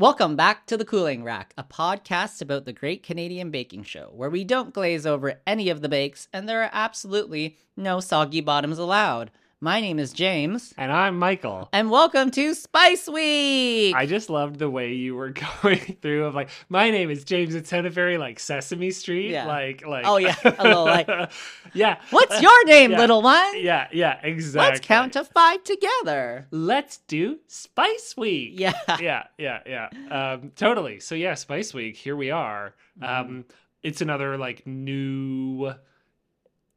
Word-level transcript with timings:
Welcome 0.00 0.34
back 0.34 0.64
to 0.68 0.78
The 0.78 0.86
Cooling 0.86 1.24
Rack, 1.24 1.52
a 1.58 1.62
podcast 1.62 2.40
about 2.40 2.64
the 2.64 2.72
Great 2.72 3.02
Canadian 3.02 3.50
Baking 3.50 3.82
Show, 3.82 4.10
where 4.14 4.30
we 4.30 4.44
don't 4.44 4.72
glaze 4.72 5.04
over 5.04 5.42
any 5.46 5.68
of 5.68 5.82
the 5.82 5.90
bakes 5.90 6.26
and 6.32 6.48
there 6.48 6.62
are 6.62 6.70
absolutely 6.72 7.58
no 7.76 8.00
soggy 8.00 8.40
bottoms 8.40 8.78
allowed. 8.78 9.30
My 9.62 9.82
name 9.82 9.98
is 9.98 10.14
James, 10.14 10.72
And 10.78 10.90
I'm 10.90 11.18
Michael. 11.18 11.68
and 11.74 11.90
welcome 11.90 12.30
to 12.30 12.54
Spice 12.54 13.06
Week! 13.06 13.94
I 13.94 14.06
just 14.06 14.30
loved 14.30 14.58
the 14.58 14.70
way 14.70 14.94
you 14.94 15.14
were 15.14 15.34
going 15.62 15.98
through 16.00 16.24
of 16.24 16.34
like, 16.34 16.48
my 16.70 16.88
name 16.90 17.10
is 17.10 17.24
James. 17.24 17.54
It's 17.54 17.68
kind 17.68 17.86
of 17.86 17.92
very 17.92 18.16
like 18.16 18.40
Sesame 18.40 18.90
Street. 18.90 19.30
Yeah. 19.30 19.44
Like, 19.46 19.86
like, 19.86 20.06
Oh, 20.06 20.16
yeah. 20.16 20.34
A 20.44 20.64
little 20.64 20.84
like- 20.86 21.10
yeah. 21.74 22.00
What's 22.08 22.40
your 22.40 22.64
name, 22.64 22.90
Yeah. 22.92 22.98
little 23.00 23.20
one? 23.20 23.62
Yeah, 23.62 23.88
yeah, 23.92 24.18
exactly. 24.22 24.70
Let's 24.70 24.80
count 24.80 25.12
to 25.12 25.24
five 25.24 25.62
together. 25.62 26.46
Let's 26.50 26.96
do 27.06 27.40
Spice 27.46 28.14
Week. 28.16 28.54
Yeah. 28.56 28.72
yeah, 28.98 29.24
yeah, 29.36 29.58
yeah. 29.66 29.88
Um, 30.10 30.52
totally. 30.56 31.00
So 31.00 31.14
yeah, 31.14 31.34
Spice 31.34 31.74
Week. 31.74 31.96
Here 31.96 32.16
we 32.16 32.30
are. 32.30 32.74
Mm-hmm. 32.98 33.30
Um, 33.30 33.44
it's 33.82 34.00
another 34.00 34.38
like 34.38 34.66
new, 34.66 35.74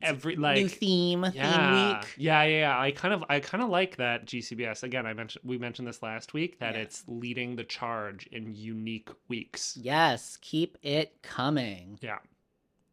every 0.04 0.36
like 0.36 0.58
New 0.58 0.68
theme, 0.68 1.26
yeah, 1.34 1.52
theme 1.92 1.98
week. 2.00 2.16
yeah, 2.18 2.44
yeah, 2.44 2.60
yeah. 2.60 2.80
I 2.80 2.92
kind 2.92 3.14
of, 3.14 3.24
I 3.30 3.40
kind 3.40 3.64
of 3.64 3.70
like 3.70 3.98
that 3.98 4.26
GCBS. 4.26 4.84
Again, 4.84 5.06
I 5.06 5.14
mentioned 5.14 5.44
we 5.46 5.58
mentioned 5.58 5.88
this 5.88 6.04
last 6.04 6.34
week 6.34 6.60
that 6.60 6.76
Yeah. 6.76 6.82
it's 6.82 7.04
leading 7.08 7.56
the 7.56 7.64
charge 7.64 8.28
in 8.28 8.54
unique 8.54 9.10
weeks. 9.28 9.78
Yes, 9.82 10.38
keep 10.42 10.78
it 10.84 11.22
coming. 11.22 11.98
Yeah, 12.02 12.18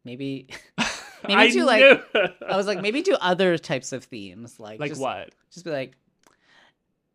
Maybe 0.04 0.48
maybe 1.28 1.36
Maybe 1.36 1.52
to, 1.52 1.64
like-. 1.64 2.02
I 2.48 2.56
was 2.56 2.66
like, 2.66 2.80
maybe 2.80 3.02
do 3.02 3.14
other 3.20 3.58
types 3.58 3.92
of 3.92 4.04
themes, 4.04 4.58
like 4.58 4.80
like 4.80 4.90
just, 4.92 5.00
what? 5.00 5.30
Just 5.52 5.64
be 5.66 5.70
like, 5.70 5.96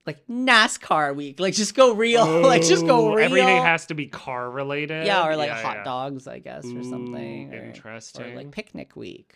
like 0.06 0.26
NASCAR 0.28 1.16
week, 1.16 1.40
like 1.40 1.56
just 1.56 1.74
go 1.74 1.96
real, 1.96 2.26
like 2.42 2.62
just 2.62 2.86
go 2.86 3.08
Ooh, 3.12 3.16
real. 3.16 3.26
Everything 3.26 3.64
has 3.64 3.88
to 3.88 3.96
be 3.96 4.06
car 4.06 4.52
related. 4.52 5.08
yeah, 5.08 5.28
or 5.28 5.36
like 5.36 5.48
Yeah, 5.48 5.62
hot 5.64 5.78
yeah. 5.78 5.84
dogs, 5.84 6.28
I 6.28 6.38
guess, 6.38 6.64
or 6.66 6.84
something. 6.84 7.52
Ooh, 7.52 7.58
or- 7.58 7.64
interesting. 7.64 8.34
Or 8.34 8.36
like 8.36 8.52
picnic 8.52 8.96
week. 8.96 9.34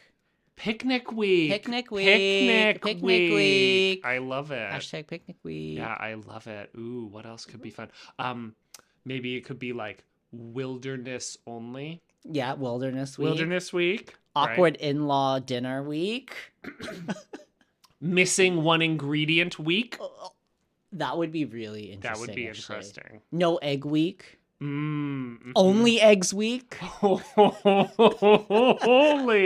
Picnic 0.60 1.14
week. 1.14 1.50
Picnic 1.52 1.90
week. 1.90 2.06
Picnic, 2.06 2.82
Picnic 2.84 3.02
week. 3.04 3.34
week. 3.34 4.06
I 4.06 4.18
love 4.18 4.52
it. 4.52 4.70
Hashtag 4.70 5.08
picnic 5.08 5.38
week. 5.42 5.78
Yeah, 5.78 5.96
I 5.98 6.16
love 6.16 6.48
it. 6.48 6.70
Ooh, 6.78 7.08
what 7.10 7.26
else 7.26 7.46
could 7.46 7.62
be 7.62 7.70
fun? 7.70 7.90
Um, 8.20 8.56
maybe 9.06 9.38
it 9.38 9.46
could 9.46 9.58
be 9.58 9.72
like 9.72 10.04
wilderness 10.34 11.38
only. 11.48 12.02
Yeah, 12.26 12.54
wilderness 12.56 13.18
week. 13.18 13.24
Wilderness 13.26 13.72
week. 13.72 14.18
right? 14.36 14.52
Awkward 14.52 14.76
in-law 14.76 15.40
dinner 15.40 15.82
week. 15.82 16.36
Missing 18.02 18.62
one 18.62 18.82
ingredient 18.82 19.60
week. 19.60 19.98
Oh, 20.02 20.32
That 20.92 21.18
would 21.18 21.32
be 21.32 21.46
really 21.46 21.92
interesting. 21.92 22.02
that 22.02 22.20
would 22.20 22.36
be 22.36 22.50
actually. 22.50 22.76
interesting. 22.76 23.22
No 23.32 23.58
egg 23.58 23.86
week. 23.86 24.39
Mm. 24.62 25.52
Only 25.56 26.02
eggs 26.02 26.34
week. 26.34 26.78
only 27.02 27.22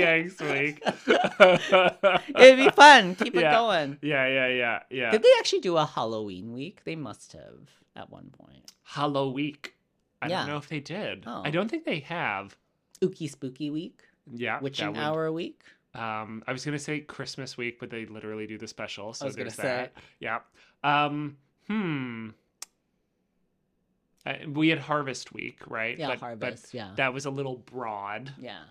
eggs 0.03 0.39
week. 0.41 0.81
It'd 1.07 2.57
be 2.57 2.69
fun. 2.69 3.15
Keep 3.15 3.35
it 3.35 3.41
going. 3.41 3.97
Yeah, 4.01 4.27
yeah, 4.27 4.47
yeah, 4.47 4.79
yeah. 4.89 5.11
Did 5.11 5.21
they 5.23 5.29
actually 5.39 5.59
do 5.59 5.77
a 5.77 5.85
Halloween 5.85 6.53
week? 6.53 6.81
They 6.83 6.95
must 6.95 7.33
have 7.33 7.69
at 7.95 8.09
one 8.09 8.31
point. 8.31 8.71
Halloween. 8.83 9.33
Week. 9.33 9.75
I 10.21 10.27
Yeah. 10.29 10.39
don't 10.39 10.47
know 10.47 10.57
if 10.57 10.67
they 10.69 10.79
did. 10.79 11.23
Oh. 11.27 11.41
I 11.45 11.51
don't 11.51 11.69
think 11.69 11.85
they 11.85 11.99
have. 11.99 12.57
Ookie 13.01 13.29
Spooky 13.29 13.69
week. 13.69 14.01
Yeah, 14.33 14.59
Witching 14.61 14.93
would- 14.93 15.25
a 15.25 15.31
week. 15.31 15.61
Um, 15.95 16.43
I 16.47 16.53
was 16.53 16.65
gonna 16.65 16.79
say 16.79 17.01
Christmas 17.01 17.55
week, 17.55 17.79
but 17.79 17.91
they 17.91 18.07
literally 18.07 18.47
do 18.47 18.57
the 18.57 18.67
special. 18.67 19.13
So 19.13 19.25
was 19.27 19.35
gonna 19.35 19.43
there's 19.49 19.55
say. 19.55 19.63
that. 19.63 19.93
Yeah. 20.19 20.39
Um. 20.83 21.37
Hmm. 21.67 22.29
Uh, 24.25 24.33
we 24.47 24.69
had 24.69 24.79
Harvest 24.79 25.33
Week, 25.33 25.59
right? 25.67 25.97
Yeah, 25.97 26.07
But- 26.07 26.19
harvest. 26.19 26.63
But 26.71 26.73
yeah. 26.77 26.91
that 26.95 27.13
was 27.13 27.25
a 27.25 27.29
little 27.29 27.57
broad. 27.57 28.31
yeah. 28.39 28.63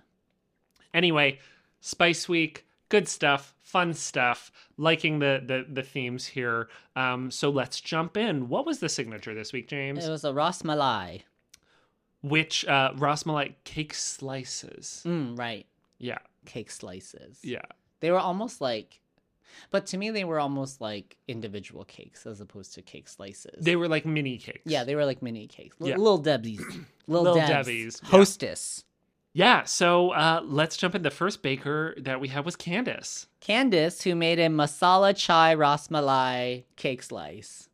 Anyway, 0.94 1.38
Spice 1.80 2.28
Week, 2.28 2.66
good 2.88 3.08
stuff, 3.08 3.54
fun 3.62 3.94
stuff. 3.94 4.50
Liking 4.76 5.18
the 5.20 5.42
the 5.44 5.64
the 5.72 5.82
themes 5.82 6.26
here. 6.26 6.68
Um. 6.96 7.30
So 7.30 7.48
let's 7.50 7.80
jump 7.80 8.16
in. 8.16 8.48
What 8.48 8.66
was 8.66 8.78
the 8.80 8.88
signature 8.88 9.34
this 9.34 9.52
week, 9.52 9.68
James? 9.68 10.04
It 10.06 10.10
was 10.10 10.24
a 10.24 10.32
Ras 10.32 10.62
Malai. 10.62 11.22
Which 12.22 12.64
uh, 12.66 12.92
Rasmalai 12.94 13.54
cake 13.64 13.94
slices? 13.94 15.02
Mm, 15.04 15.36
right. 15.36 15.66
Yeah. 15.98 16.18
Cake 16.46 16.70
slices. 16.70 17.40
Yeah. 17.42 17.62
They 17.98 18.12
were 18.12 18.18
almost 18.20 18.60
like, 18.60 19.00
but 19.70 19.86
to 19.86 19.96
me, 19.96 20.10
they 20.10 20.24
were 20.24 20.38
almost 20.40 20.80
like 20.80 21.16
individual 21.28 21.84
cakes 21.84 22.26
as 22.26 22.40
opposed 22.40 22.74
to 22.74 22.82
cake 22.82 23.08
slices. 23.08 23.64
They 23.64 23.76
were 23.76 23.88
like 23.88 24.04
mini 24.06 24.38
cakes. 24.38 24.60
yeah, 24.64 24.84
they 24.84 24.94
were 24.94 25.04
like 25.04 25.22
mini 25.22 25.46
cakes. 25.46 25.76
L- 25.80 25.88
Yeah. 25.88 25.96
Little 25.96 26.18
Debbie's. 26.18 26.60
Little, 27.06 27.24
Little 27.32 27.34
Debs. 27.34 27.48
Debbie's. 27.50 28.00
Hostess. 28.00 28.84
Yeah, 29.34 29.64
so 29.64 30.10
uh, 30.10 30.42
let's 30.44 30.76
jump 30.76 30.94
in. 30.94 31.00
The 31.02 31.10
first 31.10 31.42
baker 31.42 31.94
that 31.98 32.20
we 32.20 32.28
had 32.28 32.44
was 32.44 32.54
Candace. 32.54 33.26
Candice, 33.40 34.02
who 34.02 34.14
made 34.14 34.38
a 34.38 34.48
masala 34.48 35.16
chai 35.16 35.54
ras 35.54 35.88
malai 35.88 36.64
cake 36.76 37.02
slice. 37.02 37.68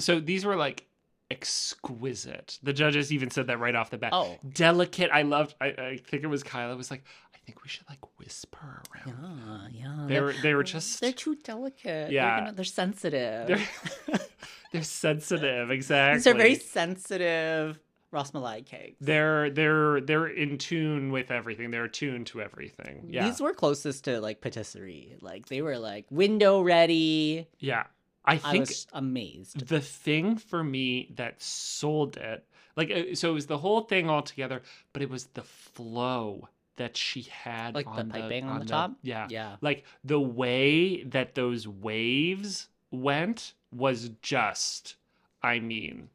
So 0.00 0.18
these 0.18 0.44
were 0.44 0.56
like 0.56 0.84
exquisite. 1.30 2.58
The 2.62 2.72
judges 2.72 3.12
even 3.12 3.30
said 3.30 3.46
that 3.46 3.58
right 3.58 3.74
off 3.74 3.90
the 3.90 3.98
bat. 3.98 4.10
Oh. 4.12 4.36
Delicate. 4.52 5.10
I 5.12 5.22
loved. 5.22 5.54
I, 5.60 5.66
I 5.66 6.00
think 6.04 6.22
it 6.24 6.28
was 6.28 6.42
Kyla 6.42 6.76
was 6.76 6.90
like, 6.90 7.04
think 7.46 7.62
we 7.62 7.68
should 7.68 7.88
like 7.88 8.00
whisper 8.18 8.82
Yeah, 9.06 9.12
around. 9.12 9.72
yeah. 9.72 9.96
They 10.08 10.14
they're- 10.14 10.22
were 10.24 10.32
they 10.42 10.54
were 10.54 10.64
just 10.64 11.00
They're 11.00 11.12
too 11.12 11.36
delicate. 11.36 12.10
Yeah. 12.12 12.26
They're, 12.28 12.38
gonna, 12.40 12.52
they're 12.56 12.64
sensitive. 12.64 13.46
they're, 13.48 14.18
they're 14.72 14.82
sensitive. 14.82 15.70
Exactly. 15.70 16.16
These 16.18 16.26
are 16.26 16.34
very 16.34 16.54
sensitive 16.56 17.78
ras 18.12 18.30
malai 18.32 18.64
cakes. 18.64 18.96
They're 19.00 19.50
they're 19.50 20.00
they're 20.00 20.26
in 20.28 20.58
tune 20.58 21.10
with 21.12 21.30
everything. 21.30 21.70
They're 21.70 21.84
attuned 21.84 22.26
to 22.28 22.40
everything. 22.42 23.08
Yeah. 23.10 23.28
These 23.28 23.40
were 23.40 23.52
closest 23.52 24.04
to 24.04 24.20
like 24.20 24.40
patisserie. 24.40 25.16
Like 25.20 25.46
they 25.46 25.62
were 25.62 25.78
like 25.78 26.06
window 26.10 26.60
ready. 26.62 27.48
yeah. 27.58 27.84
I 28.28 28.32
I 28.34 28.38
think 28.38 28.68
was 28.68 28.86
amazed. 28.92 29.68
the 29.68 29.80
thing 29.80 30.36
for 30.36 30.64
me 30.64 31.12
that 31.14 31.40
sold 31.40 32.16
it 32.16 32.44
like 32.76 32.90
uh, 32.90 33.14
so 33.14 33.30
it 33.30 33.34
was 33.34 33.46
the 33.46 33.58
whole 33.58 33.82
thing 33.82 34.10
all 34.10 34.22
together 34.22 34.62
but 34.92 35.00
it 35.00 35.08
was 35.08 35.26
the 35.34 35.42
flow 35.42 36.48
that 36.76 36.96
she 36.96 37.22
had 37.22 37.74
Like 37.74 37.86
the 37.86 37.90
on 38.02 38.10
piping 38.10 38.44
on 38.44 38.60
the 38.60 38.66
top? 38.66 38.92
yeah 39.02 39.26
Yeah. 39.30 39.56
like 39.60 39.84
the 40.04 40.20
way 40.20 41.02
that 41.04 41.34
those 41.34 41.66
waves 41.66 42.68
went 42.90 43.54
was 43.72 44.10
just 44.22 44.96
i 45.42 45.58
mean 45.58 46.08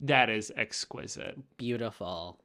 that 0.00 0.28
is 0.30 0.52
exquisite 0.56 1.38
Beautiful. 1.56 2.38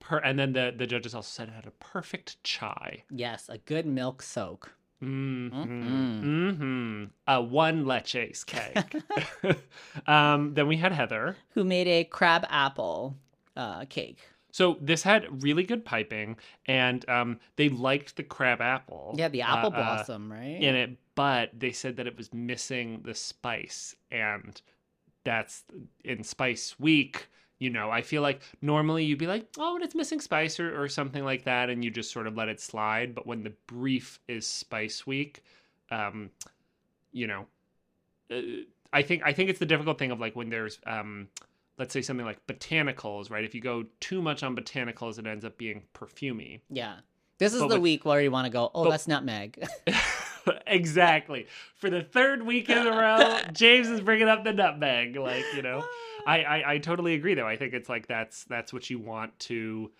per 0.00 0.18
and 0.18 0.38
then 0.38 0.52
the 0.52 0.72
the 0.76 0.86
judges 0.86 1.14
also 1.14 1.28
said 1.30 1.48
it 1.48 1.54
had 1.54 1.66
a 1.66 1.70
perfect 1.72 2.42
chai 2.44 3.04
Yes, 3.10 3.48
a 3.48 3.58
good 3.58 3.86
milk 3.86 4.22
soak. 4.22 4.72
Mm-hmm. 5.02 5.62
Mm-mm. 5.62 6.22
Mm-hmm. 6.22 7.04
A 7.26 7.42
one 7.42 7.84
leches 7.84 8.46
cake. 8.46 8.94
um, 10.06 10.54
then 10.54 10.68
we 10.68 10.76
had 10.76 10.92
Heather. 10.92 11.36
Who 11.54 11.64
made 11.64 11.88
a 11.88 12.04
crab 12.04 12.46
apple 12.48 13.16
uh, 13.56 13.84
cake. 13.86 14.18
So 14.52 14.76
this 14.82 15.02
had 15.02 15.42
really 15.42 15.64
good 15.64 15.84
piping, 15.84 16.36
and 16.66 17.08
um, 17.08 17.40
they 17.56 17.70
liked 17.70 18.16
the 18.16 18.22
crab 18.22 18.60
apple. 18.60 19.14
Yeah, 19.16 19.28
the 19.28 19.40
apple 19.42 19.72
uh, 19.72 19.76
uh, 19.78 19.96
blossom, 19.96 20.30
right? 20.30 20.62
in 20.62 20.76
it, 20.76 20.96
but 21.14 21.50
they 21.58 21.72
said 21.72 21.96
that 21.96 22.06
it 22.06 22.16
was 22.16 22.32
missing 22.34 23.00
the 23.02 23.14
spice, 23.14 23.96
and 24.10 24.60
that's 25.24 25.64
in 26.04 26.22
Spice 26.22 26.78
Week. 26.78 27.28
You 27.60 27.70
know, 27.70 27.90
I 27.90 28.02
feel 28.02 28.20
like 28.20 28.42
normally 28.60 29.04
you'd 29.04 29.18
be 29.18 29.26
like, 29.26 29.46
oh, 29.58 29.76
and 29.76 29.84
it's 29.84 29.94
missing 29.94 30.20
spice 30.20 30.60
or, 30.60 30.82
or 30.82 30.86
something 30.88 31.24
like 31.24 31.44
that, 31.44 31.70
and 31.70 31.82
you 31.82 31.90
just 31.90 32.12
sort 32.12 32.26
of 32.26 32.36
let 32.36 32.48
it 32.48 32.60
slide. 32.60 33.14
But 33.14 33.26
when 33.26 33.42
the 33.42 33.54
brief 33.66 34.20
is 34.28 34.46
Spice 34.46 35.06
Week, 35.06 35.42
um, 35.90 36.28
you 37.12 37.26
know, 37.26 37.46
uh, 38.30 38.64
I 38.92 39.00
think 39.00 39.22
I 39.24 39.32
think 39.32 39.48
it's 39.48 39.60
the 39.60 39.66
difficult 39.66 39.98
thing 39.98 40.10
of 40.10 40.20
like 40.20 40.36
when 40.36 40.50
there's 40.50 40.78
um, 40.86 41.28
let's 41.82 41.92
say 41.92 42.00
something 42.00 42.24
like 42.24 42.46
botanicals, 42.46 43.28
right? 43.28 43.42
If 43.44 43.56
you 43.56 43.60
go 43.60 43.84
too 43.98 44.22
much 44.22 44.44
on 44.44 44.54
botanicals, 44.54 45.18
it 45.18 45.26
ends 45.26 45.44
up 45.44 45.58
being 45.58 45.82
perfumey. 45.94 46.60
yeah. 46.70 46.98
This 47.38 47.54
is 47.54 47.60
But 47.60 47.68
the 47.70 47.74
with- 47.74 47.82
week 47.82 48.04
where 48.04 48.20
you 48.20 48.30
want 48.30 48.44
to 48.46 48.52
go, 48.52 48.70
oh, 48.72 48.84
but- 48.84 48.90
that's 48.90 49.08
nutmeg. 49.08 49.66
exactly. 50.68 51.48
For 51.74 51.90
the 51.90 52.00
third 52.02 52.44
week 52.46 52.68
in 52.70 52.78
a 52.78 52.90
row, 52.90 53.40
James 53.52 53.88
is 53.88 54.00
bringing 54.00 54.28
up 54.28 54.44
the 54.44 54.52
nutmeg. 54.52 55.16
Like 55.16 55.44
you 55.56 55.62
know, 55.62 55.84
I, 56.24 56.44
I 56.44 56.72
I 56.74 56.78
totally 56.78 57.14
agree 57.14 57.34
though. 57.34 57.46
I 57.48 57.56
think 57.56 57.74
it's 57.74 57.88
like 57.88 58.06
that's 58.06 58.44
that's 58.44 58.72
what 58.72 58.88
you 58.90 59.00
want 59.00 59.36
to 59.40 59.90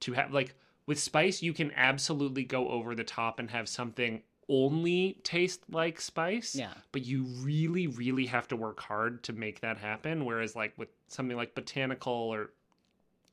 to 0.00 0.12
have. 0.12 0.32
Like 0.32 0.54
with 0.86 1.00
spice, 1.00 1.42
you 1.42 1.52
can 1.52 1.72
absolutely 1.74 2.44
go 2.44 2.68
over 2.68 2.94
the 2.94 3.04
top 3.04 3.40
and 3.40 3.50
have 3.50 3.68
something 3.68 4.22
only 4.52 5.18
taste 5.24 5.62
like 5.70 5.98
spice. 6.00 6.54
yeah. 6.54 6.74
But 6.92 7.06
you 7.06 7.24
really, 7.40 7.86
really 7.86 8.26
have 8.26 8.46
to 8.48 8.56
work 8.56 8.80
hard 8.80 9.22
to 9.24 9.32
make 9.32 9.60
that 9.60 9.78
happen. 9.78 10.24
Whereas 10.26 10.54
like 10.54 10.74
with 10.76 10.88
something 11.08 11.36
like 11.36 11.54
botanical 11.54 12.12
or 12.12 12.50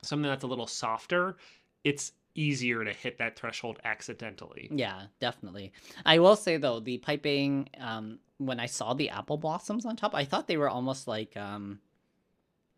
something 0.02 0.28
that's 0.28 0.44
a 0.44 0.46
little 0.46 0.66
softer, 0.66 1.36
it's 1.84 2.12
easier 2.34 2.84
to 2.84 2.92
hit 2.92 3.18
that 3.18 3.36
threshold 3.38 3.78
accidentally. 3.84 4.68
Yeah, 4.72 5.02
definitely. 5.20 5.72
I 6.06 6.18
will 6.20 6.36
say 6.36 6.56
though, 6.56 6.80
the 6.80 6.96
piping, 6.98 7.68
um, 7.78 8.18
when 8.38 8.58
I 8.58 8.66
saw 8.66 8.94
the 8.94 9.10
apple 9.10 9.36
blossoms 9.36 9.84
on 9.84 9.96
top, 9.96 10.14
I 10.14 10.24
thought 10.24 10.48
they 10.48 10.56
were 10.56 10.70
almost 10.70 11.06
like 11.06 11.36
um 11.36 11.80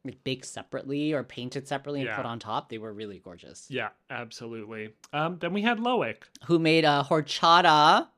like 0.05 0.25
baked 0.25 0.47
separately 0.47 1.13
or 1.13 1.23
painted 1.23 1.69
separately 1.69 2.01
and 2.01 2.09
Yeah. 2.09 2.17
put 2.17 2.27
on 2.27 2.41
top, 2.41 2.69
they 2.71 2.79
were 2.79 2.93
really 2.93 3.21
gorgeous. 3.21 3.71
Yeah, 3.71 3.91
absolutely. 4.11 4.95
Um, 5.13 5.39
then 5.39 5.53
we 5.53 5.63
had 5.63 5.79
Loic. 5.79 6.17
Who 6.47 6.59
made 6.59 6.85
a 6.85 7.07
horchata 7.09 8.09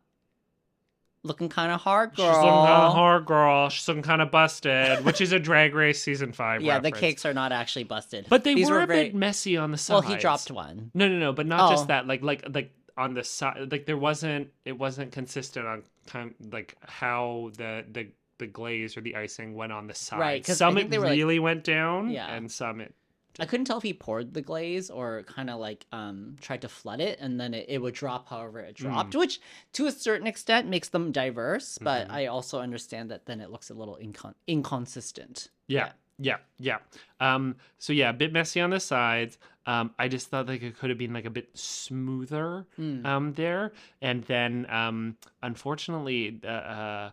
looking 1.25 1.49
kind 1.49 1.73
of 1.73 1.81
hard, 1.81 2.15
girl. 2.15 2.26
She's 2.26 2.37
looking 2.37 2.50
kind 2.50 2.82
of 2.82 2.93
hard, 2.93 3.26
girl. 3.26 3.69
She's 3.71 3.88
looking 3.88 4.03
kind 4.03 4.23
of 4.23 4.31
busted, 4.31 5.05
which 5.05 5.21
is 5.21 5.32
a 5.32 5.38
Drag 5.38 5.75
Race 5.75 6.03
season 6.03 6.32
five. 6.32 6.62
yeah, 6.62 6.79
the 6.79 6.93
cakes 6.93 7.25
are 7.25 7.35
not 7.35 7.50
actually 7.53 7.85
busted. 7.85 8.26
but 8.29 8.44
they 8.44 8.55
These 8.55 8.71
were, 8.71 8.82
a 8.82 8.87
very... 8.87 9.05
bit 9.06 9.15
messy 9.15 9.56
on 9.56 9.71
the 9.71 9.79
side. 9.79 9.94
Well, 9.94 10.03
he 10.03 10.17
dropped 10.17 10.50
one. 10.50 10.91
No, 10.94 11.09
no, 11.09 11.19
no, 11.19 11.32
but 11.32 11.47
not 11.47 11.69
Oh. 11.71 11.75
just 11.75 11.88
that. 11.88 12.06
Like, 12.06 12.23
like, 12.23 12.44
like 12.53 12.73
on 12.97 13.15
the 13.15 13.25
side, 13.25 13.73
like 13.73 13.87
there 13.87 13.97
wasn't. 13.97 14.50
It 14.65 14.79
wasn't 14.79 15.12
consistent 15.12 15.67
on 15.67 15.82
time, 16.06 16.35
like 16.53 16.76
how 16.87 17.50
the 17.56 17.85
the 17.91 18.09
the 18.38 18.47
glaze 18.47 18.97
or 18.97 19.00
the 19.00 19.17
icing 19.17 19.55
went 19.55 19.73
on 19.73 19.87
the 19.87 19.94
side. 19.94 20.19
Right, 20.20 20.47
some 20.47 20.77
it 20.79 20.91
were, 20.91 20.99
like- 21.00 21.11
really 21.12 21.38
went 21.38 21.65
down, 21.65 22.11
Yeah. 22.11 22.32
and 22.32 22.50
some 22.50 22.81
it. 22.81 22.94
I 23.41 23.47
couldn't 23.47 23.67
tell 23.67 23.79
if 23.79 23.83
he 23.83 23.93
poured 23.93 24.33
the 24.35 24.43
glaze 24.43 24.91
or 24.91 25.23
kind 25.25 25.51
of 25.51 25.59
like 25.61 25.87
um 25.93 26.37
tried 26.41 26.63
to 26.63 26.69
flood 26.69 27.01
it 27.01 27.19
and 27.21 27.41
then 27.41 27.55
it, 27.55 27.67
it 27.69 27.79
would 27.83 27.95
drop 27.95 28.29
however 28.29 28.61
it 28.61 28.77
Hmm. 28.79 28.85
dropped, 28.85 29.15
which 29.17 29.41
to 29.75 29.87
a 29.87 29.93
certain 29.93 30.27
extent 30.27 30.69
makes 30.69 30.89
them 30.89 31.13
diverse, 31.13 31.79
but 31.79 32.09
Mhm. 32.09 32.13
I 32.13 32.27
also 32.27 32.61
understand 32.61 33.11
that 33.11 33.27
then 33.27 33.41
it 33.41 33.51
looks 33.51 33.71
a 33.71 33.75
little 33.75 33.99
incon- 34.01 34.35
inconsistent. 34.47 35.49
Yeah, 35.67 35.93
yeah, 36.19 36.39
yeah. 36.59 36.79
Um, 37.21 37.57
so 37.79 37.93
yeah, 37.93 38.11
a 38.11 38.13
bit 38.13 38.33
messy 38.33 38.61
on 38.61 38.71
the 38.71 38.81
sides. 38.81 39.39
Um, 39.67 39.95
I 39.99 40.09
just 40.09 40.29
thought 40.29 40.47
like 40.47 40.63
it 40.63 40.77
could 40.79 40.91
have 40.91 40.99
been 40.99 41.13
like 41.13 41.25
a 41.25 41.31
bit 41.31 41.49
smoother. 41.57 42.67
Mm. 42.79 43.05
um 43.07 43.33
there 43.35 43.73
and 44.01 44.23
then 44.25 44.67
um 44.71 45.17
unfortunately 45.43 46.39
uh, 46.45 46.49
uh 46.49 47.11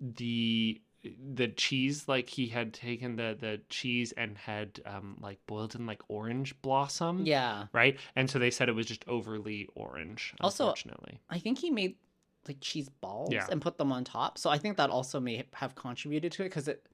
the 0.00 0.80
the 1.34 1.48
cheese 1.48 2.08
like 2.08 2.28
he 2.28 2.48
had 2.48 2.74
taken 2.74 3.16
the 3.16 3.36
the 3.38 3.60
cheese 3.68 4.12
and 4.16 4.36
had 4.36 4.80
um 4.84 5.16
like 5.20 5.38
boiled 5.46 5.74
in 5.76 5.86
like 5.86 6.02
orange 6.08 6.60
blossom 6.60 7.24
Yeah. 7.24 7.66
right 7.72 7.96
and 8.16 8.28
so 8.28 8.38
they 8.40 8.50
said 8.50 8.68
it 8.68 8.72
was 8.74 8.86
just 8.86 9.04
overly 9.06 9.68
orange 9.76 10.34
Also- 10.40 10.64
unfortunately 10.64 11.20
I 11.30 11.38
think 11.38 11.58
he 11.58 11.70
made 11.70 11.94
like 12.48 12.58
cheese 12.60 12.88
balls 12.88 13.32
Yeah. 13.32 13.46
and 13.50 13.60
put 13.60 13.76
them 13.78 13.92
on 13.92 14.04
top. 14.04 14.38
So 14.38 14.48
I 14.50 14.58
think 14.58 14.76
that 14.78 14.88
also 14.90 15.20
may 15.20 15.44
have 15.52 15.74
contributed 15.74 16.32
to 16.32 16.42
it 16.42 16.46
because 16.46 16.66
it 16.66 16.86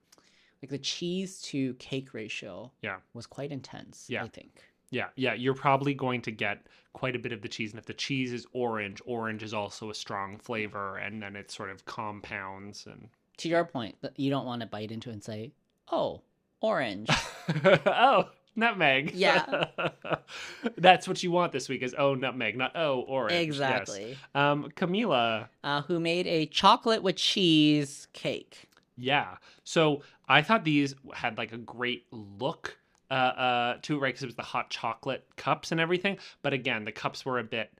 like 0.61 0.71
the 0.71 0.79
cheese 0.79 1.41
to 1.43 1.75
cake 1.75 2.13
ratio 2.13 2.73
Yeah. 2.83 2.97
was 3.15 3.27
quite 3.27 3.53
intense, 3.53 4.07
Yeah. 4.09 4.25
I 4.25 4.29
think. 4.29 4.63
yeah 4.91 5.09
yeah 5.17 5.33
you're 5.35 5.55
probably 5.55 5.95
going 5.95 6.21
to 6.23 6.31
get 6.31 6.67
quite 6.93 7.17
a 7.17 7.19
bit 7.19 7.33
of 7.33 7.41
the 7.41 7.49
cheese 7.49 7.71
and 7.73 7.79
if 7.79 7.87
the 7.87 7.95
cheese 7.95 8.33
is 8.33 8.47
orange 8.53 9.01
orange 9.07 9.43
is 9.43 9.55
also 9.55 9.89
a 9.91 9.95
strong 9.95 10.37
flavor 10.39 10.97
and 10.99 11.23
then 11.23 11.37
it 11.37 11.51
sort 11.51 11.71
of 11.71 11.85
compounds 11.87 12.87
and 12.87 13.09
To 13.39 13.49
your 13.49 13.65
point, 13.65 13.97
that 14.03 14.19
you 14.19 14.31
don't 14.31 14.47
want 14.47 14.61
to 14.61 14.67
bite 14.67 14.91
into 14.91 15.11
and 15.11 15.23
say, 15.23 15.53
"Oh, 15.91 16.23
orange." 16.61 17.09
oh, 17.87 18.29
nutmeg. 18.57 19.13
Yeah. 19.15 19.67
That's 20.77 21.09
what 21.09 21.23
you 21.23 21.31
want 21.31 21.53
this 21.53 21.69
week 21.69 21.83
is 21.83 21.95
oh 21.97 22.15
nutmeg, 22.15 22.57
not 22.57 22.73
oh 22.77 23.01
orange. 23.01 23.33
Yes. 23.33 23.45
exactly. 23.45 24.19
Um, 24.35 24.71
Camila. 24.77 25.49
uh, 25.63 25.83
who 25.83 26.01
made 26.01 26.27
a 26.27 26.47
chocolate 26.47 27.03
with 27.03 27.17
cheese 27.17 28.09
cake. 28.13 28.69
Yeah. 28.97 29.37
So 29.65 30.03
I 30.29 30.43
thought 30.43 30.65
these 30.65 30.95
had 31.13 31.37
like 31.39 31.53
a 31.53 31.59
great 31.59 32.07
look 32.11 32.79
uh, 33.11 33.15
uh, 33.15 33.77
to 33.83 33.97
it, 33.97 34.01
right? 34.01 34.09
Because 34.09 34.23
it 34.23 34.27
was 34.27 34.37
the 34.37 34.43
hot 34.43 34.71
chocolate 34.71 35.27
cups 35.37 35.73
and 35.73 35.81
everything. 35.81 36.19
But 36.43 36.53
again, 36.53 36.85
the 36.85 36.93
cups 36.93 37.25
were 37.25 37.39
a 37.39 37.45
bit 37.45 37.71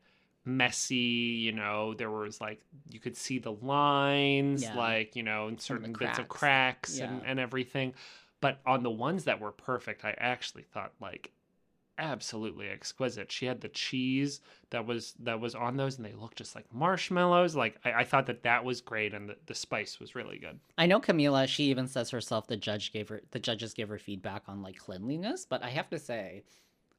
messy. 0.45 0.97
You 0.97 1.53
know, 1.53 1.95
there 1.95 2.11
was 2.11 2.41
like 2.41 2.61
you 2.91 3.01
could 3.01 3.17
see 3.17 3.39
the 3.39 3.53
lines, 3.53 4.63
Yeah. 4.63 4.77
like 4.77 5.17
you 5.17 5.23
know, 5.23 5.49
and 5.49 5.61
Some 5.61 5.77
of 5.77 5.83
the 5.83 5.89
certain 5.89 5.99
bits 5.99 6.19
of 6.19 6.29
cracks. 6.29 6.99
cracks 6.99 7.01
and, 7.01 7.23
and 7.25 7.39
everything. 7.41 7.95
But 8.41 8.61
on 8.67 8.83
the 8.83 8.91
ones 8.91 9.25
that 9.25 9.41
were 9.41 9.53
perfect, 9.53 10.05
I 10.05 10.15
actually 10.19 10.65
thought 10.65 10.93
like 11.01 11.31
absolutely 11.97 12.69
exquisite. 12.69 13.31
She 13.31 13.47
had 13.47 13.61
the 13.61 13.69
cheese 13.69 14.41
that 14.71 14.85
was 14.85 15.15
that 15.21 15.41
was 15.41 15.55
on 15.55 15.77
those, 15.77 15.97
and 15.97 16.05
they 16.05 16.13
looked 16.13 16.37
just 16.39 16.55
like 16.55 16.67
marshmallows. 16.73 17.55
Like 17.55 17.77
I, 17.85 17.93
I 17.93 18.05
thought 18.05 18.27
that 18.27 18.43
that 18.43 18.65
was 18.65 18.81
great, 18.81 19.15
and 19.15 19.29
the, 19.31 19.37
the 19.47 19.55
spice 19.55 20.01
was 20.01 20.15
really 20.15 20.39
good. 20.39 20.59
I 20.77 20.87
know 20.87 21.01
Camila. 21.01 21.47
She 21.47 21.65
even 21.65 21.87
says 21.87 22.11
herself 22.11 22.47
the 22.49 22.57
judge 22.57 22.93
gave 22.93 23.09
her 23.09 23.23
the 23.31 23.39
judges 23.39 23.75
gave 23.75 23.89
her 23.89 23.99
feedback 23.99 24.43
on 24.49 24.61
like 24.63 24.77
cleanliness, 24.77 25.47
but 25.49 25.63
I 25.63 25.71
have 25.71 25.89
to 25.91 25.99
say, 25.99 26.43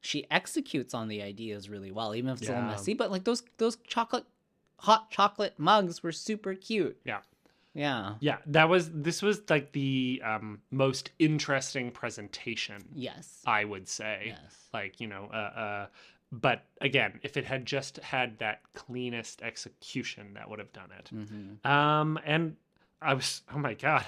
she 0.05 0.25
executes 0.29 0.93
on 0.93 1.07
the 1.07 1.21
ideas 1.21 1.69
really 1.69 1.91
well, 1.91 2.15
even 2.15 2.29
if 2.29 2.39
it's 2.39 2.49
a 2.49 2.53
little 2.53 2.67
messy. 2.67 2.93
But 2.93 3.11
like 3.11 3.23
those 3.23 3.43
those 3.57 3.77
chocolate 3.87 4.25
hot 4.79 5.09
chocolate 5.09 5.55
mugs 5.57 6.03
were 6.03 6.11
super 6.11 6.53
cute. 6.53 6.97
Yeah. 7.03 7.21
Yeah. 7.73 8.15
Yeah, 8.19 8.37
that 8.45 8.69
was 8.69 8.89
this 8.91 9.21
was 9.21 9.41
like 9.49 9.71
the 9.73 10.21
um, 10.23 10.61
most 10.71 11.11
interesting 11.19 11.91
presentation, 11.91 12.85
Yes. 12.93 13.41
I 13.45 13.65
would 13.65 13.87
say. 13.87 14.27
Yes. 14.27 14.67
Like 14.73 15.01
you 15.01 15.07
know, 15.07 15.29
uh, 15.33 15.59
uh, 15.59 15.87
but 16.31 16.63
again, 16.81 17.19
if 17.23 17.35
it 17.35 17.45
had 17.45 17.65
just 17.65 17.97
had 17.97 18.37
that 18.39 18.61
cleanest 18.73 19.41
execution, 19.41 20.33
that 20.35 20.49
would 20.49 20.59
have 20.59 20.71
done 20.71 20.91
it. 20.97 21.09
hmm 21.09 21.69
Um, 21.69 22.19
and 22.25 22.55
I 23.01 23.13
was, 23.13 23.41
oh 23.53 23.57
my 23.57 23.73
god, 23.73 24.05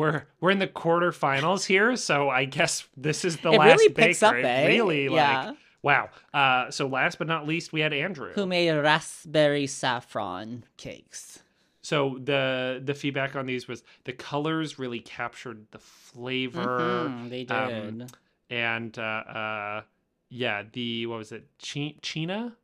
we're 0.00 0.24
we're 0.40 0.50
in 0.50 0.58
the 0.58 0.66
quarterfinals 0.66 1.66
here, 1.66 1.94
so 1.96 2.28
I 2.28 2.44
guess 2.46 2.86
this 2.96 3.24
is 3.24 3.36
the 3.38 3.52
It 3.52 3.58
last 3.58 3.78
really 3.78 3.92
picks 3.92 4.22
up, 4.22 4.34
baker. 4.34 4.46
eh? 4.48 4.66
Really, 4.66 5.04
Yeah. 5.04 5.46
like 5.48 5.56
wow. 5.82 6.08
Uh, 6.34 6.70
so 6.70 6.86
last 6.86 7.18
but 7.18 7.26
not 7.26 7.46
least, 7.46 7.72
we 7.72 7.80
had 7.80 7.92
Andrew. 7.92 8.32
Who 8.34 8.46
made 8.46 8.70
raspberry 8.72 9.66
saffron 9.66 10.64
cakes? 10.76 11.42
So 11.82 12.18
the 12.22 12.80
the 12.84 12.94
feedback 12.94 13.34
on 13.36 13.46
these 13.46 13.66
was 13.68 13.82
the 14.04 14.12
colors 14.12 14.78
really 14.78 15.00
captured 15.00 15.66
the 15.70 15.78
flavor. 15.78 17.08
Mhm, 17.08 17.30
they 17.30 17.46
um, 17.46 17.98
did. 17.98 18.12
and 18.50 18.98
uh, 18.98 19.02
uh, 19.02 19.82
yeah, 20.28 20.62
the 20.72 21.06
what 21.06 21.18
was 21.18 21.32
it? 21.32 21.46
Chi- 21.62 21.96
China, 22.02 22.54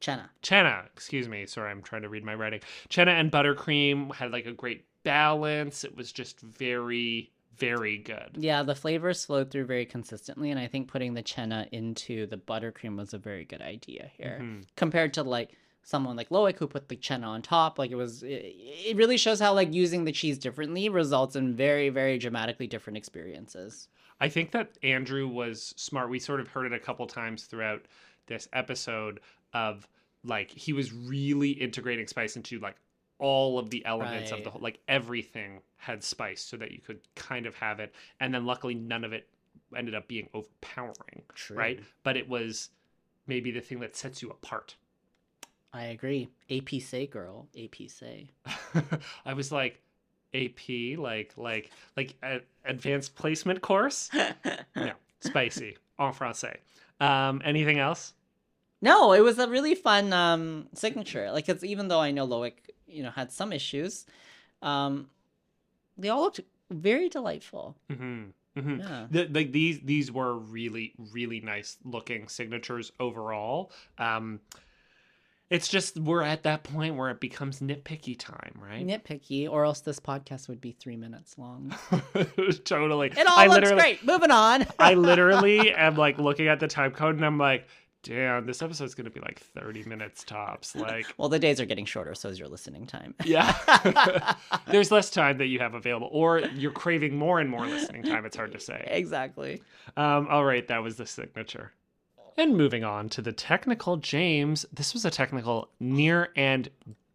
Chenna. 0.00 0.28
Chena. 0.42 0.86
Excuse 0.86 1.28
me. 1.28 1.46
Sorry, 1.46 1.70
I'm 1.70 1.82
trying 1.82 2.02
to 2.02 2.08
read 2.08 2.24
my 2.24 2.34
writing. 2.34 2.60
Chena 2.88 3.08
and 3.20 3.30
buttercream 3.30 4.14
had 4.14 4.32
like 4.32 4.46
a 4.46 4.52
great 4.52 4.84
balance. 5.02 5.84
It 5.84 5.96
was 5.96 6.12
just 6.12 6.40
very, 6.40 7.30
very 7.56 7.98
good. 7.98 8.36
Yeah, 8.36 8.62
the 8.62 8.74
flavors 8.74 9.24
flowed 9.24 9.50
through 9.50 9.66
very 9.66 9.86
consistently, 9.86 10.50
and 10.50 10.58
I 10.58 10.66
think 10.66 10.88
putting 10.88 11.14
the 11.14 11.22
chenna 11.22 11.68
into 11.72 12.26
the 12.26 12.36
buttercream 12.36 12.96
was 12.96 13.14
a 13.14 13.18
very 13.18 13.44
good 13.44 13.62
idea 13.62 14.10
here. 14.16 14.38
Mhm. 14.42 14.64
Compared 14.76 15.14
to 15.14 15.22
like 15.22 15.56
someone 15.82 16.16
like 16.16 16.28
Loic 16.30 16.56
who 16.58 16.66
put 16.66 16.88
the 16.88 16.96
chenna 16.96 17.26
on 17.26 17.42
top, 17.42 17.78
like 17.78 17.90
it 17.90 17.96
was, 17.96 18.22
it, 18.22 18.54
it 18.54 18.96
really 18.96 19.16
shows 19.16 19.40
how 19.40 19.52
like 19.52 19.72
using 19.74 20.04
the 20.04 20.12
cheese 20.12 20.38
differently 20.38 20.88
results 20.88 21.36
in 21.36 21.56
very, 21.56 21.88
very 21.88 22.18
dramatically 22.18 22.66
different 22.66 22.96
experiences. 22.96 23.88
I 24.20 24.28
think 24.28 24.52
that 24.52 24.78
Andrew 24.84 25.26
was 25.26 25.74
smart. 25.76 26.08
We 26.08 26.20
sort 26.20 26.38
of 26.38 26.46
heard 26.46 26.66
it 26.66 26.72
a 26.72 26.78
couple 26.78 27.06
times 27.08 27.44
throughout 27.44 27.86
this 28.26 28.48
episode 28.52 29.18
of 29.52 29.88
like 30.24 30.50
he 30.52 30.72
was 30.72 30.92
really 30.92 31.50
integrating 31.50 32.06
spice 32.06 32.36
into 32.36 32.60
like 32.60 32.76
all 33.22 33.56
of 33.56 33.70
the 33.70 33.86
elements 33.86 34.32
of 34.32 34.42
the 34.42 34.50
whole 34.50 34.60
like 34.60 34.80
everything 34.88 35.60
had 35.76 36.02
spice 36.02 36.42
so 36.42 36.56
that 36.56 36.72
you 36.72 36.80
could 36.80 36.98
kind 37.14 37.46
of 37.46 37.54
have 37.54 37.78
it 37.78 37.94
and 38.18 38.34
then 38.34 38.44
luckily 38.44 38.74
none 38.74 39.04
of 39.04 39.12
it 39.12 39.28
ended 39.76 39.94
up 39.94 40.08
being 40.08 40.28
overpowering 40.34 41.22
True. 41.34 41.56
right? 41.56 41.80
But 42.02 42.16
it 42.16 42.28
was 42.28 42.70
maybe 43.28 43.52
the 43.52 43.60
thing 43.60 43.78
that 43.78 43.94
sets 43.94 44.22
you 44.22 44.30
apart. 44.30 44.74
I 45.72 45.84
agree. 45.84 46.28
Épicée 46.50 47.08
girl, 47.08 47.46
épicée. 47.56 48.28
i 49.24 49.32
was 49.32 49.52
like 49.52 49.80
ap 50.34 50.68
like 50.98 51.32
like 51.36 51.70
like 51.96 52.16
a, 52.24 52.40
advanced 52.64 53.14
placement 53.14 53.62
course? 53.62 54.10
No. 54.76 54.92
Spicy. 55.20 55.76
En 56.00 56.12
français. 56.12 56.56
Um 57.00 57.40
anything 57.44 57.78
else? 57.78 58.14
No, 58.84 59.12
it 59.12 59.20
was 59.20 59.38
a 59.38 59.48
really 59.48 59.76
fun 59.76 60.12
um, 60.12 60.66
signature. 60.74 61.30
Like, 61.30 61.48
it's 61.48 61.62
even 61.62 61.86
though 61.86 62.00
I 62.00 62.10
know 62.10 62.26
Loic, 62.26 62.54
you 62.92 63.02
know, 63.02 63.10
had 63.10 63.32
some 63.32 63.52
issues, 63.52 64.06
um, 64.62 65.08
they 65.98 66.08
all 66.08 66.22
looked 66.22 66.40
very 66.70 67.08
delightful. 67.08 67.76
hmm 67.90 68.24
hmm 68.56 68.80
Yeah. 68.80 69.06
the, 69.10 69.26
like 69.28 69.52
these 69.52 69.80
these 69.80 70.12
were 70.12 70.34
really 70.36 70.92
really 71.12 71.40
nice 71.40 71.78
looking 71.84 72.28
signatures 72.28 72.92
overall 73.00 73.72
um 73.96 74.40
it's 75.48 75.68
just 75.68 75.98
we're 75.98 76.22
at 76.22 76.42
that 76.44 76.62
point 76.62 76.96
where 76.96 77.10
it 77.10 77.18
becomes 77.20 77.60
nitpicky 77.60 78.18
time 78.18 78.52
right 78.58 78.86
Nitpicky, 78.86 79.48
or 79.50 79.64
else 79.64 79.80
this 79.80 79.98
podcast 80.00 80.48
would 80.48 80.60
be 80.60 80.72
three 80.72 80.96
minutes 80.96 81.36
long. 81.38 81.74
totally 82.64 83.08
It 83.08 83.26
all 83.26 83.38
I 83.38 83.46
looks 83.46 83.70
great. 83.72 84.04
Moving 84.04 84.30
on. 84.30 84.66
i 84.78 84.94
literally 84.94 85.72
am 85.74 85.96
like 85.96 86.18
looking 86.18 86.48
at 86.48 86.60
the 86.60 86.68
time 86.68 86.90
code 86.92 87.16
and 87.16 87.24
i'm 87.24 87.38
like 87.38 87.66
damn 88.02 88.46
this 88.46 88.62
episode's 88.62 88.94
gonna 88.94 89.10
be 89.10 89.20
like 89.20 89.38
30 89.40 89.84
minutes 89.84 90.24
tops 90.24 90.74
like 90.76 91.06
well, 91.18 91.28
the 91.28 91.38
days 91.38 91.60
are 91.60 91.66
getting 91.66 91.84
shorter, 91.84 92.14
so 92.14 92.28
is 92.28 92.38
your 92.38 92.48
listening 92.48 92.86
time. 92.86 93.14
yeah 93.24 94.34
there's 94.68 94.90
less 94.90 95.10
time 95.10 95.38
that 95.38 95.46
you 95.46 95.58
have 95.58 95.74
available 95.74 96.08
or 96.12 96.40
you're 96.40 96.72
craving 96.72 97.16
more 97.16 97.40
and 97.40 97.48
more 97.48 97.66
listening 97.66 98.02
time 98.02 98.24
it's 98.24 98.36
hard 98.36 98.52
to 98.52 98.60
say 98.60 98.84
exactly. 98.88 99.62
Um, 99.96 100.26
all 100.28 100.44
right, 100.44 100.66
that 100.68 100.82
was 100.82 100.96
the 100.96 101.06
signature. 101.06 101.72
And 102.36 102.56
moving 102.56 102.82
on 102.82 103.10
to 103.10 103.20
the 103.20 103.32
technical, 103.32 103.98
James. 103.98 104.64
This 104.72 104.94
was 104.94 105.04
a 105.04 105.10
technical 105.10 105.68
near 105.78 106.30
and 106.34 106.70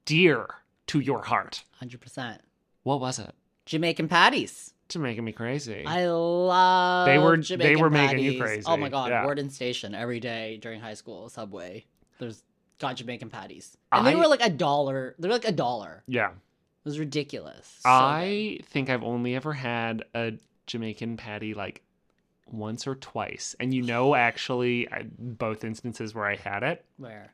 dear 0.05 0.47
to 0.87 0.99
your 0.99 1.23
heart. 1.23 1.63
100%. 1.81 2.37
What 2.83 2.99
was 2.99 3.17
it? 3.17 3.33
Jamaican 3.65 4.09
patties. 4.09 4.73
To 4.89 4.99
making 4.99 5.23
me 5.25 5.31
crazy. 5.31 5.83
I 5.85 6.07
love 6.07 7.05
They 7.07 7.17
were- 7.17 7.37
they 7.37 7.41
Jamaican 7.43 7.79
were 7.81 7.89
making 7.89 8.19
you 8.19 8.31
patties. 8.31 8.41
crazy, 8.41 8.63
Oh 8.67 8.77
my 8.77 8.89
god, 8.89 9.09
yeah. 9.09 9.23
Warden 9.23 9.49
Station 9.49 9.93
every 9.95 10.19
day 10.19 10.57
during 10.61 10.79
high 10.81 10.93
school 10.93 11.29
subway. 11.29 11.85
There's 12.19 12.43
got 12.79 12.95
Jamaican 12.95 13.29
patties, 13.29 13.77
and 13.91 14.05
they 14.05 14.15
were 14.15 14.27
like 14.27 14.41
a 14.43 14.49
dollar. 14.49 15.15
They 15.19 15.27
were 15.27 15.33
like 15.33 15.47
a 15.47 15.51
dollar. 15.51 16.03
yeah. 16.07 16.29
It 16.29 16.89
was 16.89 16.99
ridiculous. 16.99 17.79
So 17.81 17.89
I 17.89 18.59
think 18.63 18.89
I've 18.89 19.03
only 19.03 19.35
ever 19.35 19.51
had 19.51 20.05
a 20.15 20.33
Jamaican 20.67 21.17
patty 21.17 21.53
like 21.53 21.81
once 22.49 22.87
or 22.87 22.95
twice. 22.95 23.55
And 23.59 23.73
you 23.73 23.81
know, 23.81 24.15
actually, 24.27 24.89
I, 24.89 25.03
both 25.19 25.65
instances 25.65 26.15
where 26.15 26.25
I 26.25 26.35
had 26.37 26.63
it 26.63 26.85
good. 26.97 27.03
where 27.07 27.33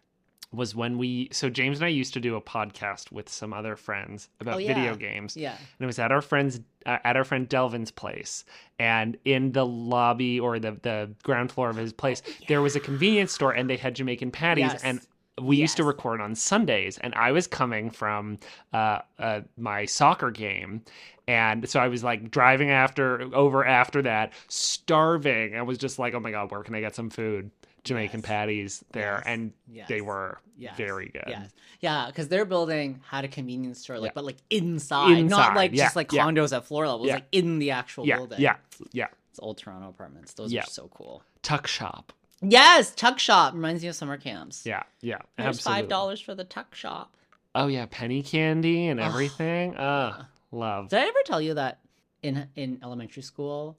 was 0.54 0.76
when 0.76 0.98
we. 0.98 1.30
So 1.32 1.50
James 1.50 1.80
and 1.80 1.86
I 1.86 1.90
used 1.90 2.14
to 2.14 2.20
do 2.20 2.36
a 2.36 2.42
podcast 2.42 3.12
with 3.12 3.28
some 3.30 3.54
other 3.54 3.76
friends 3.76 4.30
about 4.40 4.56
Oh, 4.56 4.58
yeah. 4.60 4.74
video 4.74 4.96
games. 4.96 5.36
yeah, 5.36 5.52
And 5.54 5.60
it 5.80 5.86
was 5.86 6.00
at 6.00 6.12
our 6.12 6.22
friend's 6.22 6.60
uh, 6.86 6.98
at 7.04 7.18
our 7.18 7.24
friend 7.24 7.50
Delvin's 7.50 7.92
place, 7.92 8.46
and 8.80 9.18
in 9.26 9.52
the 9.52 9.66
lobby 9.66 10.40
or 10.40 10.60
the 10.60 10.78
the 10.82 11.10
ground 11.24 11.52
floor 11.52 11.70
of 11.70 11.76
his 11.76 11.92
place, 11.94 12.22
there 12.48 12.62
was 12.62 12.76
a 12.76 12.80
convenience 12.80 13.32
store, 13.32 13.52
and 13.52 13.70
they 13.70 13.78
had 13.78 13.96
Jamaican 13.96 14.32
patties, 14.32 14.72
Yes. 14.74 14.84
and 14.84 15.02
we 15.42 15.58
used 15.58 15.78
to 15.78 15.84
record 15.84 16.22
on 16.22 16.36
Sundays, 16.36 17.00
and 17.00 17.14
I 17.16 17.32
was 17.32 17.48
coming 17.48 17.90
from 17.90 18.38
uh, 18.72 19.00
uh, 19.18 19.42
my 19.58 19.86
soccer 19.86 20.30
game. 20.30 20.84
And 21.28 21.68
so 21.70 21.80
I 21.80 21.88
was 21.88 22.04
like 22.04 22.30
driving 22.30 22.70
after 22.70 23.34
over 23.34 23.66
after 23.66 24.02
that, 24.04 24.34
starving. 24.50 25.56
I 25.56 25.62
was 25.62 25.78
just 25.78 25.98
like, 26.00 26.14
oh 26.14 26.20
my 26.20 26.32
god, 26.32 26.52
where 26.52 26.62
can 26.64 26.76
I 26.76 26.82
get 26.82 26.96
some 26.96 27.10
food? 27.10 27.50
Jamaican 27.84 28.20
Yes. 28.22 28.26
patties 28.28 28.84
there, 28.92 29.16
Yes. 29.18 29.24
and 29.26 29.54
yes. 29.70 29.88
they 29.90 30.02
were 30.02 30.40
very 30.78 31.10
good. 31.10 31.26
Yes. 31.28 31.52
Yeah, 31.82 32.08
because 32.08 32.30
their 32.30 32.46
building 32.46 33.02
had 33.10 33.26
a 33.26 33.28
convenience 33.28 33.80
store, 33.80 34.00
like 34.00 34.10
Yeah. 34.10 34.14
but 34.16 34.26
like 34.26 34.38
inside, 34.50 35.18
Inside, 35.18 35.30
not 35.30 35.56
like 35.56 35.72
yeah, 35.74 35.84
just 35.86 35.96
like 35.96 36.12
yeah. 36.12 36.26
condos 36.26 36.56
at 36.56 36.66
floor 36.66 36.88
level. 36.88 37.06
Like 37.08 37.26
in 37.32 37.60
the 37.60 37.72
actual 37.72 38.06
building. 38.06 38.40
yeah, 38.40 38.56
yeah. 38.94 39.08
It's 39.32 39.40
old 39.40 39.58
Toronto 39.58 39.90
apartments. 39.90 40.34
Those 40.34 40.54
are 40.56 40.62
so 40.64 40.90
cool. 40.94 41.24
Tuck 41.42 41.68
shop. 41.68 42.14
Yes, 42.42 42.94
tuck 42.94 43.20
shop 43.20 43.54
reminds 43.54 43.82
me 43.82 43.88
of 43.90 43.96
summer 43.96 44.18
camps. 44.18 44.66
Yeah, 44.66 44.84
yeah. 45.02 45.20
There's 45.38 45.58
absolutely. 45.58 45.82
five 45.84 45.90
dollars 45.90 46.22
for 46.22 46.36
the 46.36 46.44
tuck 46.44 46.76
shop. 46.76 47.16
Oh 47.56 47.68
yeah, 47.68 47.86
penny 47.90 48.22
candy 48.24 48.88
and 48.88 49.00
everything. 49.00 49.76
Uh, 49.76 50.26
love. 50.52 50.90
Did 50.90 51.00
I 51.00 51.08
ever 51.08 51.20
tell 51.26 51.42
you 51.42 51.54
that 51.56 51.80
in 52.22 52.48
in 52.56 52.80
elementary 52.84 53.24
school, 53.24 53.78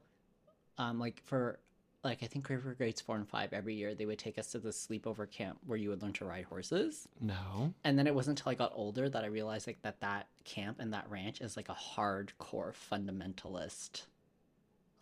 um, 0.78 0.99
like 0.99 1.23
for 1.25 1.58
like 2.04 2.23
I 2.23 2.26
think 2.26 2.46
for 2.46 2.56
grades 2.75 3.00
four 3.00 3.16
and 3.16 3.28
five 3.28 3.52
every 3.52 3.75
year 3.75 3.94
they 3.94 4.06
would 4.06 4.18
take 4.18 4.38
us 4.38 4.49
to 4.52 4.58
the 4.58 4.70
sleepover 4.70 5.30
camp 5.30 5.58
where 5.66 5.78
you 5.78 5.88
would 5.90 6.02
learn 6.02 6.12
to 6.14 6.25
ride 6.25 6.44
horses. 6.44 7.08
No. 7.20 7.73
And 7.84 7.99
then 7.99 8.06
it 8.06 8.14
wasn't 8.14 8.38
until 8.38 8.50
I 8.52 8.54
got 8.54 8.73
older 8.75 9.08
that 9.08 9.25
I 9.25 9.28
realized 9.28 9.66
like 9.66 9.80
that 9.82 10.00
that 10.00 10.28
camp 10.44 10.78
and 10.80 10.92
that 10.92 11.08
ranch 11.08 11.40
is 11.40 11.56
like 11.56 11.68
a 11.68 11.75
hardcore 11.75 12.73
fundamentalist 12.90 14.02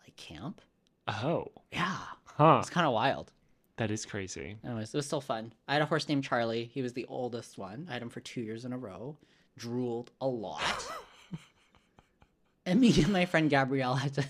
like 0.03 0.15
camp. 0.15 0.61
Oh. 1.07 1.47
Yeah, 1.71 1.97
Huh. 2.25 2.57
it's 2.61 2.69
kind 2.69 2.87
of 2.87 2.93
wild. 2.93 3.31
That 3.77 3.89
is 3.91 4.05
crazy. 4.05 4.55
Anyways, 4.63 4.93
it 4.93 4.97
was 4.97 5.05
still 5.07 5.19
fun. 5.21 5.51
I 5.67 5.73
had 5.73 5.81
a 5.81 5.85
horse 5.85 6.07
named 6.07 6.23
Charlie. 6.23 6.65
He 6.73 6.81
was 6.83 6.93
the 6.93 7.05
oldest 7.09 7.57
one. 7.57 7.87
I 7.89 7.93
had 7.93 8.01
him 8.03 8.09
for 8.09 8.19
two 8.19 8.41
years 8.41 8.65
in 8.65 8.71
a 8.73 8.77
row. 8.77 9.17
Drooled 9.57 10.11
a 10.21 10.27
lot. 10.27 10.61
and 12.65 12.79
me 12.79 12.93
and 13.03 13.11
my 13.11 13.25
friend 13.25 13.49
Gabrielle 13.49 13.95
had 13.95 14.13
to. 14.15 14.25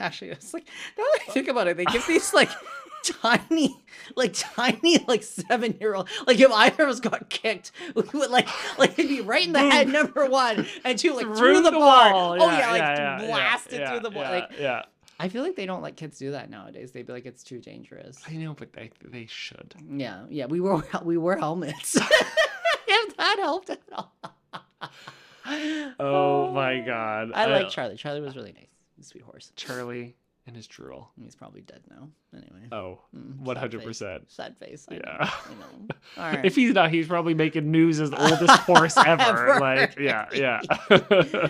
Actually, 0.00 0.30
it's 0.30 0.52
like 0.54 0.66
now 0.96 1.04
that 1.04 1.20
I 1.28 1.32
think 1.32 1.48
about 1.48 1.68
it, 1.68 1.76
they 1.76 1.84
give 1.86 2.06
these 2.06 2.32
like 2.34 2.50
tiny, 3.04 3.76
like 4.16 4.32
tiny, 4.34 5.04
like 5.06 5.22
seven 5.22 5.76
year 5.80 5.94
old. 5.94 6.08
Like 6.26 6.38
if 6.40 6.50
either 6.50 6.84
of 6.84 6.88
us 6.90 7.00
got 7.00 7.28
kicked, 7.30 7.72
we 7.94 8.02
would 8.14 8.30
like 8.30 8.48
like 8.78 8.98
it'd 8.98 9.08
be 9.08 9.20
right 9.20 9.46
in 9.46 9.52
the 9.52 9.58
head. 9.60 9.88
Number 9.88 10.26
one 10.26 10.66
and 10.84 10.98
two, 10.98 11.14
like 11.14 11.26
through, 11.36 11.62
the, 11.62 11.72
bar. 11.72 12.12
wall. 12.12 12.32
Oh 12.32 12.46
Yeah, 12.46 12.58
yeah, 12.58 12.70
like 12.70 12.80
yeah, 12.80 13.20
yeah, 13.20 13.26
blast 13.26 13.72
yeah, 13.72 13.78
it 13.78 13.88
through 13.88 14.00
the 14.00 14.10
wall. 14.10 14.24
yeah, 14.24 14.30
Like 14.30 14.50
yeah. 14.58 14.82
I 15.20 15.28
feel 15.28 15.42
like 15.42 15.56
they 15.56 15.66
don't 15.66 15.82
let 15.82 15.96
kids 15.96 16.16
do 16.18 16.30
that 16.30 16.48
nowadays. 16.48 16.92
They'd 16.92 17.06
be 17.06 17.12
like, 17.12 17.26
it's 17.26 17.42
too 17.42 17.58
dangerous. 17.58 18.22
I 18.28 18.34
know, 18.34 18.54
but 18.54 18.72
they 18.72 18.90
they 19.04 19.26
should. 19.26 19.74
Yeah, 19.90 20.24
yeah, 20.28 20.46
we 20.46 20.60
wore 20.60 20.84
we 21.02 21.16
wore 21.16 21.36
helmets. 21.36 21.96
if 22.88 23.16
that 23.16 23.36
helped 23.40 23.70
at 23.70 23.80
all. 23.92 24.14
Oh 25.98 26.52
my 26.52 26.80
god. 26.80 27.32
I 27.34 27.46
like 27.46 27.70
Charlie. 27.70 27.96
Charlie 27.96 28.20
was 28.20 28.36
really 28.36 28.52
nice. 28.52 28.67
Sweet 29.08 29.24
horse. 29.24 29.52
Charlie 29.56 30.14
and 30.46 30.54
his 30.56 30.66
drool. 30.66 31.10
He's 31.22 31.34
probably 31.34 31.60
dead 31.62 31.80
now. 31.90 32.08
Anyway. 32.34 32.68
Oh, 32.72 33.00
Mm, 33.16 33.38
one 33.40 33.56
sad 33.56 33.72
face. 33.82 33.98
Sad 34.28 34.56
face. 34.58 34.86
I 34.90 34.94
Yeah. 34.94 35.00
Know, 35.00 35.16
I 35.20 35.26
know. 35.60 35.88
All 36.18 36.24
right. 36.36 36.44
If 36.44 36.54
he's 36.56 36.74
not, 36.74 36.90
he's 36.90 37.06
probably 37.06 37.34
making 37.34 37.70
news 37.70 38.00
as 38.00 38.10
the 38.10 38.20
oldest 38.30 38.60
horse 38.60 38.96
ever. 38.96 39.22
Ever. 39.22 39.60
Like, 39.60 39.98
yeah, 39.98 40.26
yeah. 40.32 40.60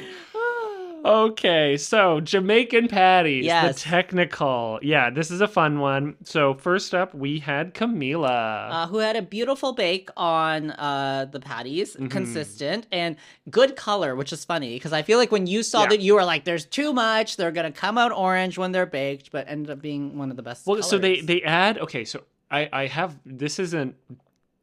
Okay, 1.08 1.78
so 1.78 2.20
Jamaican 2.20 2.88
patties, 2.88 3.46
Yes. 3.46 3.74
the 3.74 3.80
technical. 3.88 4.78
Yeah, 4.82 5.08
this 5.08 5.30
is 5.30 5.40
a 5.40 5.48
fun 5.48 5.78
one. 5.80 6.16
So 6.24 6.52
first 6.52 6.94
up, 6.94 7.14
we 7.14 7.38
had 7.38 7.72
Camila. 7.72 8.68
uh, 8.70 8.86
who 8.88 8.98
had 8.98 9.16
a 9.16 9.22
beautiful 9.22 9.72
bake 9.72 10.10
on 10.18 10.72
uh, 10.72 11.26
the 11.32 11.40
patties, 11.40 11.96
Mhm. 11.96 12.10
consistent 12.10 12.86
and 12.92 13.16
good 13.48 13.74
color, 13.74 14.14
which 14.16 14.34
is 14.34 14.44
funny 14.44 14.74
because 14.74 14.92
I 14.92 15.00
feel 15.00 15.16
like 15.18 15.32
when 15.32 15.46
you 15.46 15.62
saw 15.62 15.82
Yeah. 15.84 15.88
that, 15.88 16.00
you 16.00 16.12
were 16.14 16.24
like, 16.24 16.44
"There's 16.44 16.66
too 16.66 16.92
much. 16.92 17.38
They're 17.38 17.52
gonna 17.52 17.72
come 17.72 17.96
out 17.96 18.12
orange 18.12 18.58
when 18.58 18.72
they're 18.72 18.84
baked," 18.84 19.32
but 19.32 19.48
ended 19.48 19.70
up 19.70 19.80
being 19.80 20.18
one 20.18 20.30
of 20.30 20.36
the 20.36 20.42
best. 20.42 20.66
well, 20.66 20.82
so 20.82 20.98
they 20.98 21.22
they 21.22 21.40
add. 21.40 21.78
Okay, 21.78 22.04
so 22.04 22.24
I 22.50 22.68
I 22.70 22.86
have 22.86 23.16
this 23.24 23.58
isn't. 23.58 23.94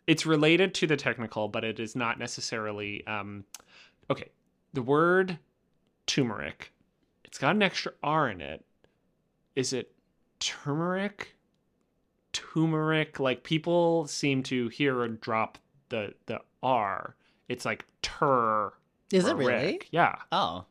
It's 0.05 0.27
related 0.27 0.75
to 0.75 0.85
the 0.85 0.95
technical, 0.95 1.47
but 1.47 1.63
it 1.63 1.79
is 1.79 1.95
not 1.95 2.19
necessarily. 2.19 3.03
Um, 3.07 3.45
okay, 4.11 4.29
the 4.73 4.83
word 4.83 5.39
turmeric. 6.07 6.71
It's 7.23 7.37
got 7.37 7.55
an 7.55 7.61
extra 7.63 7.91
R 8.03 8.29
in 8.29 8.41
it. 8.41 8.63
Is 9.55 9.73
it 9.73 9.91
turmeric? 10.39 11.35
Turmeric. 12.33 13.19
Like 13.19 13.43
people 13.43 14.07
seem 14.07 14.43
to 14.43 14.67
hear 14.69 14.99
or 14.99 15.07
drop 15.07 15.57
the 15.89 16.13
the 16.25 16.39
R. 16.61 17.15
It's 17.47 17.65
like 17.65 17.85
tur. 18.01 18.73
is 19.11 19.27
it 19.27 19.35
really? 19.35 19.81
Yeah. 19.91 20.15
Oh, 20.31 20.65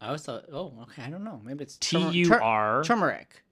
I 0.00 0.12
was 0.12 0.22
thought. 0.24 0.46
Oh, 0.52 0.72
okay. 0.82 1.02
I 1.02 1.10
don't 1.10 1.24
know. 1.24 1.40
Maybe 1.44 1.62
it's 1.62 1.76
T 1.76 1.98
U 1.98 2.34
R 2.34 2.82
turmeric. 2.82 3.42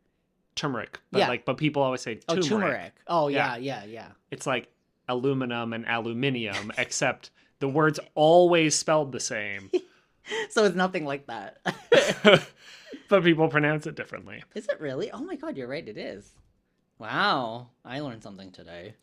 turmeric. 0.57 0.99
But 1.13 1.19
Yeah. 1.21 1.29
like 1.29 1.45
but 1.45 1.57
people 1.59 1.83
always 1.83 2.01
say 2.01 2.17
turmeric. 2.17 2.45
Oh, 2.45 2.49
turmeric. 2.49 2.73
turmeric. 2.75 2.93
Oh, 3.07 3.29
Yeah. 3.29 3.57
yeah, 3.57 3.83
yeah, 3.83 3.85
yeah. 3.85 4.09
It's 4.31 4.47
like 4.47 4.69
aluminum 5.09 5.73
and 5.73 5.87
aluminium, 5.87 6.73
except 6.79 7.31
the 7.61 7.69
words 7.69 8.01
always 8.15 8.75
spelled 8.75 9.13
the 9.13 9.21
same. 9.21 9.71
So 10.51 10.65
it's 10.65 10.77
nothing 10.77 11.05
like 11.05 11.27
that. 11.27 11.59
but 13.09 13.23
people 13.23 13.49
pronounce 13.49 13.87
it 13.87 13.95
differently. 13.95 14.43
is 14.55 14.67
it 14.67 14.81
really? 14.81 15.11
Oh 15.11 15.23
my 15.23 15.37
god, 15.37 15.57
you're 15.57 15.69
right. 15.69 15.87
It 15.87 15.99
is. 15.99 16.33
Wow, 16.99 17.69
I 17.85 18.01
learned 18.01 18.23
something 18.23 18.51
today. 18.51 18.95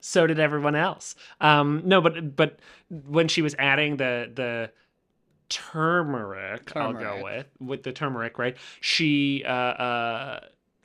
So 0.00 0.26
did 0.26 0.40
everyone 0.40 0.74
else. 0.74 1.14
Um, 1.40 1.82
no, 1.84 2.00
but 2.00 2.34
but 2.34 2.58
when 2.90 3.28
she 3.28 3.40
was 3.40 3.54
adding 3.58 3.96
the 3.98 4.30
the 4.34 4.70
turmeric, 5.48 6.74
I'll 6.76 6.92
go 6.92 7.20
with 7.22 7.46
with 7.60 7.82
the 7.84 7.92
turmeric, 7.92 8.38
right? 8.38 8.56
She 8.80 9.44
uh, 9.46 9.52
uh, 9.52 10.40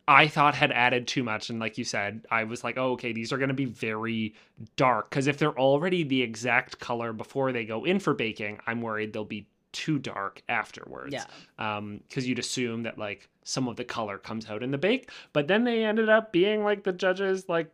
I 0.07 0.27
thought 0.27 0.55
had 0.55 0.71
added 0.71 1.05
too 1.07 1.23
much, 1.23 1.49
and 1.49 1.59
like 1.59 1.77
you 1.77 1.83
said, 1.83 2.25
I 2.31 2.45
was 2.45 2.63
like, 2.63 2.77
oh, 2.77 2.91
okay, 2.93 3.11
these 3.11 3.33
are 3.33 3.37
going 3.37 3.49
to 3.49 3.53
be 3.53 3.65
very 3.65 4.35
dark 4.77 5.09
because 5.09 5.27
if 5.27 5.37
they're 5.37 5.57
already 5.59 6.03
the 6.03 6.21
exact 6.21 6.79
color 6.79 7.11
before 7.13 7.51
they 7.51 7.65
go 7.65 7.83
in 7.83 7.99
for 7.99 8.13
baking, 8.13 8.59
I'm 8.65 8.81
worried 8.81 9.11
they'll 9.13 9.25
be 9.25 9.47
too 9.73 9.99
dark 9.99 10.41
afterwards. 10.49 11.13
Yeah. 11.13 11.25
um 11.59 11.99
because 12.07 12.27
you'd 12.27 12.39
assume 12.39 12.83
that 12.83 12.97
like 12.97 13.29
some 13.43 13.67
of 13.67 13.75
the 13.75 13.83
color 13.83 14.17
comes 14.17 14.49
out 14.49 14.63
in 14.63 14.71
the 14.71 14.77
bake 14.77 15.11
but 15.33 15.47
then 15.47 15.65
they 15.65 15.83
ended 15.83 16.09
up 16.09 16.31
being 16.31 16.63
like 16.63 16.83
the 16.83 16.93
judges 16.93 17.47
like 17.49 17.69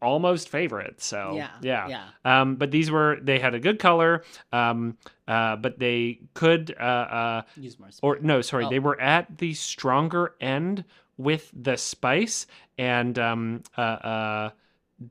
almost 0.00 0.48
favorite 0.48 1.02
so 1.02 1.32
yeah. 1.34 1.50
yeah 1.60 1.88
Yeah. 1.88 2.40
um 2.40 2.56
but 2.56 2.70
these 2.70 2.90
were 2.90 3.18
they 3.20 3.38
had 3.38 3.52
a 3.54 3.58
good 3.58 3.78
color 3.78 4.22
um 4.52 4.96
uh 5.26 5.56
but 5.56 5.78
they 5.78 6.20
could 6.34 6.74
uh 6.78 6.82
uh 6.82 7.42
Use 7.56 7.78
more. 7.78 7.88
or 8.02 8.18
no 8.20 8.40
sorry 8.40 8.64
Oh. 8.66 8.70
they 8.70 8.78
were 8.78 8.98
at 9.00 9.38
the 9.38 9.54
stronger 9.54 10.34
end 10.40 10.84
with 11.16 11.50
the 11.54 11.76
spice 11.76 12.46
and 12.78 13.18
um 13.18 13.62
uh 13.76 13.80
uh 13.80 14.50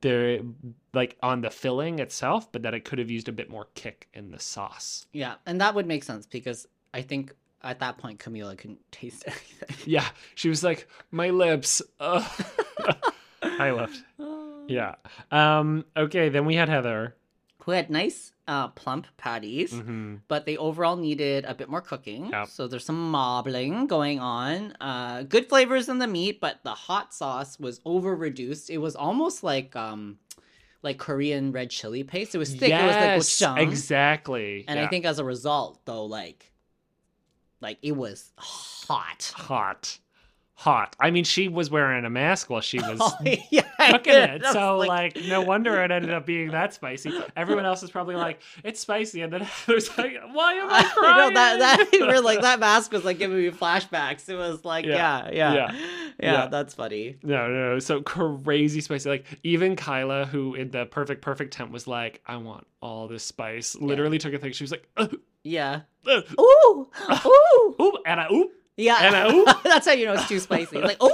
they're 0.02 0.40
like 0.94 1.18
on 1.22 1.42
the 1.42 1.50
filling 1.50 2.00
itself 2.00 2.52
but 2.52 2.64
that 2.64 2.74
it 2.74 2.86
could 2.86 3.00
have 3.00 3.12
used 3.12 3.28
a 3.28 3.32
bit 3.32 3.50
more 3.50 3.68
kick 3.76 4.08
in 4.14 4.32
the 4.32 4.40
sauce 4.40 5.06
Yeah, 5.14 5.36
and 5.46 5.60
that 5.62 5.76
would 5.76 5.86
make 5.88 6.04
sense 6.04 6.26
because 6.26 6.68
I 6.94 7.02
think 7.02 7.34
at 7.62 7.80
that 7.80 7.98
point 7.98 8.20
Camila 8.20 8.58
couldn't 8.58 8.80
taste 8.92 9.24
anything. 9.26 9.78
Yeah, 9.86 10.08
she 10.36 10.50
was 10.50 10.64
like, 10.64 10.88
my 11.12 11.30
lips. 11.30 11.82
I 12.00 13.72
left. 13.72 14.04
Yeah. 14.68 14.96
Um. 15.30 15.84
Okay. 15.98 16.30
Then 16.30 16.46
we 16.46 16.56
had 16.56 16.70
Heather. 16.70 17.18
Who 17.66 17.72
had 17.72 17.90
nice, 17.90 18.34
uh, 18.48 18.68
plump 18.70 19.08
patties, 19.18 19.72
hmm 19.72 20.16
but 20.28 20.46
they 20.46 20.58
overall 20.58 20.96
needed 20.98 21.46
a 21.46 21.54
bit 21.56 21.70
more 21.70 21.80
cooking. 21.82 22.28
Yep. 22.30 22.48
So 22.50 22.68
there's 22.68 22.84
some 22.86 23.10
marbling 23.12 23.88
going 23.88 24.20
on. 24.20 24.74
Uh, 24.82 25.24
good 25.24 25.48
flavors 25.48 25.88
in 25.88 26.00
the 26.00 26.08
meat, 26.08 26.42
but 26.42 26.60
the 26.64 26.72
hot 26.72 27.14
sauce 27.14 27.58
was 27.60 27.80
over 27.86 28.16
reduced. 28.16 28.70
It 28.70 28.80
was 28.80 28.96
almost 28.98 29.44
like 29.44 29.76
um, 29.78 30.18
like 30.82 30.98
Korean 30.98 31.54
red 31.54 31.70
chili 31.70 32.04
paste. 32.04 32.36
It 32.36 32.38
was 32.38 32.54
thick. 32.54 32.70
Yes, 32.70 32.82
it 32.84 33.18
was 33.18 33.42
like 33.42 33.52
gochujang. 33.58 33.62
exactly. 33.70 34.66
And 34.68 34.78
yeah. 34.78 34.86
I 34.86 34.90
think 34.90 35.06
as 35.06 35.20
a 35.20 35.24
result, 35.24 35.80
though, 35.86 36.04
like 36.06 36.52
Like 37.62 37.78
it 37.82 37.94
was 37.96 38.32
hot. 38.38 39.32
hot, 39.36 40.00
hot. 40.56 40.96
I 41.00 41.12
mean, 41.12 41.24
she 41.24 41.48
was 41.48 41.70
wearing 41.72 42.04
a 42.04 42.10
mask 42.10 42.50
while 42.50 42.62
she 42.62 42.78
was 42.90 42.98
Oh, 43.00 43.18
yeah, 43.50 43.64
cooking 43.92 44.14
it. 44.16 44.46
So 44.46 44.78
like, 44.78 45.18
no 45.28 45.42
wonder 45.42 45.82
it 45.84 45.92
ended 45.92 46.12
up 46.14 46.26
being 46.26 46.52
that 46.52 46.74
spicy. 46.74 47.12
Everyone 47.36 47.66
else 47.66 47.84
is 47.84 47.92
probably 47.92 48.16
like, 48.16 48.42
it's 48.64 48.80
spicy, 48.80 49.22
and 49.22 49.32
then 49.34 49.42
Heather's 49.66 49.96
like, 49.98 50.18
why 50.32 50.54
am 50.54 50.70
I 50.70 50.78
I 50.80 50.84
crying? 50.84 51.18
know 51.18 51.34
that 51.40 51.60
that 51.60 51.88
we're 52.00 52.20
like 52.22 52.42
that 52.42 52.60
mask 52.60 52.92
was 52.92 53.04
like 53.04 53.20
giving 53.20 53.38
me 53.38 53.50
flashbacks. 53.52 54.30
It 54.30 54.36
was 54.36 54.64
like 54.66 54.86
Yeah. 54.86 55.30
yeah, 55.32 55.54
yeah, 55.54 55.76
Yeah. 56.20 56.46
that's 56.48 56.74
funny. 56.74 57.18
No, 57.24 57.48
no, 57.48 57.74
no. 57.74 57.80
So 57.80 58.02
crazy 58.02 58.82
spicy. 58.82 59.10
Like 59.10 59.26
even 59.44 59.76
Kyla, 59.76 60.26
who 60.26 60.56
in 60.56 60.72
the 60.72 60.86
perfect 60.86 61.22
perfect 61.22 61.54
tent 61.54 61.72
was 61.72 61.88
like, 61.88 62.22
I 62.26 62.38
want 62.38 62.66
all 62.82 63.08
this 63.08 63.24
spice. 63.24 63.76
Literally 63.76 64.18
took 64.18 64.34
a 64.34 64.38
thing. 64.38 64.54
She 64.54 64.64
was 64.64 64.72
like, 64.72 64.88
Yeah. 65.44 65.82
Ooh, 66.08 66.24
ooh. 66.40 67.76
oop, 67.82 67.96
and 68.06 68.20
I 68.20 68.28
oop. 68.32 68.52
Yeah, 68.76 68.98
And 69.02 69.16
I- 69.16 69.32
ooh. 69.34 69.46
that's 69.64 69.86
how 69.86 69.94
you 69.94 70.06
know 70.06 70.14
it's 70.14 70.28
too 70.28 70.40
spicy. 70.40 70.80
Like, 70.82 70.98
oh, 71.00 71.12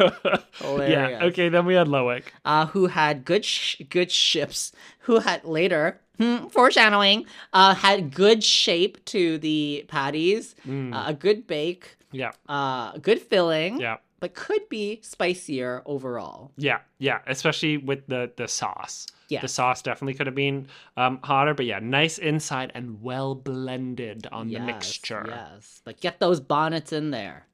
yeah. 0.00 1.20
Okay. 1.24 1.48
Then 1.48 1.66
we 1.66 1.74
had 1.74 1.86
Loic. 1.88 2.22
uh, 2.44 2.66
who 2.66 2.86
had 2.86 3.24
good 3.24 3.44
sh- 3.44 3.80
good 3.88 4.10
ships? 4.10 4.72
Who 5.00 5.20
had 5.20 5.44
later 5.44 6.00
hmm, 6.18 6.46
foreshadowing? 6.48 7.26
Uh, 7.52 7.74
had 7.74 8.14
good 8.14 8.42
shape 8.44 9.04
to 9.06 9.38
the 9.38 9.84
patties, 9.88 10.54
Mm, 10.66 10.94
uh, 10.94 11.04
a 11.08 11.14
good 11.14 11.46
bake, 11.46 11.96
yeah. 12.12 12.32
uh, 12.48 12.96
good 12.98 13.20
filling, 13.20 13.80
Yeah. 13.80 13.96
but 14.20 14.34
could 14.34 14.68
be 14.68 15.00
spicier 15.02 15.82
overall. 15.86 16.52
Yeah. 16.56 16.78
Yeah. 16.98 17.18
Especially 17.26 17.76
with 17.76 18.06
the 18.06 18.30
the 18.36 18.48
sauce. 18.48 19.06
Yeah. 19.30 19.40
The 19.40 19.48
sauce 19.48 19.80
definitely 19.82 20.14
could 20.14 20.26
have 20.26 20.34
been 20.36 20.68
um, 20.98 21.18
hotter, 21.24 21.54
but 21.54 21.64
yeah, 21.64 21.78
nice 21.80 22.18
inside 22.18 22.70
and 22.74 23.02
well 23.02 23.34
blended 23.34 24.26
on 24.30 24.48
the 24.50 24.60
mixture. 24.60 25.24
Yes, 25.26 25.80
but 25.84 25.98
get 26.00 26.20
those 26.20 26.40
bonnets 26.40 26.92
in 26.92 27.10
there. 27.10 27.46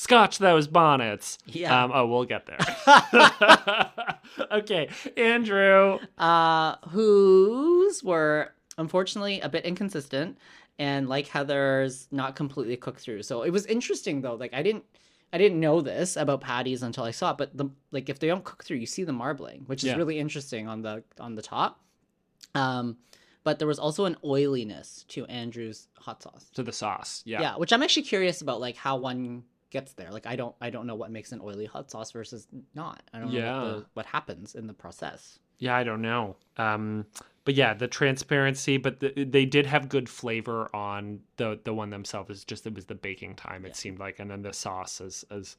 Scotch 0.00 0.38
those 0.38 0.68
bonnets. 0.68 1.38
Yeah. 1.46 1.82
Um, 1.82 1.90
oh, 1.92 2.06
we'll 2.06 2.24
get 2.24 2.46
there. 2.46 2.58
okay, 4.52 4.88
Andrew. 5.16 5.98
uh, 6.16 6.76
whose 6.90 8.04
were 8.04 8.52
unfortunately 8.76 9.40
a 9.40 9.48
bit 9.48 9.64
inconsistent 9.64 10.38
and 10.78 11.08
like 11.08 11.26
Heather's 11.26 12.06
not 12.12 12.36
completely 12.36 12.76
cooked 12.76 13.00
through. 13.00 13.24
So 13.24 13.42
it 13.42 13.50
was 13.50 13.66
interesting 13.66 14.20
though. 14.20 14.34
Like 14.36 14.54
I 14.54 14.62
didn't 14.62 14.84
I 15.32 15.38
didn't 15.38 15.58
know 15.58 15.80
this 15.80 16.16
about 16.16 16.42
patties 16.42 16.84
until 16.84 17.02
I 17.02 17.10
saw 17.10 17.32
it, 17.32 17.38
but 17.38 17.56
the 17.56 17.68
like 17.90 18.08
if 18.08 18.20
they 18.20 18.28
don't 18.28 18.44
cook 18.44 18.62
through, 18.62 18.76
you 18.76 18.86
see 18.86 19.02
the 19.02 19.12
marbling, 19.12 19.64
which 19.66 19.82
is 19.82 19.88
Yeah. 19.88 19.96
really 19.96 20.20
interesting 20.20 20.68
on 20.68 20.82
the 20.82 21.02
on 21.18 21.34
the 21.34 21.42
top. 21.42 21.80
Um 22.54 22.98
but 23.42 23.58
there 23.58 23.66
was 23.66 23.80
also 23.80 24.04
an 24.04 24.16
oiliness 24.24 25.04
to 25.08 25.24
Andrew's 25.26 25.88
hot 25.98 26.22
sauce. 26.22 26.50
To 26.54 26.62
the 26.62 26.72
sauce. 26.72 27.24
Yeah. 27.26 27.40
Yeah. 27.40 27.56
which 27.56 27.72
I'm 27.72 27.82
actually 27.82 28.02
curious 28.04 28.42
about 28.42 28.60
like 28.60 28.76
how 28.76 28.96
one 28.96 29.42
gets 29.70 29.92
there. 29.94 30.10
Like 30.10 30.26
I 30.26 30.36
don't 30.36 30.54
I 30.60 30.70
don't 30.70 30.86
know 30.86 30.94
what 30.94 31.10
makes 31.10 31.32
an 31.32 31.40
oily 31.42 31.66
hot 31.66 31.90
sauce 31.90 32.12
versus 32.12 32.46
not. 32.74 33.02
I 33.12 33.18
don't 33.18 33.32
know 33.32 33.38
what, 33.60 33.78
the, 33.80 33.86
what 33.94 34.06
happens 34.06 34.54
in 34.54 34.66
the 34.66 34.72
process. 34.74 35.38
Yeah, 35.58 35.76
I 35.76 35.82
don't 35.84 36.02
know. 36.02 36.36
Um, 36.56 37.04
but 37.44 37.54
yeah, 37.54 37.74
the 37.74 37.88
transparency, 37.88 38.76
but 38.76 39.00
the, 39.00 39.24
they 39.24 39.44
did 39.44 39.66
have 39.66 39.88
good 39.88 40.08
flavor 40.08 40.68
on 40.74 41.20
the 41.36 41.58
the 41.64 41.74
one 41.74 41.90
themselves. 41.90 42.30
It's 42.30 42.44
just 42.44 42.66
it 42.66 42.74
was 42.74 42.84
the 42.86 42.94
baking 42.94 43.34
time. 43.36 43.64
It 43.64 43.68
Yeah. 43.68 43.74
seemed 43.74 43.98
like, 43.98 44.20
and 44.20 44.30
then 44.30 44.42
the 44.42 44.52
sauce 44.52 45.00
is 45.00 45.24
as 45.30 45.56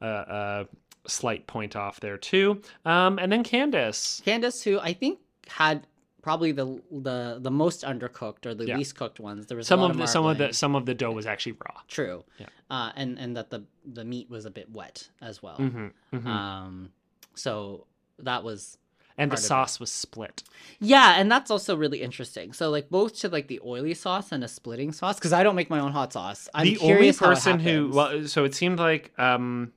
a, 0.00 0.06
a 0.06 0.66
slight 1.08 1.46
point 1.46 1.76
off 1.76 2.00
there 2.00 2.18
too. 2.18 2.60
Um, 2.84 3.18
and 3.18 3.30
then 3.32 3.42
Candace. 3.44 4.20
Candace, 4.24 4.62
who 4.62 4.78
I 4.80 4.92
think 4.92 5.18
had 5.46 5.86
probably 6.22 6.52
the 6.52 6.80
the 6.90 7.38
the 7.40 7.50
most 7.50 7.82
undercooked 7.82 8.46
or 8.46 8.54
the 8.54 8.66
Yeah. 8.66 8.76
least 8.76 8.96
cooked 8.96 9.20
ones. 9.20 9.46
There 9.46 9.56
was 9.56 9.66
Some 9.66 9.80
of 9.82 9.96
the 9.96 10.06
some 10.06 10.26
of 10.26 10.38
the 10.38 10.52
some 10.52 10.74
of 10.74 10.86
the 10.86 10.94
dough 10.94 11.12
was 11.12 11.26
actually 11.26 11.52
raw. 11.52 11.80
true, 11.88 12.24
Yeah. 12.38 12.46
uh, 12.70 12.92
and 12.96 13.18
and 13.18 13.36
that 13.36 13.50
the 13.50 13.64
the 13.84 14.04
meat 14.04 14.28
was 14.30 14.44
a 14.44 14.50
bit 14.50 14.70
wet 14.70 15.08
as 15.20 15.42
well. 15.42 15.56
Mm-hmm, 15.58 16.26
Um, 16.28 16.90
so 17.34 17.86
that 18.18 18.42
was 18.44 18.78
and 19.20 19.32
the 19.32 19.36
sauce 19.36 19.80
was 19.80 19.90
split. 19.90 20.44
yeah, 20.80 21.14
and 21.18 21.30
that's 21.30 21.50
also 21.50 21.76
really 21.76 22.02
interesting. 22.02 22.52
So 22.52 22.70
like 22.70 22.88
both 22.88 23.14
to 23.20 23.28
like 23.28 23.48
the 23.48 23.60
oily 23.64 23.94
sauce 23.94 24.30
and 24.32 24.44
a 24.44 24.48
splitting 24.48 24.92
sauce 24.92 25.16
because 25.16 25.32
I 25.32 25.42
don't 25.42 25.56
make 25.56 25.70
my 25.70 25.80
own 25.80 25.92
hot 25.92 26.12
sauce. 26.12 26.48
I'm 26.54 26.64
the 26.64 26.78
only 26.78 26.94
curious 26.94 27.18
how 27.18 27.26
it 27.30 27.34
person 27.34 27.58
who 27.60 27.90
well, 27.90 28.26
so 28.28 28.44
it 28.44 28.54
seemed 28.54 28.78
like 28.78 29.12
um, 29.18 29.72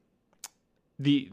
the 0.99 1.29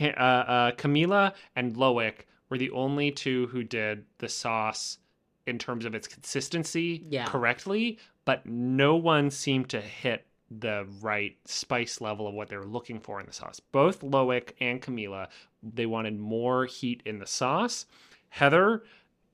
uh, 0.00 0.04
uh, 0.04 0.70
Camila 0.72 1.32
and 1.56 1.74
Loic 1.74 2.14
were 2.48 2.58
the 2.58 2.70
only 2.70 3.10
two 3.10 3.46
who 3.48 3.62
did 3.62 4.04
the 4.18 4.28
sauce 4.28 4.98
in 5.46 5.58
terms 5.58 5.84
of 5.84 5.94
its 5.94 6.06
consistency 6.06 7.04
Yeah. 7.08 7.26
correctly, 7.26 7.98
but 8.24 8.44
no 8.46 8.96
one 8.96 9.30
seemed 9.30 9.68
to 9.70 9.80
hit 9.80 10.26
the 10.50 10.86
right 11.00 11.36
spice 11.44 12.00
level 12.00 12.26
of 12.26 12.34
what 12.34 12.48
they 12.48 12.56
were 12.56 12.66
looking 12.66 13.00
for 13.00 13.20
in 13.20 13.26
the 13.26 13.32
sauce. 13.32 13.60
Both 13.60 14.00
Loic 14.02 14.52
and 14.60 14.80
Camila, 14.80 15.28
they 15.62 15.86
wanted 15.86 16.18
more 16.18 16.64
heat 16.66 17.02
in 17.04 17.18
the 17.18 17.26
sauce. 17.26 17.86
Heather 18.30 18.84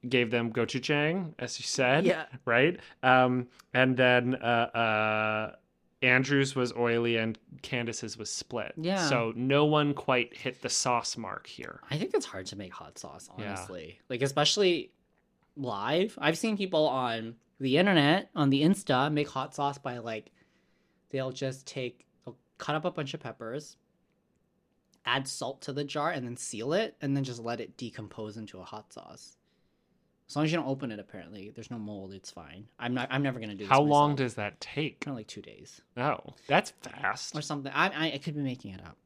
gave 0.09 0.31
them 0.31 0.53
gochujang, 0.53 1.35
as 1.39 1.59
you 1.59 1.65
said 1.65 2.05
yeah. 2.05 2.27
right? 2.45 2.79
Um, 3.03 3.49
and 3.73 3.97
then 3.97 4.35
uh, 4.37 4.71
uh, 4.75 5.55
Andrews 6.05 6.55
was 6.55 6.73
oily 6.75 7.17
and 7.17 7.39
Candace's 7.63 8.17
was 8.19 8.31
split. 8.31 8.75
Yeah. 8.77 9.09
So 9.09 9.33
no 9.35 9.65
one 9.65 9.95
quite 9.95 10.37
hit 10.37 10.63
the 10.63 10.69
sauce 10.69 11.17
mark 11.17 11.47
here. 11.47 11.81
I 11.91 11.97
think 11.97 12.13
it's 12.15 12.27
hard 12.27 12.47
to 12.47 12.57
make 12.57 12.73
hot 12.73 12.99
sauce, 12.99 13.29
Yeah. 13.39 13.53
honestly. 13.55 14.01
Like 14.09 14.23
especially 14.23 14.93
live. 15.57 16.17
I've 16.21 16.39
seen 16.39 16.57
people 16.57 16.87
on 16.87 17.37
the 17.61 17.79
internet, 17.79 18.31
on 18.35 18.51
the 18.51 18.63
Insta, 18.63 19.13
make 19.13 19.29
hot 19.29 19.55
sauce 19.55 19.79
by 19.79 19.99
like 19.99 20.31
they'll 21.11 21.33
just 21.33 21.67
take 21.67 22.05
they'll 22.25 22.37
cut 22.59 22.75
up 22.77 22.85
a 22.85 22.91
bunch 22.91 23.15
of 23.15 23.21
peppers, 23.21 23.77
add 25.07 25.29
salt 25.29 25.63
to 25.63 25.73
the 25.73 25.85
jar, 25.85 26.11
and 26.11 26.27
then 26.27 26.37
seal 26.37 26.73
it, 26.73 26.97
and 27.01 27.17
then 27.17 27.25
just 27.25 27.41
let 27.41 27.61
it 27.61 27.77
decompose 27.77 28.37
into 28.37 28.59
a 28.61 28.65
hot 28.65 28.93
sauce. 28.93 29.37
As 30.29 30.37
long 30.37 30.45
as 30.47 30.53
you 30.53 30.59
don't 30.59 30.69
open 30.69 30.91
it, 30.91 30.99
apparently 30.99 31.51
there's 31.55 31.71
no 31.71 31.79
mold. 31.79 32.15
It's 32.15 32.31
fine. 32.31 32.67
I'm 32.79 32.95
not. 32.95 33.09
I'm 33.11 33.23
never 33.23 33.39
gonna 33.39 33.55
do. 33.55 33.65
This 33.65 33.69
How 33.69 33.83
long 33.83 34.15
does 34.17 34.35
that 34.35 34.61
take? 34.61 35.01
Kind 35.01 35.15
of 35.15 35.19
like 35.19 35.27
two 35.27 35.43
days 35.43 35.81
Oh, 35.97 36.19
that's 36.49 36.71
fast. 36.83 37.37
or 37.37 37.43
something. 37.43 37.71
I, 37.75 37.89
I 37.89 38.13
I 38.15 38.19
could 38.19 38.35
be 38.35 38.43
making 38.43 38.73
it 38.73 38.81
up. 38.81 38.97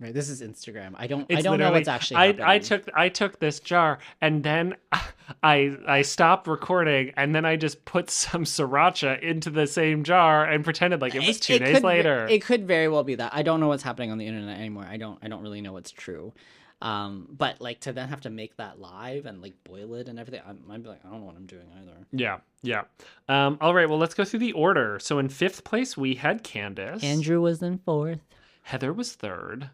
Right. 0.00 0.14
This 0.14 0.28
is 0.28 0.42
Instagram. 0.42 0.92
I 0.96 1.08
don't. 1.08 1.26
I 1.32 1.40
don't 1.40 1.58
know 1.58 1.72
what's 1.72 1.88
actually. 1.88 2.18
I, 2.18 2.26
happening. 2.26 2.46
I 2.46 2.58
took 2.60 2.88
I 2.94 3.08
took 3.08 3.40
this 3.40 3.58
jar 3.58 3.98
and 4.20 4.44
then 4.44 4.76
I 5.42 5.76
I 5.88 6.02
stopped 6.02 6.46
recording 6.46 7.12
and 7.16 7.34
then 7.34 7.44
I 7.44 7.56
just 7.56 7.84
put 7.84 8.08
some 8.10 8.44
sriracha 8.44 9.20
into 9.20 9.50
the 9.50 9.66
same 9.66 10.04
jar 10.04 10.44
and 10.44 10.62
pretended 10.62 11.00
like 11.00 11.16
it 11.16 11.26
was 11.26 11.40
two 11.40 11.58
days 11.58 11.76
could 11.76 11.84
later. 11.84 12.28
It 12.28 12.44
could 12.44 12.66
very 12.66 12.88
well 12.88 13.02
be 13.02 13.16
that. 13.16 13.34
I 13.34 13.42
don't 13.42 13.58
know 13.58 13.68
what's 13.68 13.82
happening 13.82 14.12
on 14.12 14.18
the 14.18 14.26
internet 14.26 14.58
anymore. 14.58 14.86
I 14.88 14.98
don't. 14.98 15.18
I 15.20 15.26
don't 15.28 15.42
really 15.42 15.62
know 15.62 15.72
what's 15.72 15.90
true. 15.90 16.32
Um, 16.80 17.26
but 17.30 17.60
like 17.60 17.80
to 17.80 17.92
then 17.92 18.08
have 18.08 18.20
to 18.20 18.30
make 18.30 18.56
that 18.58 18.78
live 18.80 19.26
and 19.26 19.42
like 19.42 19.54
boil 19.64 19.94
it 19.94 20.08
and 20.08 20.16
everything, 20.18 20.42
I'm, 20.48 20.62
I'd 20.70 20.82
be 20.82 20.88
like, 20.88 21.04
I 21.04 21.10
don't 21.10 21.20
know 21.20 21.26
what 21.26 21.34
I'm 21.36 21.46
doing 21.46 21.66
either. 21.80 21.96
yeah, 22.12 22.38
yeah. 22.62 22.82
Um, 23.28 23.58
all 23.60 23.74
right, 23.74 23.88
well 23.88 23.98
let's 23.98 24.14
go 24.14 24.24
through 24.24 24.38
the 24.40 24.52
order. 24.52 24.98
So 25.00 25.18
in 25.18 25.28
fifth 25.28 25.64
place 25.64 25.96
we 25.96 26.14
had 26.14 26.44
Candace. 26.44 27.02
Andrew 27.02 27.40
was 27.40 27.62
in 27.62 27.78
fourth. 27.78 28.20
Heather 28.62 28.92
was 28.92 29.12
third. 29.14 29.70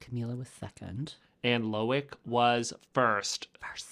Camila 0.00 0.36
was 0.36 0.48
second. 0.48 1.14
and 1.44 1.64
Loic 1.66 2.12
was 2.26 2.72
first. 2.92 3.46
First. 3.60 3.86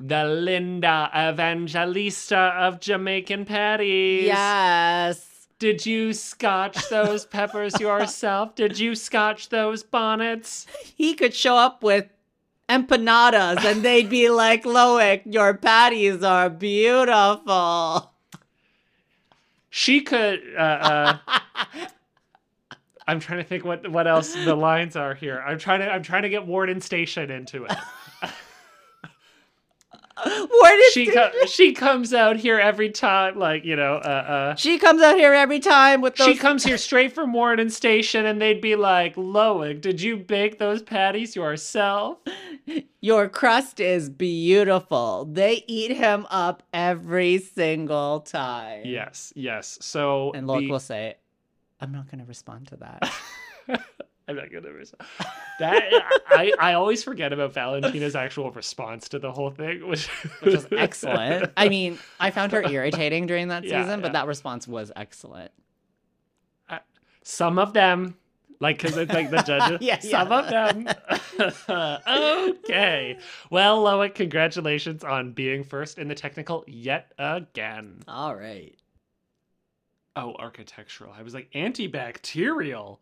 The 0.00 0.24
Linda 0.24 1.08
Evangelista 1.14 2.36
of 2.58 2.80
Jamaican 2.80 3.44
patties. 3.44 4.24
Yes. 4.24 5.29
Did 5.60 5.84
you 5.84 6.14
scotch 6.14 6.88
those 6.88 7.26
peppers 7.26 7.78
yourself? 7.78 8.54
Did 8.54 8.78
you 8.78 8.94
scotch 8.94 9.50
those 9.50 9.82
bonnets? 9.82 10.66
He 10.96 11.12
could 11.12 11.34
show 11.34 11.54
up 11.54 11.82
with 11.82 12.06
empanadas 12.66 13.62
and 13.62 13.82
they'd 13.82 14.08
be 14.08 14.30
like, 14.30 14.64
Loic, 14.64 15.20
your 15.26 15.52
patties 15.52 16.24
are 16.24 16.48
beautiful. 16.48 18.10
She 19.68 20.00
could. 20.00 20.40
Uh, 20.56 20.60
uh, 20.60 21.18
I'm 23.06 23.20
trying 23.20 23.40
to 23.40 23.44
think 23.44 23.62
what 23.64 23.90
what 23.90 24.06
else 24.06 24.32
the 24.32 24.54
lines 24.54 24.96
are 24.96 25.14
here. 25.14 25.44
I'm 25.46 25.58
trying 25.58 25.80
to 25.80 25.90
I'm 25.90 26.02
trying 26.02 26.22
to 26.22 26.30
get 26.30 26.46
Warden 26.46 26.80
Station 26.80 27.30
into 27.30 27.64
it. 27.66 27.76
She 30.92 31.12
she 31.46 31.72
comes 31.72 32.12
out 32.12 32.36
here 32.36 32.58
every 32.58 32.90
time, 32.90 33.38
like 33.38 33.64
you 33.64 33.76
know. 33.76 33.94
Uh, 33.94 34.08
uh, 34.08 34.54
she 34.56 34.78
comes 34.78 35.00
out 35.02 35.16
here 35.16 35.32
every 35.32 35.60
time 35.60 36.00
with 36.00 36.16
those 36.16 36.26
She 36.26 36.36
comes 36.36 36.64
here 36.64 36.76
straight 36.78 37.12
from 37.12 37.32
Warden 37.32 37.70
Station, 37.70 38.26
and 38.26 38.40
they'd 38.42 38.60
be 38.60 38.74
like, 38.76 39.14
"Loic, 39.16 39.80
did 39.80 40.00
you 40.00 40.16
bake 40.16 40.58
those 40.58 40.82
patties 40.82 41.36
yourself?" 41.36 42.18
Your 43.00 43.28
crust 43.28 43.80
is 43.80 44.10
beautiful. 44.10 45.24
They 45.30 45.64
eat 45.66 45.92
him 45.96 46.26
up 46.30 46.62
every 46.74 47.38
single 47.38 48.20
time. 48.20 48.82
Yes, 48.84 49.32
yes. 49.36 49.78
So 49.80 50.32
And 50.34 50.46
Loic 50.46 50.66
the- 50.66 50.70
will 50.70 50.80
say, 50.80 51.14
I'm 51.80 51.92
not 51.92 52.10
going 52.10 52.18
to 52.20 52.26
respond 52.26 52.68
to 52.68 52.76
that. 52.76 53.12
I'm 54.30 54.36
not 54.36 54.52
gonna 54.52 54.72
res- 54.72 54.94
that. 55.58 55.82
I 56.28 56.52
I 56.58 56.72
always 56.74 57.02
forget 57.04 57.32
about 57.32 57.52
Valentina's 57.52 58.14
actual 58.16 58.50
response 58.50 59.08
to 59.10 59.18
the 59.18 59.30
whole 59.32 59.50
thing, 59.50 59.86
which 59.88 60.06
Which 60.40 60.54
was 60.54 60.66
excellent. 60.72 61.52
I 61.56 61.68
mean, 61.68 61.98
I 62.18 62.30
found 62.30 62.52
her 62.52 62.62
irritating 62.62 63.26
during 63.26 63.48
that 63.48 63.64
Yeah, 63.64 63.82
season, 63.82 64.00
but 64.00 64.12
that 64.14 64.26
response 64.26 64.66
was 64.68 64.90
excellent. 64.96 65.50
Some 67.22 67.58
of 67.58 67.74
them, 67.74 68.16
like, 68.60 68.78
because 68.80 68.96
it's 68.96 69.12
like 69.12 69.30
the 69.30 69.42
judges. 69.46 69.78
Yeah, 69.82 69.98
Some 69.98 70.30
yeah. 70.30 70.38
of 70.38 70.48
them. 70.48 71.98
okay. 72.08 73.18
Well, 73.50 73.84
Loic, 73.84 74.14
congratulations 74.14 75.04
on 75.04 75.32
being 75.32 75.62
first 75.62 75.98
in 75.98 76.08
the 76.08 76.14
technical 76.14 76.64
yet 76.66 77.12
again. 77.18 78.02
All 78.08 78.34
right. 78.34 78.74
Oh, 80.16 80.34
architectural. 80.38 81.12
I 81.16 81.22
was 81.22 81.34
like 81.34 81.50
antibacterial. 81.52 82.98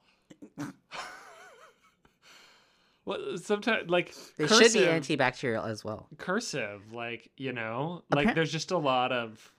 Well, 3.08 3.38
sometimes 3.38 3.88
like 3.88 4.14
They 4.36 4.46
cursive, 4.46 4.72
should 4.72 4.80
be 4.80 4.86
antibacterial 4.86 5.66
as 5.68 5.82
well. 5.84 6.06
cursive, 6.18 6.92
like 6.92 7.30
you 7.36 7.52
know, 7.52 8.02
like 8.10 8.28
Appar- 8.28 8.34
there's 8.34 8.52
just 8.52 8.70
a 8.70 8.78
lot 8.78 9.12
of. 9.12 9.52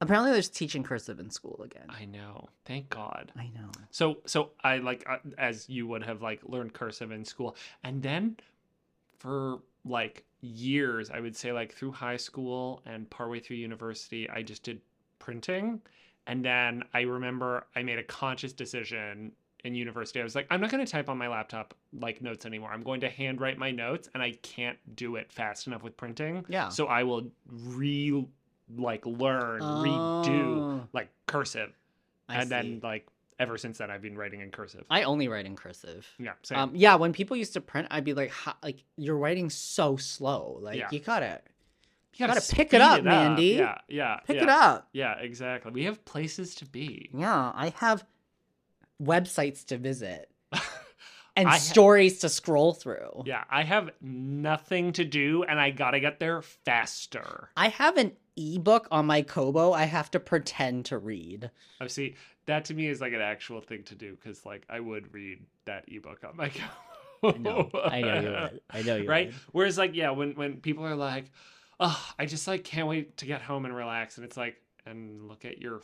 Apparently, 0.00 0.30
there's 0.32 0.48
teaching 0.48 0.82
cursive 0.84 1.18
in 1.20 1.28
school 1.28 1.60
again. 1.64 1.86
I 1.88 2.04
know. 2.04 2.48
Thank 2.64 2.88
God. 2.88 3.32
I 3.36 3.50
know. 3.54 3.68
So, 3.90 4.18
so 4.26 4.50
I 4.62 4.78
like 4.78 5.04
uh, 5.08 5.18
as 5.36 5.68
you 5.68 5.86
would 5.88 6.02
have 6.04 6.22
like 6.22 6.40
learned 6.44 6.72
cursive 6.72 7.10
in 7.12 7.24
school, 7.24 7.56
and 7.84 8.02
then 8.02 8.36
for 9.18 9.58
like 9.84 10.24
years, 10.40 11.10
I 11.10 11.20
would 11.20 11.36
say 11.36 11.52
like 11.52 11.74
through 11.74 11.92
high 11.92 12.16
school 12.16 12.80
and 12.86 13.10
partway 13.10 13.40
through 13.40 13.56
university, 13.56 14.30
I 14.30 14.42
just 14.42 14.62
did 14.62 14.80
printing, 15.18 15.80
and 16.26 16.44
then 16.44 16.84
I 16.94 17.00
remember 17.02 17.66
I 17.76 17.82
made 17.82 17.98
a 17.98 18.04
conscious 18.04 18.52
decision 18.52 19.32
in 19.68 19.74
university. 19.76 20.20
I 20.20 20.24
was 20.24 20.34
like, 20.34 20.48
I'm 20.50 20.60
not 20.60 20.70
going 20.70 20.84
to 20.84 20.90
type 20.90 21.08
on 21.08 21.16
my 21.16 21.28
laptop 21.28 21.74
like 21.92 22.20
notes 22.20 22.44
anymore. 22.44 22.70
I'm 22.72 22.82
going 22.82 23.00
to 23.02 23.08
handwrite 23.08 23.56
my 23.58 23.70
notes, 23.70 24.08
and 24.14 24.22
I 24.22 24.32
can't 24.42 24.78
do 24.96 25.14
it 25.16 25.30
fast 25.32 25.68
enough 25.68 25.82
with 25.84 25.96
printing. 25.96 26.44
Yeah. 26.48 26.68
So 26.70 26.86
I 26.86 27.04
will 27.04 27.30
re 27.48 28.26
like 28.76 29.06
learn, 29.06 29.60
redo 29.60 30.28
Oh, 30.82 30.88
like 30.92 31.08
cursive 31.26 31.72
I 32.28 32.34
and 32.36 32.44
see. 32.44 32.48
then 32.48 32.80
like 32.82 33.06
ever 33.38 33.56
since 33.56 33.78
then 33.78 33.90
I've 33.90 34.02
been 34.02 34.16
writing 34.18 34.40
in 34.40 34.50
cursive. 34.50 34.84
I 34.90 35.04
only 35.04 35.28
write 35.28 35.46
in 35.46 35.54
cursive. 35.56 36.06
yeah, 36.18 36.32
same. 36.42 36.58
Um, 36.58 36.70
yeah, 36.74 36.96
when 36.96 37.12
people 37.12 37.36
used 37.36 37.52
to 37.54 37.60
print, 37.60 37.86
I'd 37.90 38.04
be 38.04 38.12
like, 38.14 38.30
"How- 38.30 38.56
like 38.62 38.82
you're 38.96 39.16
writing 39.16 39.48
so 39.48 39.96
slow. 39.96 40.58
Like 40.60 40.76
Yeah. 40.78 40.88
you 40.90 40.98
gotta 41.00 41.40
you 42.14 42.26
gotta 42.26 42.40
pick 42.40 42.68
speed 42.70 42.74
it 42.74 42.80
up, 42.80 43.04
Mandy. 43.04 43.44
Yeah, 43.58 43.78
yeah, 43.88 44.16
pick 44.26 44.36
yeah. 44.36 44.42
it 44.42 44.48
up. 44.48 44.88
Yeah, 44.92 45.14
exactly. 45.20 45.70
We 45.70 45.84
have 45.84 46.04
places 46.04 46.56
to 46.56 46.66
be. 46.66 47.10
Yeah, 47.14 47.52
I 47.54 47.72
have 47.76 48.04
websites 49.02 49.64
to 49.66 49.78
visit 49.78 50.30
and 51.36 51.48
ha- 51.48 51.56
stories 51.56 52.20
to 52.20 52.28
scroll 52.28 52.72
through. 52.72 53.22
Yeah, 53.26 53.44
I 53.50 53.62
have 53.62 53.90
nothing 54.00 54.92
to 54.94 55.04
do, 55.04 55.44
and 55.44 55.60
I 55.60 55.70
gotta 55.70 56.00
get 56.00 56.20
there 56.20 56.42
faster. 56.42 57.50
I 57.56 57.68
have 57.68 57.96
an 57.96 58.12
ebook 58.36 58.86
on 58.92 59.04
my 59.06 59.22
Kobo 59.22 59.72
I 59.72 59.84
have 59.84 60.10
to 60.12 60.20
pretend 60.20 60.86
to 60.86 60.98
read. 60.98 61.50
I 61.80 61.88
see 61.88 62.14
that 62.46 62.66
to 62.66 62.74
me 62.74 62.86
is 62.86 63.00
like 63.00 63.12
an 63.12 63.20
actual 63.20 63.60
thing 63.60 63.82
to 63.84 63.94
do 63.94 64.16
because 64.16 64.46
like 64.46 64.64
I 64.68 64.80
would 64.80 65.12
read 65.12 65.40
that 65.64 65.84
ebook 65.88 66.20
on 66.24 66.36
my 66.36 66.50
I 67.22 67.32
know. 67.36 67.68
I 67.74 68.00
know 68.00 68.20
you 68.20 68.30
would. 68.30 68.60
I 68.70 68.82
know 68.82 68.96
you 68.96 69.08
right? 69.08 69.26
would. 69.26 69.36
Whereas 69.52 69.78
like 69.78 69.94
yeah, 69.94 70.10
when 70.10 70.34
when 70.34 70.58
people 70.58 70.86
are 70.86 70.96
like, 70.96 71.30
oh, 71.80 72.00
I 72.18 72.26
just 72.26 72.46
like 72.46 72.64
can't 72.64 72.88
wait 72.88 73.18
to 73.18 73.26
get 73.26 73.42
home 73.42 73.64
and 73.64 73.74
relax, 73.74 74.16
and 74.16 74.24
it's 74.24 74.36
like, 74.36 74.56
and 74.86 75.28
look 75.28 75.44
at 75.44 75.58
your 75.58 75.80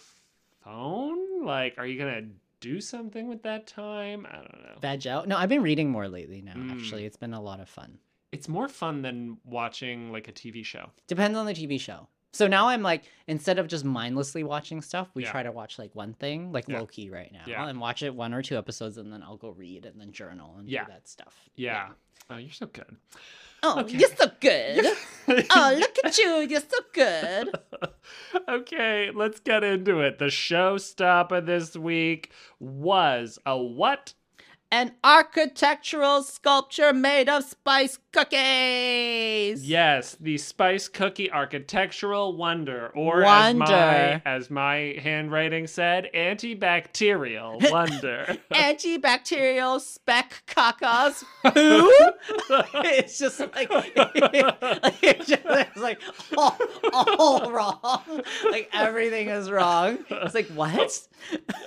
phone. 0.64 1.44
Like, 1.44 1.74
are 1.78 1.86
you 1.86 1.98
gonna 1.98 2.22
do 2.64 2.80
something 2.80 3.28
with 3.28 3.42
that 3.42 3.66
time? 3.66 4.26
I 4.30 4.36
don't 4.36 4.62
know. 4.62 4.78
Veg 4.80 5.06
out. 5.06 5.28
No, 5.28 5.36
I've 5.36 5.48
been 5.48 5.62
reading 5.62 5.90
more 5.90 6.08
lately 6.08 6.40
now, 6.42 6.54
Mm. 6.54 6.72
actually. 6.72 7.04
It's 7.04 7.16
been 7.18 7.34
a 7.34 7.40
lot 7.40 7.60
of 7.60 7.68
fun. 7.68 7.98
It's 8.32 8.48
more 8.48 8.68
fun 8.68 9.02
than 9.02 9.38
watching 9.44 10.10
like 10.10 10.26
a 10.28 10.32
TV 10.32 10.64
show. 10.64 10.90
Depends 11.06 11.36
on 11.38 11.46
the 11.46 11.52
TV 11.54 11.78
show. 11.78 12.08
So 12.34 12.48
now 12.48 12.66
I'm 12.68 12.82
like, 12.82 13.04
instead 13.28 13.60
of 13.60 13.68
just 13.68 13.84
mindlessly 13.84 14.42
watching 14.42 14.82
stuff, 14.82 15.08
we 15.14 15.22
Yeah. 15.22 15.30
try 15.30 15.42
to 15.44 15.52
watch 15.52 15.78
like 15.78 15.94
one 15.94 16.14
thing, 16.14 16.50
like 16.52 16.66
Yeah. 16.68 16.80
Loki 16.80 17.08
right 17.08 17.32
now, 17.32 17.44
Yeah. 17.46 17.66
and 17.68 17.80
watch 17.80 18.02
it 18.02 18.12
one 18.14 18.34
or 18.34 18.42
two 18.42 18.58
episodes, 18.58 18.98
and 18.98 19.12
then 19.12 19.22
I'll 19.22 19.36
go 19.36 19.50
read 19.50 19.86
and 19.86 20.00
then 20.00 20.10
journal 20.10 20.56
and 20.58 20.68
do 20.68 20.74
that 20.88 21.06
stuff. 21.08 21.48
Yeah. 21.54 21.90
Oh, 22.28 22.36
you're 22.36 22.50
so 22.50 22.66
good. 22.66 22.96
Oh, 23.62 23.80
Okay. 23.80 23.98
you're 23.98 24.10
so 24.16 24.30
good. 24.40 24.84
oh, 25.50 25.76
look 25.78 25.96
at 26.04 26.18
you. 26.18 26.38
You're 26.50 26.60
so 26.60 26.78
good. 26.92 27.50
okay, 28.48 29.10
let's 29.14 29.40
get 29.40 29.62
into 29.62 30.00
it. 30.00 30.18
The 30.18 30.26
showstopper 30.26 31.44
this 31.46 31.76
week 31.76 32.32
was 32.58 33.38
a 33.46 33.56
what? 33.56 34.14
An 34.72 34.92
architectural 35.04 36.22
sculpture 36.24 36.92
made 36.92 37.28
of 37.28 37.44
spice 37.44 37.98
cookies. 38.14 39.68
Yes, 39.68 40.16
the 40.20 40.38
spice 40.38 40.86
cookie 40.86 41.30
architectural 41.30 42.36
wonder, 42.36 42.92
or 42.94 43.24
as 43.24 43.54
my 43.56 44.22
as 44.24 44.50
my 44.50 44.96
handwriting 45.02 45.66
said, 45.66 46.08
antibacterial 46.14 47.70
wonder. 47.72 48.38
Antibacterial 48.52 49.80
speck 49.80 50.44
cacas. 50.46 51.24
Who? 51.54 51.92
it's 52.84 53.18
just 53.18 53.40
like, 53.40 53.68
it's, 53.70 55.26
just, 55.26 55.42
it's 55.44 55.76
like 55.76 56.00
all, 56.38 56.56
all 56.92 57.50
wrong. 57.50 58.22
Like 58.48 58.70
everything 58.72 59.28
is 59.28 59.50
wrong. 59.50 59.98
It's 60.08 60.34
like 60.34 60.46
what? 60.48 61.00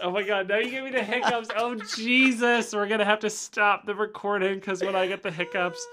oh 0.02 0.12
my 0.12 0.24
god, 0.24 0.48
now 0.48 0.58
you 0.58 0.72
give 0.72 0.86
me 0.86 0.92
the 0.92 1.04
hiccups. 1.04 1.50
Oh 1.58 1.76
Jesus, 1.98 2.74
we're 2.74 2.88
gonna 2.88 3.06
have 3.06 3.20
to 3.20 3.30
stop 3.30 3.86
the 3.86 3.96
recording 3.96 4.56
because 4.56 4.82
when 4.82 4.96
I 4.96 5.08
get 5.08 5.24
the 5.24 5.32
hiccups, 5.32 5.86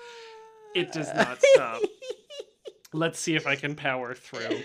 it 0.74 0.92
does 0.92 1.12
not 1.14 1.38
stop. 1.42 1.82
Let's 2.92 3.18
see 3.18 3.34
if 3.34 3.46
I 3.46 3.56
can 3.56 3.74
power 3.74 4.14
through. 4.14 4.60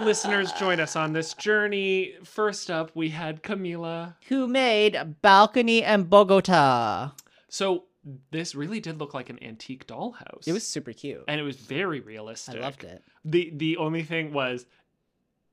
Listeners, 0.00 0.50
join 0.52 0.80
us 0.80 0.96
on 0.96 1.12
this 1.12 1.34
journey. 1.34 2.14
First 2.24 2.70
up, 2.70 2.90
we 2.94 3.10
had 3.10 3.42
Camila. 3.42 4.14
Who 4.28 4.46
made 4.48 5.16
balcony 5.20 5.82
and 5.84 6.08
Bogota? 6.08 7.10
So 7.48 7.84
this 8.30 8.54
really 8.54 8.80
did 8.80 8.98
look 8.98 9.12
like 9.12 9.28
an 9.28 9.38
antique 9.42 9.86
dollhouse. 9.86 10.46
It 10.48 10.52
was 10.52 10.66
super 10.66 10.92
cute. 10.92 11.24
and 11.28 11.38
it 11.38 11.44
was 11.44 11.56
very 11.56 12.00
realistic. 12.00 12.56
I 12.56 12.60
loved 12.60 12.84
it. 12.84 13.02
The 13.24 13.52
the 13.54 13.76
only 13.76 14.02
thing 14.02 14.32
was 14.32 14.64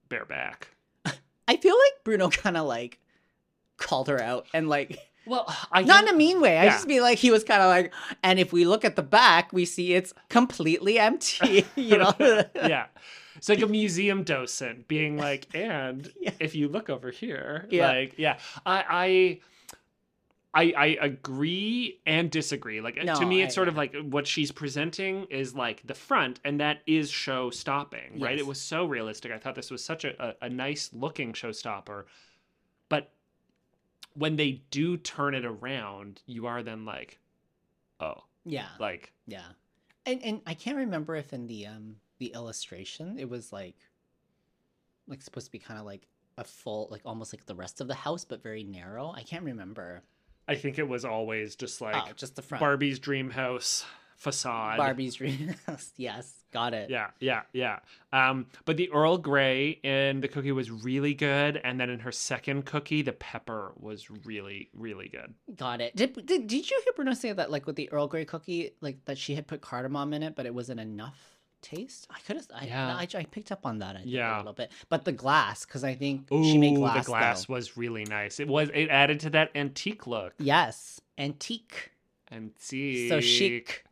bareback. 0.07 0.69
I 1.47 1.57
feel 1.57 1.75
like 1.75 2.03
Bruno 2.05 2.29
kind 2.29 2.55
of 2.57 2.65
like 2.65 2.99
called 3.77 4.07
her 4.07 4.21
out 4.21 4.47
and 4.53 4.69
like 4.69 4.97
Well, 5.29 5.55
I 5.71 5.83
not 5.83 6.03
in 6.03 6.09
a 6.13 6.17
mean 6.17 6.41
way. 6.41 6.57
I 6.57 6.65
just 6.65 6.87
be 6.87 6.99
like 7.01 7.17
he 7.19 7.31
was 7.31 7.43
kind 7.43 7.61
of 7.61 7.69
like, 7.69 7.93
and 8.23 8.39
if 8.39 8.51
we 8.51 8.65
look 8.65 8.83
at 8.83 8.95
the 8.95 9.03
back, 9.03 9.53
we 9.53 9.63
see 9.65 9.93
it's 9.93 10.13
completely 10.29 10.97
empty. 10.99 11.65
you 11.75 11.97
know? 11.97 12.13
yeah. 12.55 12.87
It's 13.37 13.47
like 13.47 13.61
a 13.61 13.67
museum 13.81 14.23
docent 14.23 14.87
being 14.87 15.17
like, 15.17 15.47
and 15.55 16.11
Yeah. 16.19 16.31
if 16.39 16.55
you 16.55 16.67
look 16.67 16.89
over 16.89 17.11
here, 17.11 17.67
Yeah. 17.69 17.87
like, 17.87 18.15
yeah, 18.17 18.37
I, 18.65 19.39
I, 20.53 20.63
I, 20.73 20.73
I 20.75 20.85
agree 21.05 21.99
and 22.07 22.31
disagree. 22.31 22.81
Like 22.81 22.97
uh, 22.99 23.03
No, 23.03 23.15
to 23.19 23.25
me, 23.25 23.41
I- 23.41 23.45
it's 23.45 23.55
sort 23.55 23.67
of 23.67 23.77
like 23.77 23.93
uh, 23.95 23.99
what 23.99 24.25
she's 24.25 24.51
presenting 24.51 25.25
is 25.29 25.53
like 25.53 25.85
the 25.85 25.93
front, 25.93 26.39
and 26.43 26.59
that 26.59 26.79
is 26.87 27.09
show 27.11 27.49
stopping, 27.51 28.19
right? 28.19 28.37
It 28.37 28.47
was 28.47 28.59
so 28.59 28.85
realistic. 28.85 29.31
I 29.31 29.37
thought 29.37 29.53
this 29.55 29.69
was 29.69 29.83
such 29.83 30.05
a, 30.05 30.29
a, 30.41 30.45
a 30.47 30.49
nice 30.49 30.89
looking 30.91 31.33
showstopper, 31.33 32.05
when 34.19 34.35
they 34.35 34.61
do 34.69 34.97
turn 34.97 35.33
it 35.33 35.45
around, 35.45 36.21
you 36.25 36.45
are 36.45 36.61
then 36.61 36.83
like, 36.83 37.19
oh, 38.01 38.23
yeah, 38.45 38.67
like 38.79 39.13
yeah. 39.25 39.47
And 40.05 40.21
and 40.23 40.41
I 40.45 40.53
can't 40.53 40.77
remember 40.77 41.15
if 41.15 41.33
in 41.33 41.47
the 41.47 41.67
um 41.67 41.95
the 42.19 42.27
illustration 42.33 43.17
it 43.17 43.29
was 43.29 43.53
like 43.53 43.75
like 45.07 45.21
supposed 45.21 45.45
to 45.47 45.51
be 45.51 45.59
kind 45.59 45.79
of 45.79 45.85
like 45.85 46.05
a 46.37 46.43
full 46.43 46.89
like 46.91 47.01
almost 47.05 47.33
like 47.33 47.45
the 47.45 47.55
rest 47.55 47.79
of 47.81 47.87
the 47.87 47.95
house 47.95 48.25
but 48.25 48.43
very 48.43 48.63
narrow. 48.63 49.13
I 49.15 49.23
can't 49.23 49.43
remember. 49.43 50.03
I 50.47 50.55
think 50.55 50.79
it 50.79 50.87
was 50.87 51.05
always 51.05 51.55
just 51.55 51.79
like 51.79 51.95
oh, 51.95 52.11
just 52.15 52.35
the 52.35 52.41
front. 52.41 52.59
Barbie's 52.59 52.99
dream 52.99 53.29
house 53.29 53.85
facade. 54.19 54.77
Barbie's 54.77 55.15
dream 55.15 55.55
house. 55.65 55.91
yes, 55.97 56.31
got 56.51 56.73
it. 56.75 56.89
Yeah, 56.89 57.07
yeah, 57.19 57.41
yeah. 57.53 57.79
Um, 58.13 58.45
but 58.65 58.77
the 58.77 58.91
Earl 58.91 59.17
Grey 59.17 59.79
in 59.83 60.21
the 60.21 60.27
cookie 60.27 60.51
was 60.51 60.69
really 60.69 61.13
good, 61.15 61.59
and 61.63 61.79
then 61.79 61.89
in 61.89 61.99
her 61.99 62.11
second 62.11 62.65
cookie, 62.65 63.01
the 63.01 63.13
pepper 63.13 63.71
was 63.77 64.11
really, 64.25 64.69
really 64.73 65.07
good. 65.07 65.33
Got 65.57 65.81
it. 65.81 65.95
Did, 65.95 66.13
did 66.25 66.47
did 66.47 66.69
you 66.69 66.81
hear 66.83 66.93
Bruno 66.95 67.13
say 67.13 67.31
that 67.33 67.49
like 67.49 67.65
with 67.65 67.75
the 67.77 67.91
Earl 67.91 68.07
Grey 68.07 68.25
cookie, 68.25 68.71
like 68.81 69.03
that 69.05 69.17
she 69.17 69.33
had 69.35 69.47
put 69.47 69.61
cardamom 69.61 70.13
in 70.13 70.21
it, 70.21 70.35
but 70.35 70.45
it 70.45 70.53
wasn't 70.53 70.79
enough 70.79 71.17
taste? 71.61 72.07
I 72.09 72.19
could 72.27 72.35
have. 72.35 72.47
I, 72.53 72.65
Yeah. 72.65 72.95
I, 72.95 73.07
I 73.19 73.23
picked 73.23 73.51
up 73.51 73.65
on 73.65 73.79
that. 73.79 73.95
I 73.95 74.01
Yeah. 74.03 74.35
a 74.35 74.39
little 74.39 74.53
bit. 74.53 74.71
But 74.89 75.05
the 75.05 75.11
glass, 75.13 75.65
because 75.65 75.83
I 75.83 75.95
think 75.95 76.31
Ooh, 76.31 76.43
she 76.43 76.57
made 76.57 76.75
glass. 76.75 77.05
the 77.05 77.09
glass 77.09 77.45
though. 77.45 77.53
was 77.53 77.77
really 77.77 78.03
nice. 78.05 78.39
It 78.39 78.47
was. 78.49 78.69
It 78.73 78.89
added 78.89 79.21
to 79.21 79.29
that 79.31 79.51
antique 79.55 80.07
look. 80.07 80.33
Yes, 80.39 80.99
antique. 81.17 81.91
Antique. 82.31 83.09
So 83.09 83.19
chic. 83.21 83.83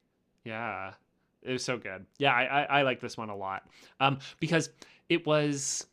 Yeah, 0.48 0.94
it 1.42 1.52
was 1.52 1.64
so 1.64 1.78
good. 1.78 2.06
Yeah, 2.18 2.34
I 2.34 2.44
I, 2.44 2.64
I 2.80 2.82
like 2.84 3.00
this 3.02 3.18
one 3.18 3.30
a 3.30 3.36
lot. 3.36 3.64
Um, 4.00 4.20
because 4.40 4.70
it 5.10 5.26
was. 5.26 5.86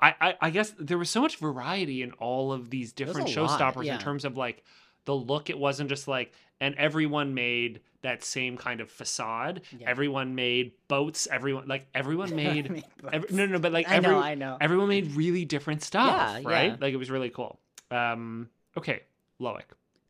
I, 0.00 0.14
I, 0.20 0.34
I 0.42 0.50
guess 0.50 0.72
there 0.78 0.96
was 0.96 1.10
so 1.10 1.20
much 1.20 1.38
variety 1.38 2.02
in 2.02 2.12
all 2.12 2.52
of 2.52 2.70
these 2.70 2.92
different 2.92 3.34
lot, 3.34 3.48
showstoppers 3.48 3.84
yeah. 3.84 3.94
in 3.94 4.00
terms 4.00 4.24
of 4.24 4.36
like 4.36 4.62
the 5.06 5.14
look. 5.14 5.50
It 5.50 5.58
wasn't 5.58 5.88
just 5.88 6.06
like, 6.06 6.32
and 6.60 6.74
everyone 6.76 7.34
made 7.34 7.80
that 8.02 8.22
same 8.22 8.56
kind 8.56 8.80
of 8.80 8.90
facade. 8.90 9.62
Yeah. 9.76 9.90
Everyone 9.90 10.36
made 10.36 10.72
boats. 10.86 11.26
Everyone 11.30 11.66
like 11.66 11.88
everyone 11.94 12.36
made. 12.44 12.70
Mean, 12.70 12.84
every, 13.12 13.34
no, 13.34 13.46
no, 13.46 13.58
but 13.58 13.72
like 13.72 13.88
I 13.88 13.96
every, 13.96 14.10
know, 14.10 14.20
I 14.20 14.34
know. 14.36 14.56
everyone 14.60 14.88
made 14.88 15.14
really 15.16 15.44
different 15.44 15.82
stuff, 15.82 16.42
Yeah, 16.42 16.48
right? 16.48 16.70
yeah. 16.72 16.76
Like 16.80 16.94
it 16.94 16.98
was 16.98 17.10
really 17.10 17.30
cool. 17.30 17.58
Um, 17.90 18.50
okay, 18.76 19.00
Loic. 19.40 19.62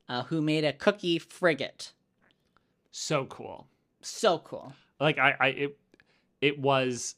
uh, 0.09 0.25
who 0.25 0.43
made 0.43 0.65
a 0.65 0.73
cookie 0.75 1.19
frigate. 1.19 1.93
So 2.91 3.27
cool. 3.27 3.67
So 4.03 4.39
cool. 4.39 4.73
Like 5.01 5.19
I, 5.19 5.35
I 5.39 5.47
it 5.49 5.79
it 6.41 6.59
was 6.59 7.15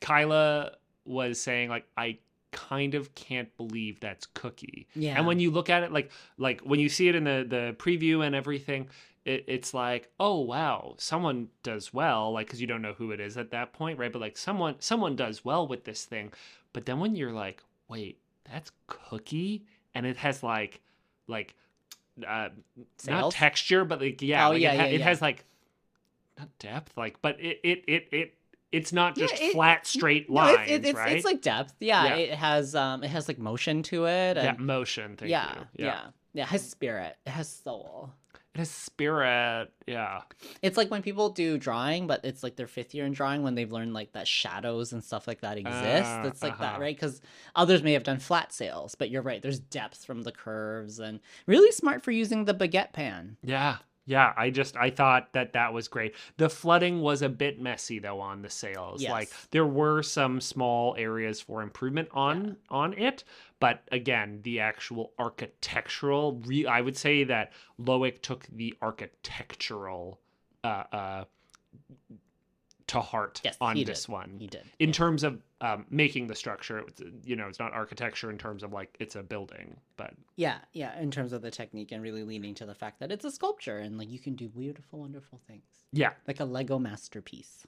Kyla 0.00 0.72
was 1.04 1.40
saying 1.40 1.68
like 1.68 1.86
I 1.96 2.18
kind 2.52 2.94
of 2.94 3.14
can't 3.14 3.54
believe 3.56 4.00
that's 4.00 4.26
cookie. 4.26 4.88
Yeah. 4.94 5.16
And 5.16 5.26
when 5.26 5.40
you 5.40 5.50
look 5.50 5.70
at 5.70 5.82
it 5.82 5.92
like 5.92 6.10
like 6.38 6.60
when 6.62 6.80
you 6.80 6.88
see 6.88 7.08
it 7.08 7.14
in 7.14 7.24
the 7.24 7.44
the 7.48 7.76
preview 7.78 8.24
and 8.24 8.34
everything, 8.34 8.88
it, 9.26 9.44
it's 9.48 9.74
like, 9.74 10.08
oh 10.20 10.40
wow, 10.40 10.94
someone 10.98 11.48
does 11.62 11.92
well, 11.92 12.32
like 12.32 12.46
because 12.46 12.60
you 12.60 12.66
don't 12.66 12.82
know 12.82 12.94
who 12.94 13.10
it 13.10 13.20
is 13.20 13.36
at 13.36 13.50
that 13.50 13.72
point, 13.72 13.98
right? 13.98 14.12
But 14.12 14.20
like 14.20 14.36
someone 14.36 14.76
someone 14.78 15.16
does 15.16 15.44
well 15.44 15.66
with 15.66 15.84
this 15.84 16.04
thing. 16.04 16.32
But 16.72 16.86
then 16.86 17.00
when 17.00 17.16
you're 17.16 17.32
like, 17.32 17.62
wait, 17.88 18.18
that's 18.50 18.70
cookie, 18.86 19.64
and 19.94 20.06
it 20.06 20.16
has 20.18 20.42
like 20.42 20.80
like 21.26 21.54
uh 22.26 22.48
not 23.06 23.32
texture, 23.32 23.84
but 23.84 24.00
like 24.00 24.22
yeah, 24.22 24.46
Oh, 24.46 24.50
like 24.52 24.60
yeah, 24.62 24.72
it, 24.72 24.76
ha- 24.78 24.84
yeah, 24.84 24.90
it 24.90 25.00
yeah. 25.00 25.04
has 25.06 25.20
like 25.22 25.44
not 26.38 26.48
depth, 26.58 26.92
like 26.96 27.20
but 27.22 27.40
it 27.40 27.60
it 27.64 27.84
it 27.88 28.08
it 28.12 28.34
it's 28.72 28.92
not 28.92 29.16
Yeah, 29.16 29.26
just 29.26 29.40
it- 29.42 29.52
flat 29.52 29.86
straight 29.86 30.28
No, 30.28 30.36
lines, 30.42 30.58
it's, 30.62 30.70
it's, 30.70 30.88
it's, 30.90 30.98
right? 30.98 31.16
it's 31.16 31.24
like 31.24 31.40
depth. 31.42 31.74
Yeah, 31.80 32.04
Yeah. 32.04 32.14
it 32.16 32.34
has 32.34 32.74
um, 32.74 33.02
it 33.04 33.08
has 33.08 33.28
like 33.28 33.38
motion 33.38 33.82
to 33.84 34.06
it. 34.06 34.36
yeah, 34.36 34.50
And 34.50 34.58
motion. 34.60 35.16
Thank 35.16 35.30
yeah, 35.30 35.64
yeah, 35.74 36.08
yeah, 36.32 36.42
It 36.42 36.46
has 36.48 36.68
spirit. 36.68 37.16
It 37.26 37.30
has 37.30 37.48
soul. 37.48 38.10
Has 38.56 38.70
spirit. 38.70 39.68
Yeah. 39.86 40.22
It's 40.62 40.76
like 40.76 40.90
when 40.90 41.02
people 41.02 41.30
do 41.30 41.58
drawing, 41.58 42.06
but 42.06 42.24
it's 42.24 42.42
like 42.42 42.56
their 42.56 42.66
fifth 42.66 42.94
year 42.94 43.04
in 43.04 43.12
drawing 43.12 43.42
when 43.42 43.54
they've 43.54 43.70
learned 43.70 43.94
like 43.94 44.12
that 44.12 44.26
shadows 44.26 44.92
and 44.92 45.02
stuff 45.02 45.26
like 45.26 45.40
that 45.42 45.58
exist. 45.58 46.10
Ah, 46.10 46.24
it's 46.24 46.42
like 46.42 46.58
that, 46.58 46.72
uh-huh. 46.74 46.80
right? 46.80 46.96
Because 46.96 47.20
others 47.54 47.82
may 47.82 47.92
have 47.92 48.04
done 48.04 48.18
flat 48.18 48.52
sails, 48.52 48.94
but 48.94 49.10
you're 49.10 49.22
right. 49.22 49.42
There's 49.42 49.60
depth 49.60 50.04
from 50.04 50.22
the 50.22 50.32
curves 50.32 50.98
and 50.98 51.20
really 51.46 51.72
smart 51.72 52.02
for 52.02 52.10
using 52.10 52.44
the 52.44 52.54
baguette 52.54 52.92
pan. 52.92 53.36
Yeah. 53.42 53.76
Yeah, 54.08 54.32
I 54.36 54.50
just 54.50 54.76
I 54.76 54.90
thought 54.90 55.32
that 55.32 55.52
that 55.54 55.72
was 55.72 55.88
great. 55.88 56.14
The 56.36 56.48
flooding 56.48 57.00
was 57.00 57.22
a 57.22 57.28
bit 57.28 57.60
messy 57.60 57.98
though 57.98 58.20
on 58.20 58.40
the 58.42 58.48
sails. 58.50 59.02
Like 59.02 59.30
there 59.50 59.66
were 59.66 60.02
some 60.02 60.40
small 60.40 60.94
areas 60.96 61.40
for 61.40 61.60
improvement 61.60 62.08
on 62.12 62.56
on 62.70 62.94
it, 62.94 63.24
but 63.58 63.82
again, 63.90 64.40
the 64.44 64.60
actual 64.60 65.12
architectural 65.18 66.40
re- 66.46 66.66
I 66.66 66.80
would 66.80 66.96
say 66.96 67.24
that 67.24 67.52
Loic 67.80 68.22
took 68.22 68.46
the 68.46 68.74
architectural 68.80 70.20
uh 70.62 70.84
uh 70.92 71.24
to 72.86 73.00
heart 73.00 73.40
Yes, 73.44 73.56
on 73.60 73.82
this 73.82 74.04
did. 74.04 74.12
one. 74.12 74.36
He 74.38 74.46
did. 74.46 74.62
in 74.78 74.92
terms 74.92 75.24
of 75.24 75.42
um, 75.60 75.86
making 75.90 76.26
the 76.26 76.34
structure, 76.34 76.78
it's, 76.80 77.02
you 77.24 77.34
know, 77.36 77.48
it's 77.48 77.58
not 77.58 77.72
architecture 77.72 78.30
in 78.30 78.38
terms 78.38 78.62
of 78.62 78.72
like 78.72 78.94
it's 79.00 79.16
a 79.16 79.22
building, 79.22 79.76
but 79.96 80.12
Yeah, 80.36 80.58
yeah. 80.72 80.98
In 81.00 81.10
terms 81.10 81.32
of 81.32 81.40
the 81.42 81.50
technique 81.50 81.92
and 81.92 82.02
really 82.02 82.24
leaning 82.24 82.54
to 82.56 82.66
the 82.66 82.74
fact 82.74 83.00
that 83.00 83.10
it's 83.10 83.24
a 83.24 83.30
sculpture 83.30 83.78
and 83.78 83.96
like 83.98 84.10
you 84.10 84.18
can 84.18 84.34
do 84.34 84.48
beautiful, 84.48 84.98
wonderful 85.00 85.40
things, 85.46 85.64
yeah. 85.92 86.10
like 86.28 86.40
a 86.40 86.44
Lego 86.44 86.78
masterpiece. 86.78 87.66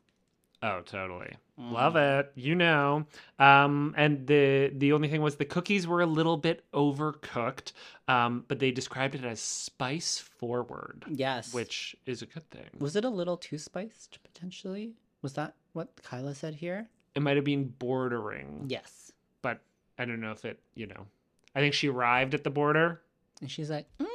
Oh, 0.60 0.80
totally. 0.84 1.36
Mm. 1.58 1.70
Love 1.72 1.94
it. 1.94 2.32
You 2.34 2.56
know. 2.56 3.06
Um, 3.38 3.94
and 3.96 4.26
the 4.26 4.72
the 4.76 4.92
only 4.92 5.06
thing 5.08 5.22
was 5.22 5.36
the 5.36 5.44
cookies 5.44 5.86
were 5.86 6.00
a 6.00 6.06
little 6.06 6.36
bit 6.36 6.64
overcooked, 6.74 7.72
um, 8.08 8.44
but 8.48 8.58
they 8.58 8.72
described 8.72 9.14
it 9.14 9.24
as 9.24 9.40
spice 9.40 10.18
forward, 10.18 11.04
Yes. 11.08 11.54
which 11.54 11.94
is 12.06 12.22
a 12.22 12.26
good 12.26 12.50
thing. 12.50 12.66
was 12.80 12.96
it 12.96 13.04
a 13.04 13.08
little 13.08 13.36
too 13.36 13.56
spiced 13.56 14.18
potentially? 14.24 14.94
Was 15.22 15.34
that 15.34 15.54
what 15.74 15.90
Kyla 16.02 16.34
said 16.34 16.56
here? 16.56 16.88
It 17.18 17.20
might 17.22 17.34
have 17.34 17.44
been 17.44 17.64
bordering, 17.80 18.66
Yes. 18.68 19.10
but 19.42 19.58
I 19.98 20.04
don't 20.04 20.20
know 20.20 20.30
if 20.30 20.44
it. 20.44 20.60
You 20.76 20.86
know, 20.86 21.06
I 21.52 21.58
think 21.58 21.74
she 21.74 21.88
arrived 21.88 22.32
at 22.32 22.44
the 22.44 22.50
border. 22.50 23.02
And 23.40 23.50
she's 23.50 23.68
like, 23.70 23.86
mm, 23.98 24.06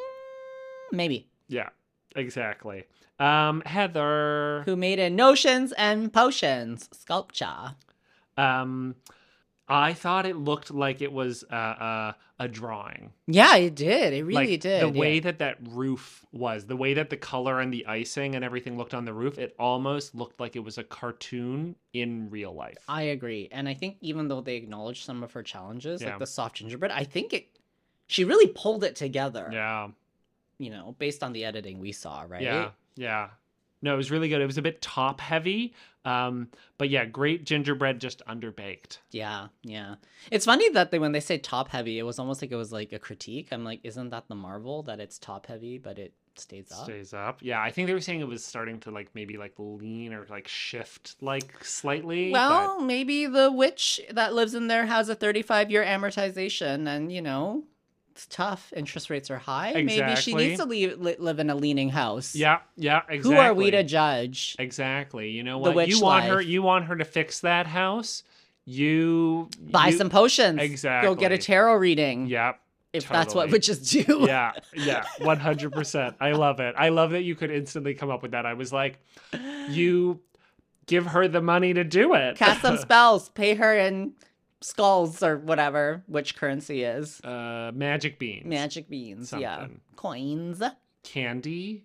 maybe. 0.89 1.27
Yeah, 1.49 1.67
exactly. 2.15 2.85
Um, 3.19 3.61
Heather. 3.65 4.63
Who 4.63 4.77
made 4.77 4.99
a 4.99 5.09
notions 5.09 5.73
and 5.73 6.13
potions 6.13 6.87
sculpture? 6.93 7.75
Um, 8.37 8.95
I 9.67 9.93
thought 9.93 10.25
it 10.25 10.35
looked 10.35 10.71
like 10.71 11.01
it 11.01 11.11
was 11.13 11.45
uh, 11.49 11.55
uh, 11.55 12.13
a 12.37 12.47
drawing. 12.49 13.13
Yeah, 13.27 13.55
it 13.55 13.75
did. 13.75 14.13
It 14.13 14.23
really 14.25 14.51
like, 14.51 14.59
did. 14.59 14.81
The 14.83 14.89
way 14.99 15.19
that 15.21 15.39
that 15.39 15.57
roof 15.69 16.25
was, 16.33 16.65
the 16.65 16.75
way 16.75 16.93
that 16.95 17.09
the 17.09 17.15
color 17.17 17.61
and 17.61 17.73
the 17.73 17.85
icing 17.85 18.35
and 18.35 18.43
everything 18.43 18.77
looked 18.77 18.93
on 18.93 19.05
the 19.05 19.13
roof, 19.13 19.37
it 19.39 19.55
almost 19.57 20.15
looked 20.15 20.39
like 20.39 20.57
it 20.57 20.59
was 20.59 20.77
a 20.77 20.83
cartoon 20.83 21.75
in 21.93 22.29
real 22.29 22.53
life. 22.53 22.77
I 22.89 23.03
agree, 23.03 23.47
and 23.51 23.69
I 23.69 23.73
think 23.73 23.97
even 24.01 24.27
though 24.27 24.41
they 24.41 24.55
acknowledged 24.57 25.05
some 25.05 25.23
of 25.23 25.31
her 25.31 25.43
challenges, 25.43 26.01
Yeah. 26.01 26.09
like 26.09 26.19
the 26.19 26.27
soft 26.27 26.57
gingerbread, 26.57 26.91
I 26.91 27.05
think 27.05 27.31
it. 27.33 27.47
She 28.07 28.25
really 28.25 28.47
pulled 28.47 28.83
it 28.83 28.97
together. 28.97 29.49
yeah, 29.51 29.87
You 30.57 30.71
know, 30.71 30.95
based 30.99 31.23
on 31.23 31.31
the 31.31 31.45
editing 31.45 31.79
we 31.79 31.93
saw, 31.93 32.25
right? 32.27 32.41
yeah, 32.41 32.71
yeah. 32.95 33.29
No, 33.83 33.93
it 33.93 33.97
was 33.97 34.09
really 34.09 34.29
good. 34.29 34.41
It 34.41 34.45
was 34.47 34.57
a 34.57 34.61
bit 34.63 34.81
top 34.81 35.19
heavy, 35.21 35.73
um, 36.05 36.47
but 36.79 36.89
yeah, 36.89 37.05
great 37.05 37.43
gingerbread, 37.45 37.99
just 38.01 38.25
underbaked. 38.25 38.97
Yeah, 39.11 39.47
yeah. 39.61 39.95
It's 40.31 40.45
funny 40.45 40.69
that 40.69 40.89
they 40.89 40.97
when 40.99 41.11
they 41.11 41.19
say 41.19 41.37
top 41.37 41.67
heavy, 41.69 41.99
it 41.99 42.03
was 42.03 42.17
almost 42.17 42.41
like 42.41 42.51
it 42.51 42.55
was 42.55 42.71
like 42.71 42.93
a 42.93 42.99
critique. 42.99 43.49
I'm 43.51 43.63
like, 43.63 43.81
isn't 43.83 44.09
that 44.09 44.27
the 44.29 44.35
marvel 44.35 44.83
that 44.83 44.99
it's 44.99 45.19
top 45.19 45.45
heavy, 45.47 45.77
but 45.77 45.99
it 45.99 46.13
stays 46.35 46.71
up? 46.71 46.85
Stays 46.85 47.13
up. 47.13 47.39
Yeah, 47.41 47.61
I 47.61 47.71
think 47.71 47.87
they 47.87 47.93
were 47.93 47.99
saying 48.01 48.21
it 48.21 48.27
was 48.27 48.43
starting 48.43 48.79
to 48.81 48.91
like 48.91 49.09
maybe 49.13 49.37
like 49.37 49.53
lean 49.57 50.13
or 50.13 50.25
like 50.29 50.47
shift 50.47 51.15
like 51.21 51.63
slightly. 51.63 52.31
but- 52.31 52.49
Well, 52.49 52.81
maybe 52.81 53.25
the 53.27 53.51
witch 53.51 53.99
that 54.09 54.33
lives 54.33 54.55
in 54.55 54.67
there 54.67 54.85
has 54.85 55.09
a 55.09 55.15
35 55.15 55.69
year 55.69 55.83
amortization, 55.83 56.87
and 56.87 57.11
you 57.11 57.21
know, 57.21 57.65
it's 58.13 58.27
tough. 58.27 58.71
Interest 58.75 59.09
rates 59.09 59.31
are 59.31 59.39
high. 59.39 59.73
Maybe 59.73 60.15
she 60.17 60.35
needs 60.35 60.59
to 60.59 60.65
leave, 60.65 60.99
li- 60.99 61.15
live 61.17 61.39
in 61.39 61.49
a 61.49 61.55
leaning 61.55 61.89
house. 61.89 62.35
yeah, 62.35 62.59
yeah, 62.77 62.99
exactly. 63.09 63.17
Who 63.35 63.41
are 63.41 63.53
we 63.55 63.71
to 63.71 63.83
judge? 63.83 64.55
Exactly. 64.59 65.31
You 65.31 65.41
know 65.41 65.57
what? 65.57 65.87
You 65.87 65.99
want 65.99 66.25
her 66.25 66.39
you 66.39 66.61
want 66.61 66.85
her 66.85 66.95
to 66.95 67.05
fix 67.05 67.39
that 67.39 67.65
house. 67.65 68.21
You 68.65 69.49
Buy 69.59 69.87
you- 69.87 69.97
some 69.97 70.11
potions. 70.11 70.59
Exactly. 70.61 71.09
Go 71.09 71.15
get 71.15 71.31
a 71.31 71.39
tarot 71.39 71.75
reading. 71.77 72.27
Yep. 72.27 72.59
if 72.93 73.09
that's 73.09 73.33
what 73.33 73.45
totally. 73.45 73.51
witches 73.57 73.89
do. 73.89 74.25
Yeah. 74.27 74.51
Yeah. 74.75 75.03
One 75.17 75.39
hundred 75.39 75.71
percent. 75.73 76.15
I 76.19 76.33
love 76.33 76.59
it. 76.59 76.75
I 76.77 76.89
love 76.89 77.11
that 77.11 77.23
you 77.23 77.33
could 77.33 77.49
instantly 77.49 77.95
come 77.95 78.11
up 78.11 78.21
with 78.21 78.31
that. 78.31 78.45
I 78.45 78.53
was 78.53 78.71
like, 78.71 78.99
you 79.69 80.19
give 80.85 81.07
her 81.07 81.27
the 81.27 81.41
money 81.41 81.73
to 81.73 81.83
do 81.83 82.13
it. 82.13 82.37
Cast 82.37 82.61
some 82.61 82.77
spells. 82.87 83.29
Pay 83.29 83.55
her 83.55 83.75
in 83.75 84.13
skulls 84.63 85.21
or 85.21 85.37
whatever, 85.37 86.03
which 86.07 86.35
currency 86.35 86.83
is. 86.83 87.19
uh 87.21 87.71
magic 87.73 88.17
beans. 88.19 88.45
Magic 88.45 88.89
beans. 88.89 89.33
Yeah. 89.37 89.67
Coins. 89.95 90.61
Candy. 91.03 91.83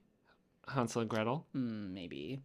Hansel 0.69 1.01
and 1.03 1.11
Gretel. 1.11 1.47
Hmm, 1.53 1.93
maybe. 1.95 2.41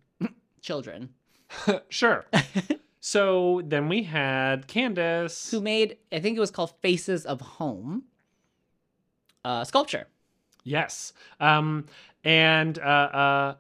Children. 0.62 1.10
sure. 1.89 2.26
so 3.00 3.62
then 3.65 3.89
we 3.89 4.04
had 4.04 4.67
Candace. 4.67 5.52
Who 5.52 5.60
made, 5.62 5.98
I 6.12 6.19
think 6.19 6.38
it 6.38 6.39
was 6.39 6.52
called 6.52 6.72
Faces 6.82 7.26
of 7.26 7.41
Home, 7.41 8.04
uh, 9.46 9.63
sculpture. 9.65 10.08
Yes. 10.63 11.12
Um, 11.41 11.86
and 12.24 12.80
uh, 12.80 12.82
uh, 12.82 13.56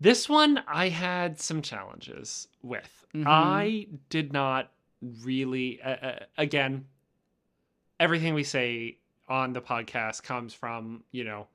this 0.00 0.28
one 0.28 0.62
I 0.66 0.88
had 0.88 1.38
some 1.38 1.60
challenges 1.60 2.48
with. 2.62 3.04
Mhm. 3.14 3.24
I 3.26 3.86
did 4.08 4.32
not 4.32 4.72
really, 5.02 5.80
uh, 5.82 5.88
uh, 5.88 6.18
again, 6.38 6.86
everything 7.98 8.34
we 8.34 8.44
say 8.44 8.98
on 9.28 9.52
the 9.52 9.60
podcast 9.60 10.22
comes 10.22 10.54
from, 10.54 11.04
you 11.12 11.24
know, 11.24 11.46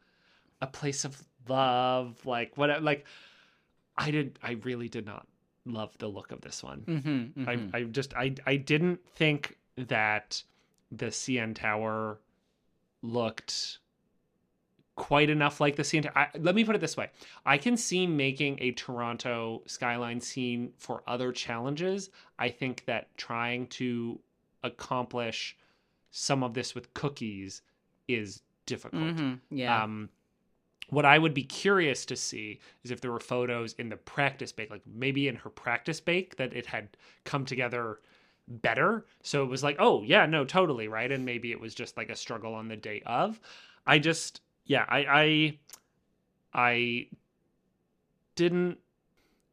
a 0.62 0.68
place 0.68 1.06
of 1.06 1.22
love. 1.48 2.26
Like, 2.26 2.58
what, 2.58 2.84
like, 2.84 3.06
I 3.98 4.12
did, 4.12 4.40
I 4.42 4.52
really 4.64 4.90
did 4.90 5.06
not 5.06 5.28
love 5.66 5.98
the 5.98 6.08
look 6.08 6.32
of 6.32 6.42
this 6.42 6.64
one. 6.64 6.84
Mm-hmm, 6.88 7.50
I, 7.50 7.78
I 7.78 7.84
just 7.84 8.14
I 8.14 8.36
I 8.46 8.56
didn't 8.56 9.00
think 9.16 9.58
that 9.78 10.44
the 10.92 11.08
CN 11.08 11.56
Tower 11.56 12.20
looked 13.02 13.80
quite 14.96 15.30
enough 15.30 15.60
like 15.60 15.76
the 15.76 15.84
scene. 15.84 16.10
I, 16.16 16.28
let 16.40 16.56
me 16.56 16.64
put 16.64 16.76
it 16.76 16.82
this 16.82 16.98
way: 16.98 17.10
I 17.46 17.58
can 17.58 17.78
see 17.78 18.08
making 18.08 18.58
a 18.62 18.72
Toronto 18.72 19.62
skyline 19.66 20.22
scene 20.22 20.72
for 20.78 21.04
other 21.08 21.32
challenges. 21.32 22.10
I 22.40 22.50
think 22.50 22.86
that 22.86 23.16
trying 23.18 23.68
to 23.68 24.20
accomplish 24.64 25.58
some 26.12 26.44
of 26.44 26.54
this 26.54 26.74
with 26.74 26.94
cookies 26.94 27.62
is 28.08 28.42
difficult. 28.66 29.16
Mhm, 29.16 29.40
Yeah. 29.52 29.84
Um, 29.84 30.10
what 30.90 31.06
I 31.06 31.18
would 31.18 31.34
be 31.34 31.44
curious 31.44 32.06
to 32.06 32.16
see 32.16 32.60
is 32.84 32.92
if 32.92 33.02
there 33.02 33.12
were 33.12 33.20
photos 33.20 33.74
in 33.74 33.90
the 33.90 33.98
practice 33.98 34.52
bake, 34.52 34.70
like 34.70 34.86
maybe 34.86 35.28
in 35.28 35.36
her 35.38 35.50
practice 35.50 36.00
bake, 36.00 36.36
that 36.38 36.54
it 36.54 36.68
had 36.68 36.96
come 37.24 37.44
together 37.46 38.00
better. 38.48 39.06
So 39.24 39.44
it 39.44 39.48
was 39.48 39.64
like, 39.64 39.78
oh 39.80 40.04
yeah, 40.04 40.26
no, 40.28 40.46
totally 40.46 40.88
right, 40.88 41.12
and 41.12 41.26
maybe 41.26 41.52
it 41.52 41.60
was 41.60 41.74
just 41.74 41.98
like 41.98 42.10
a 42.10 42.16
struggle 42.16 42.54
on 42.54 42.68
the 42.68 42.76
day 42.76 43.02
of. 43.06 43.40
I 43.88 43.98
just, 44.00 44.42
yeah, 44.66 44.86
I, 44.88 45.06
I, 45.10 45.58
I 46.54 47.08
didn't 48.36 48.80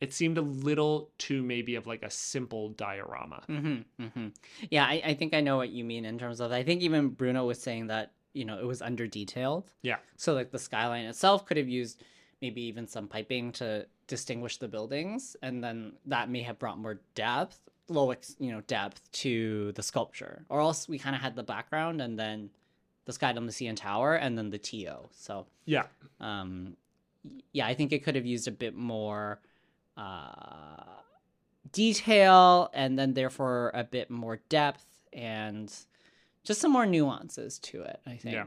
it 0.03 0.13
seemed 0.13 0.37
a 0.37 0.43
little 0.43 1.13
too 1.17 1.45
maybe 1.45 1.77
of 1.77 1.87
like 1.87 2.03
a 2.03 2.11
simple 2.11 2.71
diorama. 2.71 3.41
Mm-hmm, 3.49 4.03
mm-hmm. 4.03 4.29
Yeah, 4.69 4.85
I, 4.85 5.01
I 5.05 5.15
think 5.15 5.33
I 5.33 5.41
know 5.41 5.57
what 5.57 5.69
you 5.69 5.85
mean 5.85 6.05
in 6.05 6.19
terms 6.19 6.41
of. 6.41 6.51
I 6.51 6.65
think 6.65 6.83
even 6.83 7.11
Bruno 7.11 7.47
was 7.47 7.63
saying 7.63 7.87
that 7.87 8.11
you 8.33 8.45
know 8.45 8.59
it 8.59 8.67
was 8.67 8.83
under 8.83 9.07
detailed. 9.07 9.71
Yeah. 9.83 9.99
So 10.17 10.35
like 10.35 10.51
the 10.51 10.59
skyline 10.59 11.05
itself 11.05 11.47
could 11.47 11.57
have 11.57 11.69
used 11.69 12.03
maybe 12.41 12.63
even 12.63 12.89
some 12.89 13.07
piping 13.07 13.53
to 13.53 13.87
distinguish 14.09 14.57
the 14.57 14.67
buildings, 14.67 15.37
and 15.41 15.63
then 15.63 15.93
that 16.07 16.29
may 16.29 16.43
have 16.43 16.59
brought 16.59 16.79
more 16.79 17.01
depth, 17.15 17.61
low 17.89 18.11
ex- 18.11 18.35
you 18.41 18.51
know 18.51 18.63
depth 18.63 19.09
to 19.13 19.71
the 19.77 19.85
sculpture. 19.85 20.45
Or 20.49 20.59
else 20.59 20.89
we 20.89 20.99
kind 20.99 21.15
of 21.15 21.23
had 21.23 21.37
the 21.37 21.45
background 21.45 22.01
and 22.01 22.19
then 22.19 22.51
the 23.05 23.13
Sky 23.13 23.33
Dome, 23.33 23.47
the 23.47 23.53
CN 23.53 23.77
Tower, 23.77 24.15
and 24.15 24.37
then 24.39 24.51
the 24.51 24.59
TO. 24.59 25.09
So 25.13 25.47
Yeah. 25.67 25.85
um, 26.21 26.77
yeah, 27.53 27.67
I 27.67 27.75
think 27.75 27.93
it 27.93 28.03
could 28.05 28.15
have 28.17 28.27
used 28.27 28.49
a 28.49 28.53
bit 28.53 28.75
more 28.75 29.41
uh, 29.97 30.83
detail 31.73 32.71
and 32.75 32.99
then 32.99 33.15
therefore 33.15 33.71
a 33.75 33.85
bit 33.85 34.11
more 34.11 34.41
depth 34.49 34.85
and 35.13 35.73
just 36.45 36.61
some 36.61 36.73
more 36.73 36.87
nuances 36.87 37.59
to 37.61 37.83
it. 37.83 38.01
I 38.07 38.17
think. 38.17 38.35
Yeah. 38.35 38.45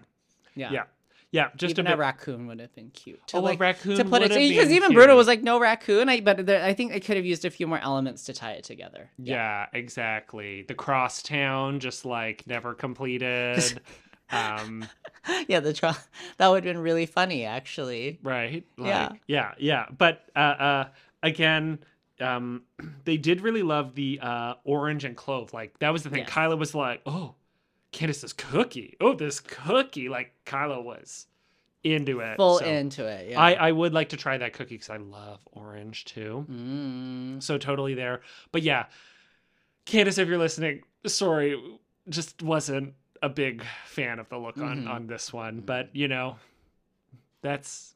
Yeah. 0.55 0.71
Yeah. 0.71 0.83
Yeah, 1.31 1.49
just 1.57 1.71
even 1.71 1.87
a 1.87 1.89
bit. 1.89 1.95
a 1.95 1.97
raccoon 1.97 2.47
would 2.47 2.61
have 2.61 2.73
been 2.75 2.91
cute. 2.91 3.25
To 3.27 3.37
Oh, 3.37 3.39
a 3.39 3.41
like 3.41 3.59
raccoon 3.59 3.97
to 3.97 4.05
put 4.05 4.21
it 4.21 4.29
because 4.29 4.71
even 4.71 4.89
cute. 4.89 4.93
Bruno 4.93 5.17
was 5.17 5.27
like 5.27 5.43
no 5.43 5.59
raccoon. 5.59 6.07
I 6.07 6.21
but 6.21 6.45
there, 6.45 6.63
I 6.63 6.73
think 6.73 6.93
I 6.93 6.99
could 7.01 7.17
have 7.17 7.25
used 7.25 7.43
a 7.43 7.49
few 7.49 7.67
more 7.67 7.79
elements 7.79 8.23
to 8.25 8.33
tie 8.33 8.51
it 8.53 8.63
together. 8.63 9.09
Yeah, 9.17 9.65
exactly. 9.73 10.61
The 10.61 10.75
crosstown 10.75 11.81
just 11.81 12.05
like 12.05 12.47
never 12.47 12.73
completed. 12.73 13.81
um, 14.31 14.85
yeah. 15.47 15.59
The 15.59 15.73
trial 15.73 15.97
that 16.37 16.47
would 16.47 16.63
have 16.65 16.73
been 16.73 16.81
really 16.81 17.05
funny 17.05 17.45
actually. 17.45 18.19
right? 18.23 18.63
Like, 18.77 18.87
Yeah. 18.87 19.09
yeah, 19.27 19.51
yeah. 19.57 19.85
But 19.97 20.23
uh, 20.35 20.39
uh, 20.39 20.87
again, 21.23 21.79
um, 22.19 22.63
they 23.05 23.17
did 23.17 23.41
really 23.41 23.63
love 23.63 23.95
the 23.95 24.19
uh, 24.21 24.53
orange 24.63 25.03
and 25.03 25.15
clove. 25.15 25.53
Like 25.53 25.77
that 25.79 25.91
was 25.93 26.03
the 26.03 26.09
thing. 26.09 26.19
Yes. 26.19 26.29
Kyla 26.29 26.55
was 26.55 26.73
like, 26.75 27.01
"Oh, 27.05 27.35
Candace's 27.91 28.33
cookie. 28.33 28.95
Oh, 28.99 29.13
this 29.13 29.39
cookie!" 29.39 30.09
Like 30.09 30.33
Kyla 30.45 30.81
was 30.81 31.27
into 31.83 32.19
it. 32.19 32.37
Full 32.37 32.59
So 32.59 32.65
into 32.65 33.05
it. 33.05 33.29
Yeah. 33.29 33.39
I 33.39 33.53
I 33.53 33.71
would 33.71 33.93
like 33.93 34.09
to 34.09 34.17
try 34.17 34.37
that 34.39 34.53
cookie 34.53 34.75
because 34.75 34.89
I 34.89 34.97
love 34.97 35.39
orange 35.51 36.05
too. 36.05 36.45
Mm. 36.49 37.43
So 37.43 37.57
totally 37.59 37.93
there. 37.93 38.21
But 38.51 38.63
yeah, 38.63 38.85
Candace, 39.85 40.17
if 40.17 40.27
you're 40.27 40.39
listening, 40.39 40.81
sorry, 41.05 41.61
just 42.09 42.41
wasn't 42.41 42.95
a 43.25 43.29
big 43.29 43.63
fan 43.85 44.19
of 44.19 44.29
the 44.29 44.37
look 44.37 44.57
on 44.57 44.83
Mhm. 44.85 44.89
on 44.89 45.07
this 45.07 45.33
one. 45.33 45.61
But 45.61 45.89
you 45.93 46.07
know, 46.07 46.37
that's 47.41 47.95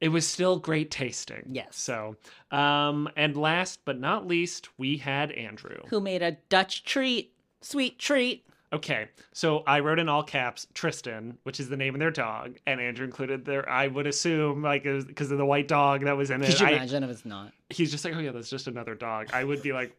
it 0.00 0.08
was 0.08 0.26
still 0.26 0.58
great 0.58 0.90
tasting. 0.90 1.44
Yes. 1.50 1.76
So, 1.76 2.16
um, 2.50 3.08
and 3.16 3.36
last 3.36 3.80
but 3.84 3.98
not 3.98 4.26
least, 4.26 4.68
we 4.78 4.98
had 4.98 5.32
Andrew. 5.32 5.78
Who 5.88 6.00
made 6.00 6.22
a 6.22 6.32
Dutch 6.48 6.84
treat? 6.84 7.32
Sweet 7.62 7.98
treat. 7.98 8.46
Okay, 8.72 9.08
so 9.32 9.62
I 9.68 9.78
wrote 9.80 10.00
in 10.00 10.08
all 10.08 10.24
caps 10.24 10.66
Tristan, 10.74 11.38
which 11.44 11.60
is 11.60 11.68
the 11.68 11.76
name 11.76 11.94
of 11.94 12.00
their 12.00 12.10
dog, 12.10 12.56
and 12.66 12.80
Andrew 12.80 13.04
included 13.06 13.44
their. 13.44 13.66
I 13.68 13.86
would 13.86 14.06
assume 14.06 14.62
like 14.62 14.82
because 14.82 15.30
of 15.30 15.38
the 15.38 15.46
white 15.46 15.68
dog 15.68 16.02
that 16.04 16.16
was 16.16 16.30
in 16.30 16.42
it. 16.42 16.46
Could 16.50 16.60
you 16.60 16.66
I- 16.66 16.70
imagine 16.70 17.04
if 17.04 17.10
it's 17.10 17.24
not? 17.24 17.52
he's 17.70 17.90
just 17.92 18.04
like, 18.04 18.14
oh 18.14 18.18
yeah, 18.18 18.32
that's 18.32 18.50
just 18.50 18.66
another 18.66 18.94
dog. 18.96 19.30
I 19.32 19.44
would 19.44 19.62
be 19.62 19.72
like, 19.72 19.96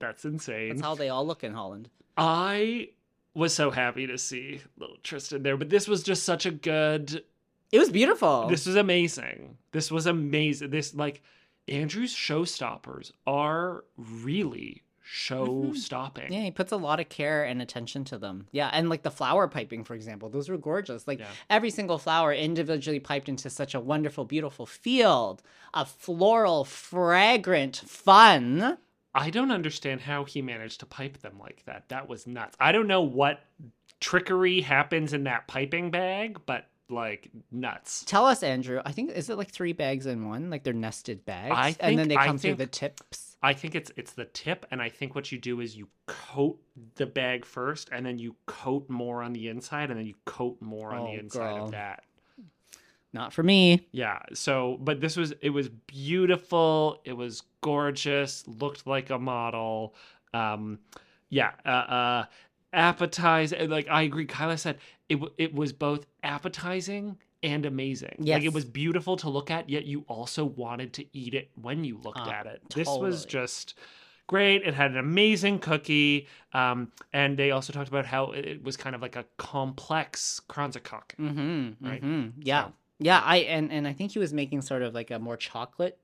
that's 0.00 0.24
insane. 0.24 0.70
That's 0.70 0.80
how 0.82 0.94
they 0.96 1.08
all 1.08 1.24
look 1.26 1.44
in 1.44 1.52
Holland. 1.52 1.88
I 2.18 2.88
was 3.36 3.54
so 3.54 3.70
happy 3.70 4.06
to 4.06 4.16
see 4.18 4.60
little 4.78 4.96
Tristan 5.02 5.42
there, 5.42 5.56
but 5.56 5.68
this 5.70 5.86
was 5.86 6.02
just 6.02 6.24
such 6.24 6.46
a 6.46 6.50
good. 6.50 7.22
It 7.70 7.78
was 7.78 7.90
beautiful. 7.90 8.46
This 8.48 8.66
was 8.66 8.76
amazing. 8.76 9.58
This 9.72 9.90
was 9.90 10.06
amazing. 10.06 10.70
This 10.70 10.94
like 10.94 11.22
Andrew's 11.68 12.14
showstoppers 12.14 13.12
are 13.26 13.84
really 13.98 14.82
mm-hmm. 14.82 15.02
show 15.02 15.72
stopping. 15.74 16.32
yeah, 16.32 16.40
he 16.40 16.50
puts 16.50 16.72
a 16.72 16.76
lot 16.76 16.98
of 17.00 17.08
care 17.08 17.44
and 17.44 17.60
attention 17.60 18.04
to 18.04 18.18
them. 18.18 18.46
Yeah, 18.52 18.70
and 18.72 18.88
like 18.88 19.02
the 19.02 19.10
flower 19.10 19.48
piping, 19.48 19.84
for 19.84 19.94
example, 19.94 20.28
those 20.30 20.48
were 20.48 20.56
gorgeous. 20.56 21.06
Like 21.06 21.18
Yeah. 21.18 21.28
every 21.50 21.70
single 21.70 21.98
flower 21.98 22.32
individually 22.32 23.00
piped 23.00 23.28
into 23.28 23.50
such 23.50 23.74
a 23.74 23.80
wonderful, 23.80 24.24
beautiful 24.24 24.64
field 24.64 25.42
of 25.74 25.90
floral, 25.90 26.64
fragrant 26.64 27.76
fun. 27.76 28.78
I 29.16 29.30
don't 29.30 29.50
understand 29.50 30.00
how 30.02 30.24
he 30.24 30.42
managed 30.42 30.80
to 30.80 30.86
pipe 30.86 31.18
them 31.18 31.38
like 31.40 31.64
that. 31.64 31.88
That 31.88 32.08
was 32.08 32.26
nuts. 32.26 32.56
I 32.60 32.70
don't 32.72 32.86
know 32.86 33.02
what 33.02 33.40
trickery 34.00 34.60
happens 34.60 35.12
in 35.12 35.24
that 35.24 35.46
piping 35.48 35.90
bag, 35.90 36.38
but 36.46 36.66
like 36.88 37.30
nuts. 37.50 38.04
Tell 38.06 38.26
us, 38.26 38.42
Andrew. 38.42 38.80
I 38.84 38.92
think 38.92 39.10
is 39.10 39.28
it 39.30 39.36
like 39.38 39.50
three 39.50 39.72
bags 39.72 40.06
in 40.06 40.28
one? 40.28 40.50
Like 40.50 40.62
they're 40.62 40.72
nested 40.72 41.24
bags, 41.24 41.54
I 41.56 41.74
and 41.80 41.98
then 41.98 42.08
think- 42.08 42.20
they 42.20 42.26
come 42.26 42.38
through 42.38 42.54
the 42.54 42.66
tips. 42.66 43.36
I 43.42 43.52
think 43.52 43.74
it's 43.74 43.90
it's 43.96 44.12
the 44.12 44.24
tip, 44.26 44.66
and 44.70 44.80
I 44.82 44.88
think 44.88 45.14
what 45.14 45.30
you 45.32 45.38
do 45.38 45.60
is 45.60 45.76
you 45.76 45.88
coat 46.06 46.58
the 46.96 47.06
bag 47.06 47.44
first, 47.44 47.88
and 47.92 48.04
then 48.04 48.18
you 48.18 48.34
coat 48.46 48.88
more 48.88 49.22
on 49.22 49.32
the 49.32 49.48
inside, 49.48 49.90
and 49.90 49.98
then 49.98 50.06
you 50.06 50.14
coat 50.24 50.56
more 50.60 50.92
on 50.92 51.00
Oh, 51.00 51.06
the 51.12 51.18
inside 51.20 51.38
girl. 51.54 51.64
of 51.66 51.70
that. 51.72 52.04
Not 53.16 53.32
for 53.32 53.42
me. 53.42 53.86
Yeah. 53.92 54.20
So, 54.34 54.78
but 54.80 55.00
this 55.00 55.16
was 55.16 55.32
it 55.40 55.50
was 55.50 55.68
beautiful. 55.68 57.00
It 57.04 57.14
was 57.14 57.42
gorgeous. 57.62 58.46
Looked 58.46 58.86
like 58.86 59.10
a 59.10 59.18
model. 59.18 59.94
Um, 60.32 60.78
yeah. 61.30 61.52
Uh, 61.64 61.68
uh 62.00 62.24
appetizing. 62.72 63.68
Like 63.70 63.88
I 63.88 64.02
agree. 64.02 64.26
Kyla 64.26 64.58
said 64.58 64.78
it. 65.08 65.18
It 65.38 65.54
was 65.54 65.72
both 65.72 66.06
appetizing 66.22 67.16
and 67.42 67.64
amazing. 67.66 68.16
Like 68.18 68.44
it 68.44 68.52
was 68.52 68.64
beautiful 68.64 69.16
to 69.18 69.28
look 69.28 69.50
at, 69.50 69.68
yet 69.68 69.84
you 69.84 70.04
also 70.08 70.44
wanted 70.44 70.92
to 70.94 71.06
eat 71.16 71.34
it 71.34 71.50
when 71.60 71.84
you 71.84 71.98
looked 71.98 72.20
Uh, 72.20 72.30
at 72.30 72.46
it. 72.46 72.60
Totally. 72.68 72.84
This 72.84 72.98
was 72.98 73.24
just 73.26 73.74
great. 74.26 74.62
It 74.62 74.74
had 74.74 74.90
an 74.90 74.96
amazing 74.98 75.60
cookie. 75.60 76.26
Um, 76.52 76.90
and 77.12 77.38
they 77.38 77.50
also 77.52 77.72
talked 77.72 77.88
about 77.88 78.06
how 78.06 78.32
it- 78.32 78.44
it 78.46 78.64
was 78.64 78.76
kind 78.76 78.96
of 78.96 79.02
like 79.02 79.14
a 79.16 79.24
complex 79.36 80.40
kransekake. 80.48 81.14
Mm-hmm. 81.18 81.86
Right. 81.88 82.02
mm-hmm. 82.02 82.40
Yeah. 82.42 82.64
So- 82.64 82.72
Yeah. 82.98 83.20
I 83.20 83.38
and 83.38 83.72
and 83.72 83.86
I 83.86 83.92
think 83.92 84.12
he 84.12 84.18
was 84.18 84.32
making 84.32 84.62
sort 84.62 84.82
of 84.82 84.94
like 84.94 85.10
a 85.10 85.18
more 85.18 85.36
chocolate. 85.36 85.98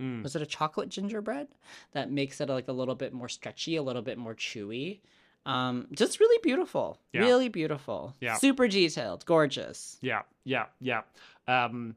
Mm. 0.00 0.22
Was 0.22 0.36
it 0.36 0.42
a 0.42 0.46
chocolate 0.46 0.90
gingerbread 0.90 1.48
that 1.92 2.10
makes 2.10 2.40
it 2.40 2.48
like 2.48 2.68
a 2.68 2.72
little 2.72 2.94
bit 2.94 3.12
more 3.12 3.28
stretchy, 3.28 3.76
a 3.76 3.82
little 3.82 4.02
bit 4.02 4.16
more 4.16 4.34
chewy? 4.34 5.00
Um, 5.44 5.88
just 5.92 6.20
really 6.20 6.38
beautiful. 6.42 7.00
Yeah. 7.12 7.22
Really 7.22 7.48
beautiful. 7.48 8.14
Yeah. 8.20 8.36
Super 8.36 8.68
detailed. 8.68 9.24
Gorgeous. 9.24 9.96
Yeah, 10.02 10.22
yeah, 10.44 10.66
yeah. 10.80 11.02
Um, 11.46 11.96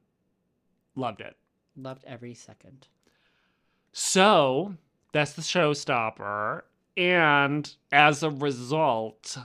loved 0.95 1.21
it. 1.21 1.36
Loved 1.75 2.03
every 2.07 2.34
second. 2.34 2.88
So 3.91 4.75
that's 5.12 5.34
the 5.34 5.41
showstopper, 5.41 6.62
and 6.95 7.75
as 7.91 8.23
a 8.23 8.29
result, 8.29 9.38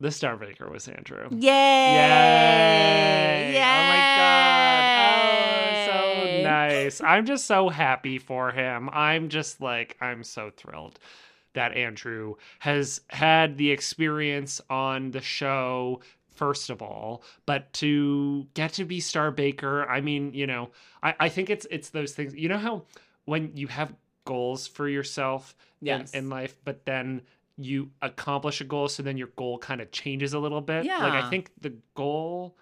the 0.00 0.10
star 0.10 0.36
baker 0.36 0.68
was 0.70 0.88
Andrew. 0.88 1.28
Yay! 1.30 1.48
Yay! 1.48 3.52
Yay! 3.54 3.60
Oh 3.60 3.88
my 3.88 4.16
god! 4.16 4.80
Oh, 5.86 5.86
so 5.86 6.42
nice. 6.42 7.00
I'm 7.00 7.26
just 7.26 7.46
so 7.46 7.68
happy 7.68 8.18
for 8.18 8.50
him. 8.50 8.88
I'm 8.92 9.28
just 9.28 9.60
like 9.60 9.96
I'm 10.00 10.24
so 10.24 10.50
thrilled 10.56 10.98
that 11.52 11.72
Andrew 11.74 12.36
has 12.60 13.00
had 13.08 13.58
the 13.58 13.70
experience 13.70 14.60
on 14.70 15.10
the 15.10 15.20
show 15.20 16.00
first 16.34 16.70
of 16.70 16.80
all, 16.80 17.22
but 17.44 17.70
to 17.74 18.46
get 18.54 18.72
to 18.72 18.84
be 18.84 18.98
Star 19.00 19.30
Baker, 19.30 19.84
I 19.86 20.00
mean, 20.00 20.32
you 20.32 20.46
know, 20.46 20.70
I, 21.02 21.14
I 21.20 21.28
think 21.28 21.50
it's 21.50 21.66
it's 21.70 21.90
those 21.90 22.12
things. 22.12 22.34
You 22.34 22.48
know 22.48 22.56
how 22.58 22.84
when 23.26 23.52
you 23.54 23.66
have 23.66 23.94
goals 24.24 24.66
for 24.66 24.88
yourself 24.88 25.54
Yes. 25.82 26.12
in, 26.12 26.24
in 26.24 26.30
life, 26.30 26.56
but 26.64 26.84
then 26.84 27.22
you 27.64 27.90
accomplish 28.02 28.60
a 28.60 28.64
goal, 28.64 28.88
so 28.88 29.02
then 29.02 29.16
your 29.16 29.28
goal 29.36 29.58
kind 29.58 29.80
of 29.80 29.90
changes 29.90 30.32
a 30.32 30.38
little 30.38 30.60
bit. 30.60 30.84
yeah. 30.84 30.98
Like 30.98 31.24
I 31.24 31.30
think 31.30 31.50
the 31.60 31.74
goal 31.94 32.56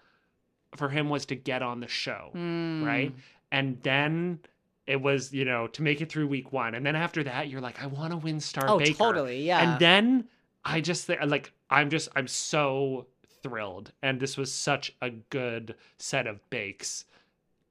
for 0.75 0.89
him 0.89 1.09
was 1.09 1.25
to 1.27 1.35
get 1.35 1.61
on 1.61 1.79
the 1.79 1.87
show, 1.87 2.29
right? 2.33 3.11
Mm. 3.11 3.19
And 3.51 3.77
then 3.81 4.39
it 4.85 5.01
was, 5.01 5.33
you 5.33 5.45
know, 5.45 5.67
to 5.67 5.81
make 5.81 6.01
it 6.01 6.09
through 6.11 6.27
week 6.27 6.51
one. 6.51 6.75
And 6.75 6.85
then 6.85 6.95
after 6.95 7.23
that, 7.23 7.47
you're 7.47 7.61
like, 7.61 7.81
I 7.81 7.87
want 7.87 8.11
to 8.11 8.17
win 8.17 8.39
Star 8.39 8.65
Oh, 8.67 8.77
Baker. 8.79 8.93
totally. 8.93 9.43
Yeah. 9.43 9.59
And 9.73 9.79
then 9.79 10.25
I 10.65 10.81
just 10.81 11.05
think, 11.05 11.19
like, 11.25 11.51
I'm 11.69 11.89
just, 11.89 12.09
I'm 12.15 12.27
so 12.27 13.07
thrilled. 13.43 13.91
And 14.03 14.19
this 14.19 14.37
was 14.37 14.51
such 14.53 14.95
a 15.01 15.09
good 15.09 15.75
set 15.97 16.27
of 16.27 16.47
bakes 16.49 17.05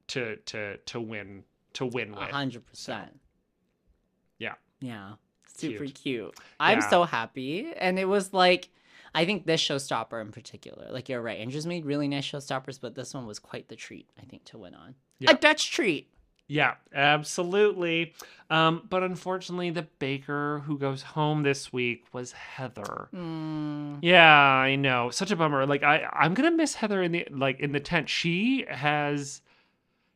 to, 0.07 0.35
to, 0.47 0.77
to 0.77 0.99
win, 0.99 1.43
to 1.73 1.85
win 1.85 2.11
with. 2.11 2.29
hundred 2.29 2.65
percent. 2.65 3.19
Yeah. 4.37 4.55
Yeah. 4.81 5.11
Super 5.55 5.83
Cute. 5.85 5.95
cute. 5.95 6.35
I'm 6.59 6.79
Yeah. 6.79 6.89
so 6.89 7.03
happy. 7.03 7.71
And 7.77 7.97
it 7.99 8.05
was 8.05 8.33
like 8.33 8.69
I 9.15 9.25
think 9.25 9.45
this 9.47 9.59
showstopper 9.61 10.21
in 10.21 10.31
particular, 10.31 10.87
like 10.91 11.09
you're 11.09 11.21
right, 11.21 11.39
Andrew's 11.39 11.65
made 11.65 11.83
really 11.85 12.07
nice 12.07 12.25
showstoppers, 12.25 12.79
but 12.79 12.93
this 12.95 13.13
one 13.13 13.25
was 13.25 13.39
quite 13.39 13.67
the 13.67 13.75
treat, 13.75 14.07
I 14.21 14.25
think, 14.25 14.43
to 14.45 14.57
win 14.59 14.75
on. 14.75 14.93
Yeah. 15.17 15.31
A 15.31 15.33
Dutch 15.35 15.71
treat. 15.71 16.11
Yeah, 16.47 16.75
absolutely. 16.93 18.13
Um, 18.49 18.83
but 18.89 19.03
unfortunately, 19.03 19.69
the 19.69 19.83
baker 19.99 20.63
who 20.65 20.77
goes 20.79 21.01
home 21.03 21.43
this 21.43 21.71
week 21.73 22.05
was 22.13 22.31
Heather. 22.31 23.09
Mm, 23.15 23.99
Yeah, 24.01 24.23
I 24.33 24.75
know. 24.75 25.09
Such 25.11 25.29
a 25.31 25.35
bummer. 25.35 25.65
Like 25.65 25.83
I 25.83 26.07
I'm 26.13 26.33
going 26.33 26.49
to 26.49 26.55
miss 26.55 26.75
Heather 26.75 27.01
in 27.03 27.11
the 27.11 27.27
like 27.31 27.59
in 27.59 27.71
the 27.71 27.79
tent. 27.79 28.09
She 28.09 28.65
has 28.69 29.41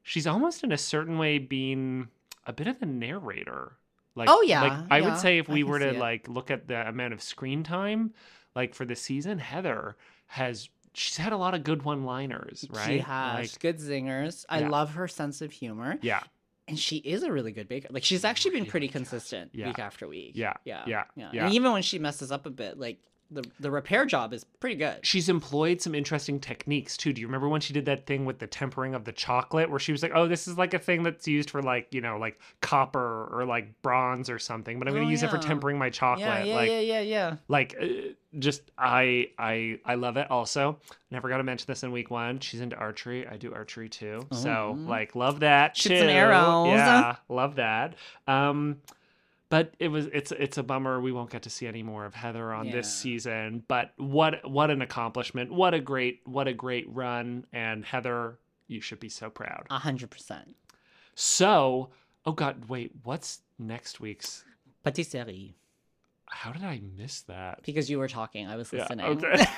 she's 0.01 0.25
almost 0.27 0.63
in 0.63 0.71
a 0.71 0.77
certain 0.77 1.17
way 1.17 1.38
been 1.38 2.07
a 2.45 2.53
bit 2.53 2.67
of 2.67 2.81
a 2.81 2.86
narrator. 2.86 3.73
Like, 4.16 4.30
Oh, 4.30 4.41
yeah, 4.43 4.61
like 4.61 4.74
I 4.91 4.99
yeah, 4.99 5.09
would 5.09 5.18
say 5.18 5.38
if 5.39 5.49
we 5.49 5.64
were 5.64 5.80
to 5.80 5.93
like 5.93 6.28
look 6.28 6.51
at 6.51 6.68
the 6.68 6.88
amount 6.88 7.14
of 7.14 7.22
screen 7.22 7.64
time, 7.64 8.14
like 8.55 8.76
for 8.76 8.86
the 8.86 8.95
season, 8.95 9.39
Heather 9.39 9.95
has 10.28 10.70
she's 10.93 11.18
had 11.18 11.34
a 11.34 11.38
lot 11.38 11.55
of 11.55 11.64
good 11.64 11.84
one-liners, 11.84 12.66
right? 12.72 12.88
She 12.88 12.99
has 12.99 13.53
Like, 13.53 13.59
good 13.59 13.78
zingers. 13.78 14.45
I 14.47 14.59
Yeah. 14.59 14.70
love 14.70 14.93
her 14.93 15.07
sense 15.07 15.41
of 15.41 15.51
humor. 15.51 15.97
yeah, 16.01 16.22
And 16.68 16.78
she 16.80 16.97
is 16.97 17.24
a 17.24 17.32
really 17.32 17.51
good 17.51 17.68
baker. 17.68 17.88
Like 17.91 18.03
she's 18.03 18.24
oh 18.24 18.28
actually 18.28 18.51
been 18.51 18.66
pretty 18.68 18.88
consistent 18.88 19.51
Yeah. 19.53 19.68
week 19.68 19.80
after 19.80 20.07
week. 20.07 20.34
Yeah, 20.36 20.53
Yeah. 20.66 20.84
yeah, 20.88 21.05
Yeah. 21.16 21.30
yeah. 21.34 21.45
And 21.45 21.53
even 21.53 21.72
when 21.72 21.82
she 21.82 21.97
messes 21.99 22.32
up 22.32 22.45
a 22.45 22.51
bit, 22.51 22.78
like 22.78 22.99
the 23.34 23.43
the 23.59 23.71
repair 23.71 24.05
job 24.05 24.34
is 24.34 24.43
pretty 24.59 24.75
good. 24.75 25.05
she's 25.05 25.29
employed 25.29 25.81
some 25.81 25.93
interesting 25.95 26.39
techniques 26.39 26.95
too. 26.97 27.11
Do 27.13 27.21
you 27.21 27.27
remember 27.27 27.49
when 27.49 27.61
she 27.61 27.73
did 27.73 27.86
that 27.86 28.05
thing 28.05 28.25
with 28.25 28.39
the 28.39 28.47
tempering 28.47 28.95
of 28.95 29.03
the 29.05 29.11
chocolate 29.11 29.69
where 29.69 29.79
she 29.79 29.91
was 29.91 30.01
like, 30.03 30.11
"Oh, 30.15 30.27
this 30.27 30.47
is 30.47 30.57
like 30.57 30.73
a 30.73 30.79
thing 30.79 31.03
that's 31.03 31.27
used 31.27 31.49
for 31.49 31.61
like, 31.61 31.88
you 31.91 32.01
know, 32.01 32.17
like 32.17 32.39
copper 32.61 33.27
or 33.31 33.45
like 33.45 33.81
bronze 33.81 34.29
or 34.29 34.39
something, 34.39 34.79
but 34.79 34.88
I'm 34.88 34.93
going 34.93 35.03
to 35.05 35.07
Oh, 35.07 35.11
use 35.11 35.23
it 35.23 35.29
for 35.29 35.38
tempering 35.38 35.77
my 35.77 35.89
chocolate." 35.89 36.27
Yeah, 36.27 36.43
yeah, 36.43 36.55
like 36.55 36.69
yeah, 36.69 36.79
yeah, 36.79 36.99
yeah. 37.01 37.36
like 37.47 37.75
uh, 37.81 37.86
just 38.39 38.61
I 38.77 39.29
I 39.38 39.79
I 39.86 39.95
love 39.95 40.17
it 40.17 40.29
also. 40.31 40.79
Never 41.11 41.29
got 41.29 41.38
to 41.38 41.43
mention 41.43 41.65
this 41.67 41.84
in 41.84 41.91
week 41.91 42.09
1. 42.09 42.39
She's 42.39 42.61
into 42.61 42.75
archery. 42.75 43.27
I 43.27 43.38
do 43.38 43.53
archery 43.53 43.88
too. 43.89 44.25
So, 44.31 44.75
Oh. 44.79 44.89
like 44.89 45.15
love 45.15 45.41
that 45.41 45.77
Shoot 45.77 45.99
some 45.99 46.07
too. 46.07 46.13
arrows. 46.13 46.67
Yeah, 46.69 47.15
love 47.29 47.55
that. 47.57 47.95
Um 48.27 48.77
but 49.54 49.76
it 49.78 49.89
was 49.89 50.08
it's 50.08 50.32
it's 50.32 50.58
a 50.58 50.64
bummer 50.64 50.99
we 50.99 51.12
won't 51.12 51.30
get 51.30 51.43
to 51.43 51.49
see 51.51 51.68
any 51.68 51.84
more 51.84 52.06
of 52.06 52.16
Heather 52.16 52.51
on 52.51 52.72
this 52.72 52.91
season. 52.91 53.64
But 53.68 53.93
what 53.97 54.49
what 54.49 54.72
an 54.72 54.82
accomplishment! 54.82 55.54
What 55.54 55.76
a 55.76 55.80
great 55.80 56.22
what 56.26 56.47
a 56.47 56.54
great 56.54 56.88
run! 56.89 57.45
And 57.54 57.86
Heather, 57.86 58.39
you 58.68 58.82
should 58.82 58.99
be 58.99 59.10
so 59.10 59.30
proud. 59.30 59.68
A 59.70 59.78
hundred 59.78 60.10
percent. 60.10 60.56
So, 61.14 61.91
oh 62.26 62.32
god, 62.32 62.68
wait, 62.68 62.93
what's 63.04 63.41
next 63.60 63.99
week's? 63.99 64.43
Patisserie. 64.84 65.54
How 66.26 66.51
did 66.51 66.64
I 66.64 66.82
miss 66.97 67.22
that? 67.22 67.60
Because 67.64 67.91
you 67.91 67.99
were 67.99 68.08
talking, 68.08 68.47
I 68.47 68.56
was 68.56 68.74
Yeah, 68.74 68.80
listening. 68.89 69.06
okay. 69.06 69.45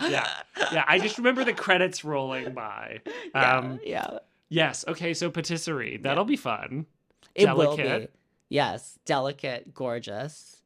Yeah, 0.00 0.26
yeah, 0.72 0.84
I 0.88 0.98
just 0.98 1.16
remember 1.18 1.44
the 1.44 1.52
credits 1.52 2.04
rolling 2.04 2.52
by. 2.54 3.00
yeah, 3.34 3.56
Um, 3.58 3.80
yeah. 3.84 4.18
Yes, 4.52 4.84
okay, 4.86 5.14
so 5.14 5.30
patisserie. 5.30 5.96
That'll 5.96 6.24
be 6.26 6.36
fun. 6.36 6.86
It 7.34 7.46
will 7.54 7.76
be. 7.76 8.08
Yes, 8.50 8.98
delicate, 9.06 9.72
gorgeous, 9.72 10.60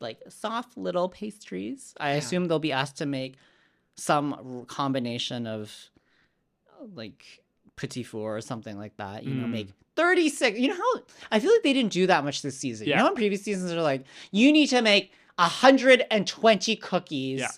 like 0.00 0.20
soft 0.28 0.76
little 0.76 1.08
pastries. 1.08 1.94
I 1.98 2.10
Yeah. 2.12 2.16
assume 2.18 2.46
they'll 2.48 2.58
be 2.58 2.72
asked 2.72 2.98
to 2.98 3.06
make 3.06 3.36
some 3.96 4.64
combination 4.68 5.46
of 5.46 5.74
like 6.94 7.24
petit 7.76 8.02
four 8.02 8.36
or 8.36 8.40
something 8.42 8.76
like 8.76 8.96
that. 8.98 9.24
You 9.24 9.34
know, 9.34 9.46
Mm. 9.46 9.50
make 9.50 9.68
36. 9.96 10.58
You 10.58 10.68
know 10.68 10.74
how 10.76 11.02
I 11.30 11.40
feel 11.40 11.52
like 11.52 11.62
they 11.62 11.72
didn't 11.72 11.92
do 11.92 12.06
that 12.08 12.24
much 12.24 12.42
this 12.42 12.58
season. 12.58 12.86
You 12.86 12.96
know, 12.96 13.08
in 13.08 13.14
previous 13.14 13.42
seasons, 13.42 13.70
they're 13.70 13.80
like, 13.80 14.04
you 14.30 14.52
need 14.52 14.66
to 14.68 14.82
make 14.82 15.12
120 15.38 16.76
cookies. 16.76 17.40
Yeah. 17.40 17.48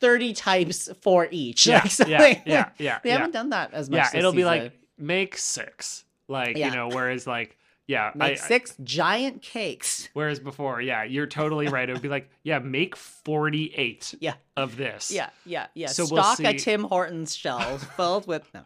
30 0.00 0.32
types 0.32 0.88
for 1.02 1.28
each. 1.30 1.66
Yeah, 1.66 1.82
Like, 1.98 2.08
yeah, 2.08 2.40
yeah, 2.46 2.70
yeah, 2.78 2.98
They 3.02 3.10
yeah. 3.10 3.16
haven't 3.18 3.32
done 3.32 3.50
that 3.50 3.74
as 3.74 3.90
much. 3.90 3.98
Yeah, 3.98 4.18
it'll 4.18 4.32
be 4.32 4.46
like 4.46 4.72
make 5.00 5.36
six. 5.36 6.04
Like, 6.28 6.56
Yeah. 6.56 6.68
you 6.68 6.74
know, 6.76 6.88
whereas 6.88 7.26
like 7.26 7.56
yeah, 7.86 8.12
make 8.16 8.22
I, 8.22 8.32
I- 8.32 8.34
six 8.36 8.74
giant 8.84 9.42
cakes. 9.42 10.08
whereas 10.12 10.38
before, 10.38 10.80
yeah, 10.80 11.02
you're 11.02 11.26
totally 11.26 11.66
right. 11.68 11.88
It 11.88 11.92
would 11.92 12.02
be 12.02 12.08
like, 12.08 12.30
yeah, 12.44 12.60
make 12.60 12.94
48 12.94 14.14
Yeah. 14.20 14.34
of 14.56 14.76
this. 14.76 15.10
Yeah, 15.10 15.30
yeah, 15.44 15.66
yeah. 15.74 15.88
So 15.88 16.04
we'll 16.10 16.22
Stock 16.22 16.40
a. 16.46 16.56
Tim 16.58 16.84
Hortons 16.84 17.34
shelf 17.34 17.82
filled 17.96 18.26
with 18.28 18.48
no. 18.54 18.62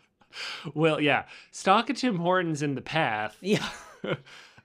Well, 0.75 1.01
yeah. 1.01 1.25
Stock 1.53 1.89
a 1.91 1.95
Tim 1.95 2.17
Hortons 2.19 2.61
in 2.63 2.75
the 2.75 2.83
path. 2.83 3.37
Yeah. 3.41 3.67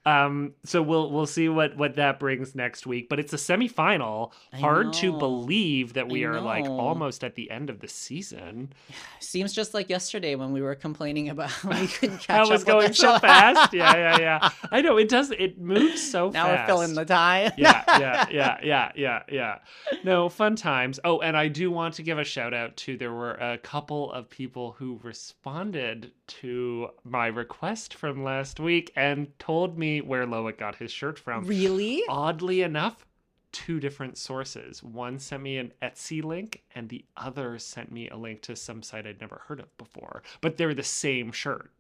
Um 0.10 0.54
so 0.64 0.82
we'll 0.82 1.12
we'll 1.12 1.26
see 1.26 1.50
what 1.50 1.76
what 1.78 1.96
that 1.96 2.20
brings 2.20 2.56
next 2.56 2.88
week 2.88 3.10
but 3.10 3.20
it's 3.20 3.34
a 3.34 3.38
semifinal. 3.38 4.32
I 4.54 4.58
hard 4.58 4.94
to 4.94 5.18
believe 5.18 5.94
that 5.94 6.08
we 6.08 6.26
I 6.26 6.30
are 6.30 6.42
like 6.42 6.66
almost 6.66 7.24
at 7.24 7.36
the 7.36 7.50
end 7.50 7.70
of 7.70 7.80
the 7.80 7.88
season. 7.88 8.74
Seems 9.20 9.54
just 9.54 9.74
like 9.74 9.90
yesterday 9.90 10.36
when 10.36 10.52
we 10.52 10.62
were 10.62 10.76
complaining 10.76 11.30
about 11.30 11.50
how 11.50 11.70
we 11.80 11.88
couldn't 11.88 12.18
catch 12.20 12.28
that 12.28 12.42
up 12.42 12.50
was 12.50 12.64
going 12.64 12.94
so 12.94 13.18
fast? 13.20 13.74
Yeah 13.74 13.96
yeah 13.96 14.20
yeah. 14.20 14.50
I 14.72 14.82
know 14.82 14.98
it 14.98 15.10
does 15.10 15.32
it 15.32 15.60
moves 15.60 16.10
so 16.10 16.30
now 16.30 16.46
fast. 16.46 16.62
we're 16.62 16.76
filling 16.76 16.96
the 16.96 17.06
time. 17.06 17.52
yeah, 17.58 17.84
yeah, 17.88 18.26
yeah, 18.32 18.58
yeah, 18.64 18.92
yeah, 18.96 19.24
yeah. 19.30 19.60
No, 20.04 20.30
fun 20.30 20.56
times. 20.56 21.00
Oh, 21.04 21.20
and 21.20 21.36
I 21.36 21.48
do 21.48 21.72
want 21.72 21.96
to 21.96 22.04
give 22.04 22.20
a 22.20 22.24
shout 22.24 22.54
out 22.54 22.78
to 22.78 22.98
there 22.98 23.14
were 23.14 23.34
a 23.34 23.58
couple 23.58 24.12
of 24.12 24.30
people 24.30 24.76
who 24.78 25.00
responded 25.04 26.12
to 26.30 26.90
my 27.04 27.28
request 27.28 27.94
from 27.94 28.24
last 28.24 28.60
week 28.60 28.92
and 28.96 29.28
told 29.40 29.78
me 29.78 30.02
where 30.02 30.26
Loic 30.26 30.58
got 30.58 30.76
his 30.76 30.92
shirt 30.92 31.20
from. 31.20 31.46
Really? 31.46 32.04
Oddly 32.08 32.62
enough, 32.62 33.06
two 33.52 33.80
different 33.80 34.18
sources. 34.18 34.82
One 34.84 35.20
sent 35.20 35.44
me 35.44 35.58
an 35.58 35.74
Etsy 35.82 36.24
link, 36.24 36.64
and 36.76 36.88
the 36.90 37.04
other 37.18 37.58
sent 37.60 37.92
me 37.92 38.08
a 38.10 38.16
link 38.18 38.42
to 38.44 38.56
some 38.56 38.84
site 38.84 39.08
I'd 39.08 39.20
never 39.22 39.42
heard 39.48 39.60
of 39.60 39.76
before. 39.78 40.24
But 40.42 40.58
they're 40.58 40.74
the 40.74 40.84
same 40.84 41.32
shirt. 41.32 41.72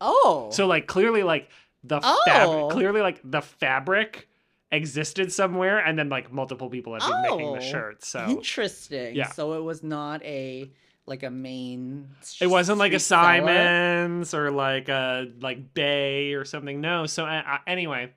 Oh. 0.00 0.48
So 0.52 0.66
like 0.66 0.86
clearly 0.86 1.22
like 1.22 1.50
the 1.84 2.00
Oh. 2.02 2.22
fabric 2.26 2.70
clearly 2.70 3.00
like 3.00 3.20
the 3.24 3.40
fabric 3.42 4.28
existed 4.70 5.32
somewhere 5.32 5.78
and 5.78 5.98
then 5.98 6.08
like 6.08 6.30
multiple 6.32 6.68
people 6.68 6.92
have 6.94 7.02
been 7.02 7.22
making 7.22 7.52
the 7.52 7.58
Oh. 7.58 7.70
shirt. 7.70 8.04
So 8.04 8.24
interesting. 8.28 9.16
Yeah. 9.16 9.28
So 9.32 9.54
it 9.54 9.62
was 9.62 9.82
not 9.82 10.22
a 10.24 10.70
like 11.08 11.22
a 11.22 11.30
main. 11.30 12.08
it 12.40 12.46
wasn't 12.46 12.78
like 12.78 12.92
a 12.92 12.98
seller? 13.00 13.22
Simon's 13.38 14.34
or 14.34 14.50
like 14.50 14.88
a 14.88 15.28
like 15.40 15.74
Bay 15.74 16.34
or 16.34 16.44
something. 16.44 16.80
No. 16.80 17.06
So 17.06 17.24
uh, 17.24 17.58
anyway, 17.66 18.12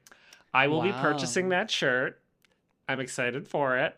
I 0.53 0.67
will 0.67 0.81
be 0.81 0.91
purchasing 0.91 1.49
that 1.49 1.71
shirt. 1.71 2.19
I'm 2.87 2.99
excited 2.99 3.47
for 3.47 3.77
it. 3.77 3.95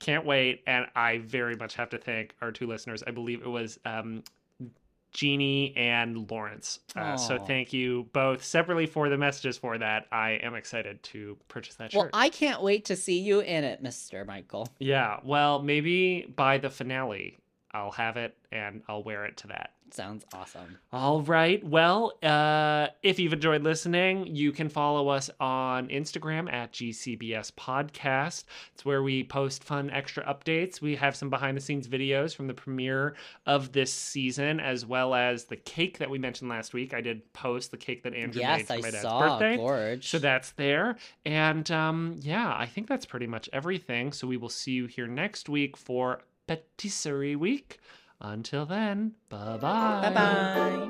Can't 0.00 0.24
wait. 0.24 0.62
And 0.66 0.86
I 0.94 1.18
very 1.18 1.56
much 1.56 1.74
have 1.74 1.90
to 1.90 1.98
thank 1.98 2.34
our 2.42 2.52
two 2.52 2.66
listeners. 2.66 3.02
I 3.06 3.10
believe 3.10 3.42
it 3.42 3.48
was 3.48 3.80
um, 3.84 4.22
Jeannie 5.10 5.74
and 5.76 6.30
Lawrence. 6.30 6.80
Uh, 6.94 7.16
so 7.16 7.38
thank 7.38 7.72
you 7.72 8.06
both 8.12 8.44
separately 8.44 8.86
for 8.86 9.08
the 9.08 9.16
messages 9.16 9.56
for 9.56 9.78
that. 9.78 10.06
I 10.12 10.32
am 10.42 10.54
excited 10.54 11.02
to 11.04 11.36
purchase 11.48 11.76
that 11.76 11.92
Well, 11.94 12.04
shirt. 12.04 12.12
Well, 12.12 12.22
I 12.22 12.28
can't 12.28 12.62
wait 12.62 12.84
to 12.86 12.96
see 12.96 13.18
you 13.18 13.40
in 13.40 13.64
it, 13.64 13.82
Mister 13.82 14.24
Michael. 14.24 14.68
yeah. 14.78 15.18
Well, 15.24 15.62
maybe 15.62 16.32
by 16.36 16.58
the 16.58 16.68
finale, 16.70 17.38
I'll 17.72 17.92
have 17.92 18.16
it 18.16 18.36
and 18.50 18.82
I'll 18.88 19.02
wear 19.02 19.24
it 19.26 19.36
to 19.38 19.48
that. 19.48 19.72
Sounds 19.90 20.24
awesome. 20.34 20.78
All 20.92 21.22
right. 21.22 21.64
Well, 21.64 22.12
uh, 22.22 22.88
if 23.02 23.18
you've 23.18 23.32
enjoyed 23.32 23.62
listening, 23.62 24.26
you 24.26 24.52
can 24.52 24.68
follow 24.68 25.08
us 25.08 25.30
on 25.40 25.88
Instagram 25.88 26.52
at 26.52 26.72
GCBS 26.72 27.52
Podcast. 27.52 28.44
It's 28.74 28.84
where 28.84 29.02
we 29.02 29.24
post 29.24 29.64
fun 29.64 29.90
extra 29.90 30.22
updates. 30.24 30.80
We 30.80 30.96
have 30.96 31.16
some 31.16 31.30
behind 31.30 31.56
the 31.56 31.60
scenes 31.60 31.88
videos 31.88 32.34
from 32.34 32.48
the 32.48 32.54
premiere 32.54 33.16
of 33.46 33.72
this 33.72 33.92
season, 33.92 34.60
as 34.60 34.84
well 34.84 35.14
as 35.14 35.44
the 35.44 35.56
cake 35.56 35.98
that 35.98 36.10
we 36.10 36.18
mentioned 36.18 36.50
last 36.50 36.74
week. 36.74 36.92
I 36.92 37.00
did 37.00 37.32
post 37.32 37.70
the 37.70 37.78
cake 37.78 38.02
that 38.02 38.14
Andrew 38.14 38.42
made 38.42 38.66
for 38.66 38.74
I 38.74 38.80
my 38.80 38.90
dad's 38.90 39.02
saw. 39.02 39.20
birthday. 39.20 39.56
Gorge. 39.56 40.06
So 40.06 40.18
that's 40.18 40.50
there. 40.52 40.96
And 41.24 41.70
um, 41.70 42.16
yeah, 42.20 42.54
I 42.54 42.66
think 42.66 42.88
that's 42.88 43.06
pretty 43.06 43.26
much 43.26 43.48
everything. 43.52 44.12
So 44.12 44.26
we 44.26 44.36
will 44.36 44.48
see 44.50 44.72
you 44.72 44.86
here 44.86 45.06
next 45.06 45.48
week 45.48 45.76
for 45.78 46.20
Patisserie 46.48 47.36
Week. 47.36 47.78
Until 48.20 48.66
then, 48.66 49.12
bye 49.28 49.56
bye. 49.58 50.00
Bye 50.02 50.12
bye. 50.12 50.88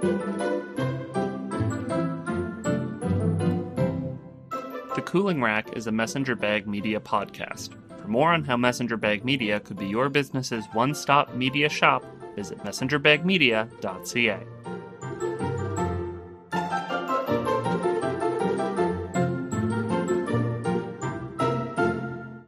The 4.95 5.03
Cooling 5.05 5.43
Rack 5.43 5.77
is 5.77 5.87
a 5.87 5.93
Messenger 5.93 6.37
Bag 6.37 6.67
Media 6.67 6.99
podcast. 6.99 7.75
For 8.01 8.09
more 8.09 8.33
on 8.33 8.45
how 8.45 8.57
Messenger 8.57 8.97
Bag 8.97 9.23
Media 9.25 9.61
could 9.61 9.79
be 9.79 9.87
your 9.87 10.09
business's 10.09 10.65
one 10.73 10.95
stop 10.95 11.35
media 11.35 11.69
shop, 11.69 12.03
visit 12.35 12.59
messengerbagmedia.ca. 12.61 14.78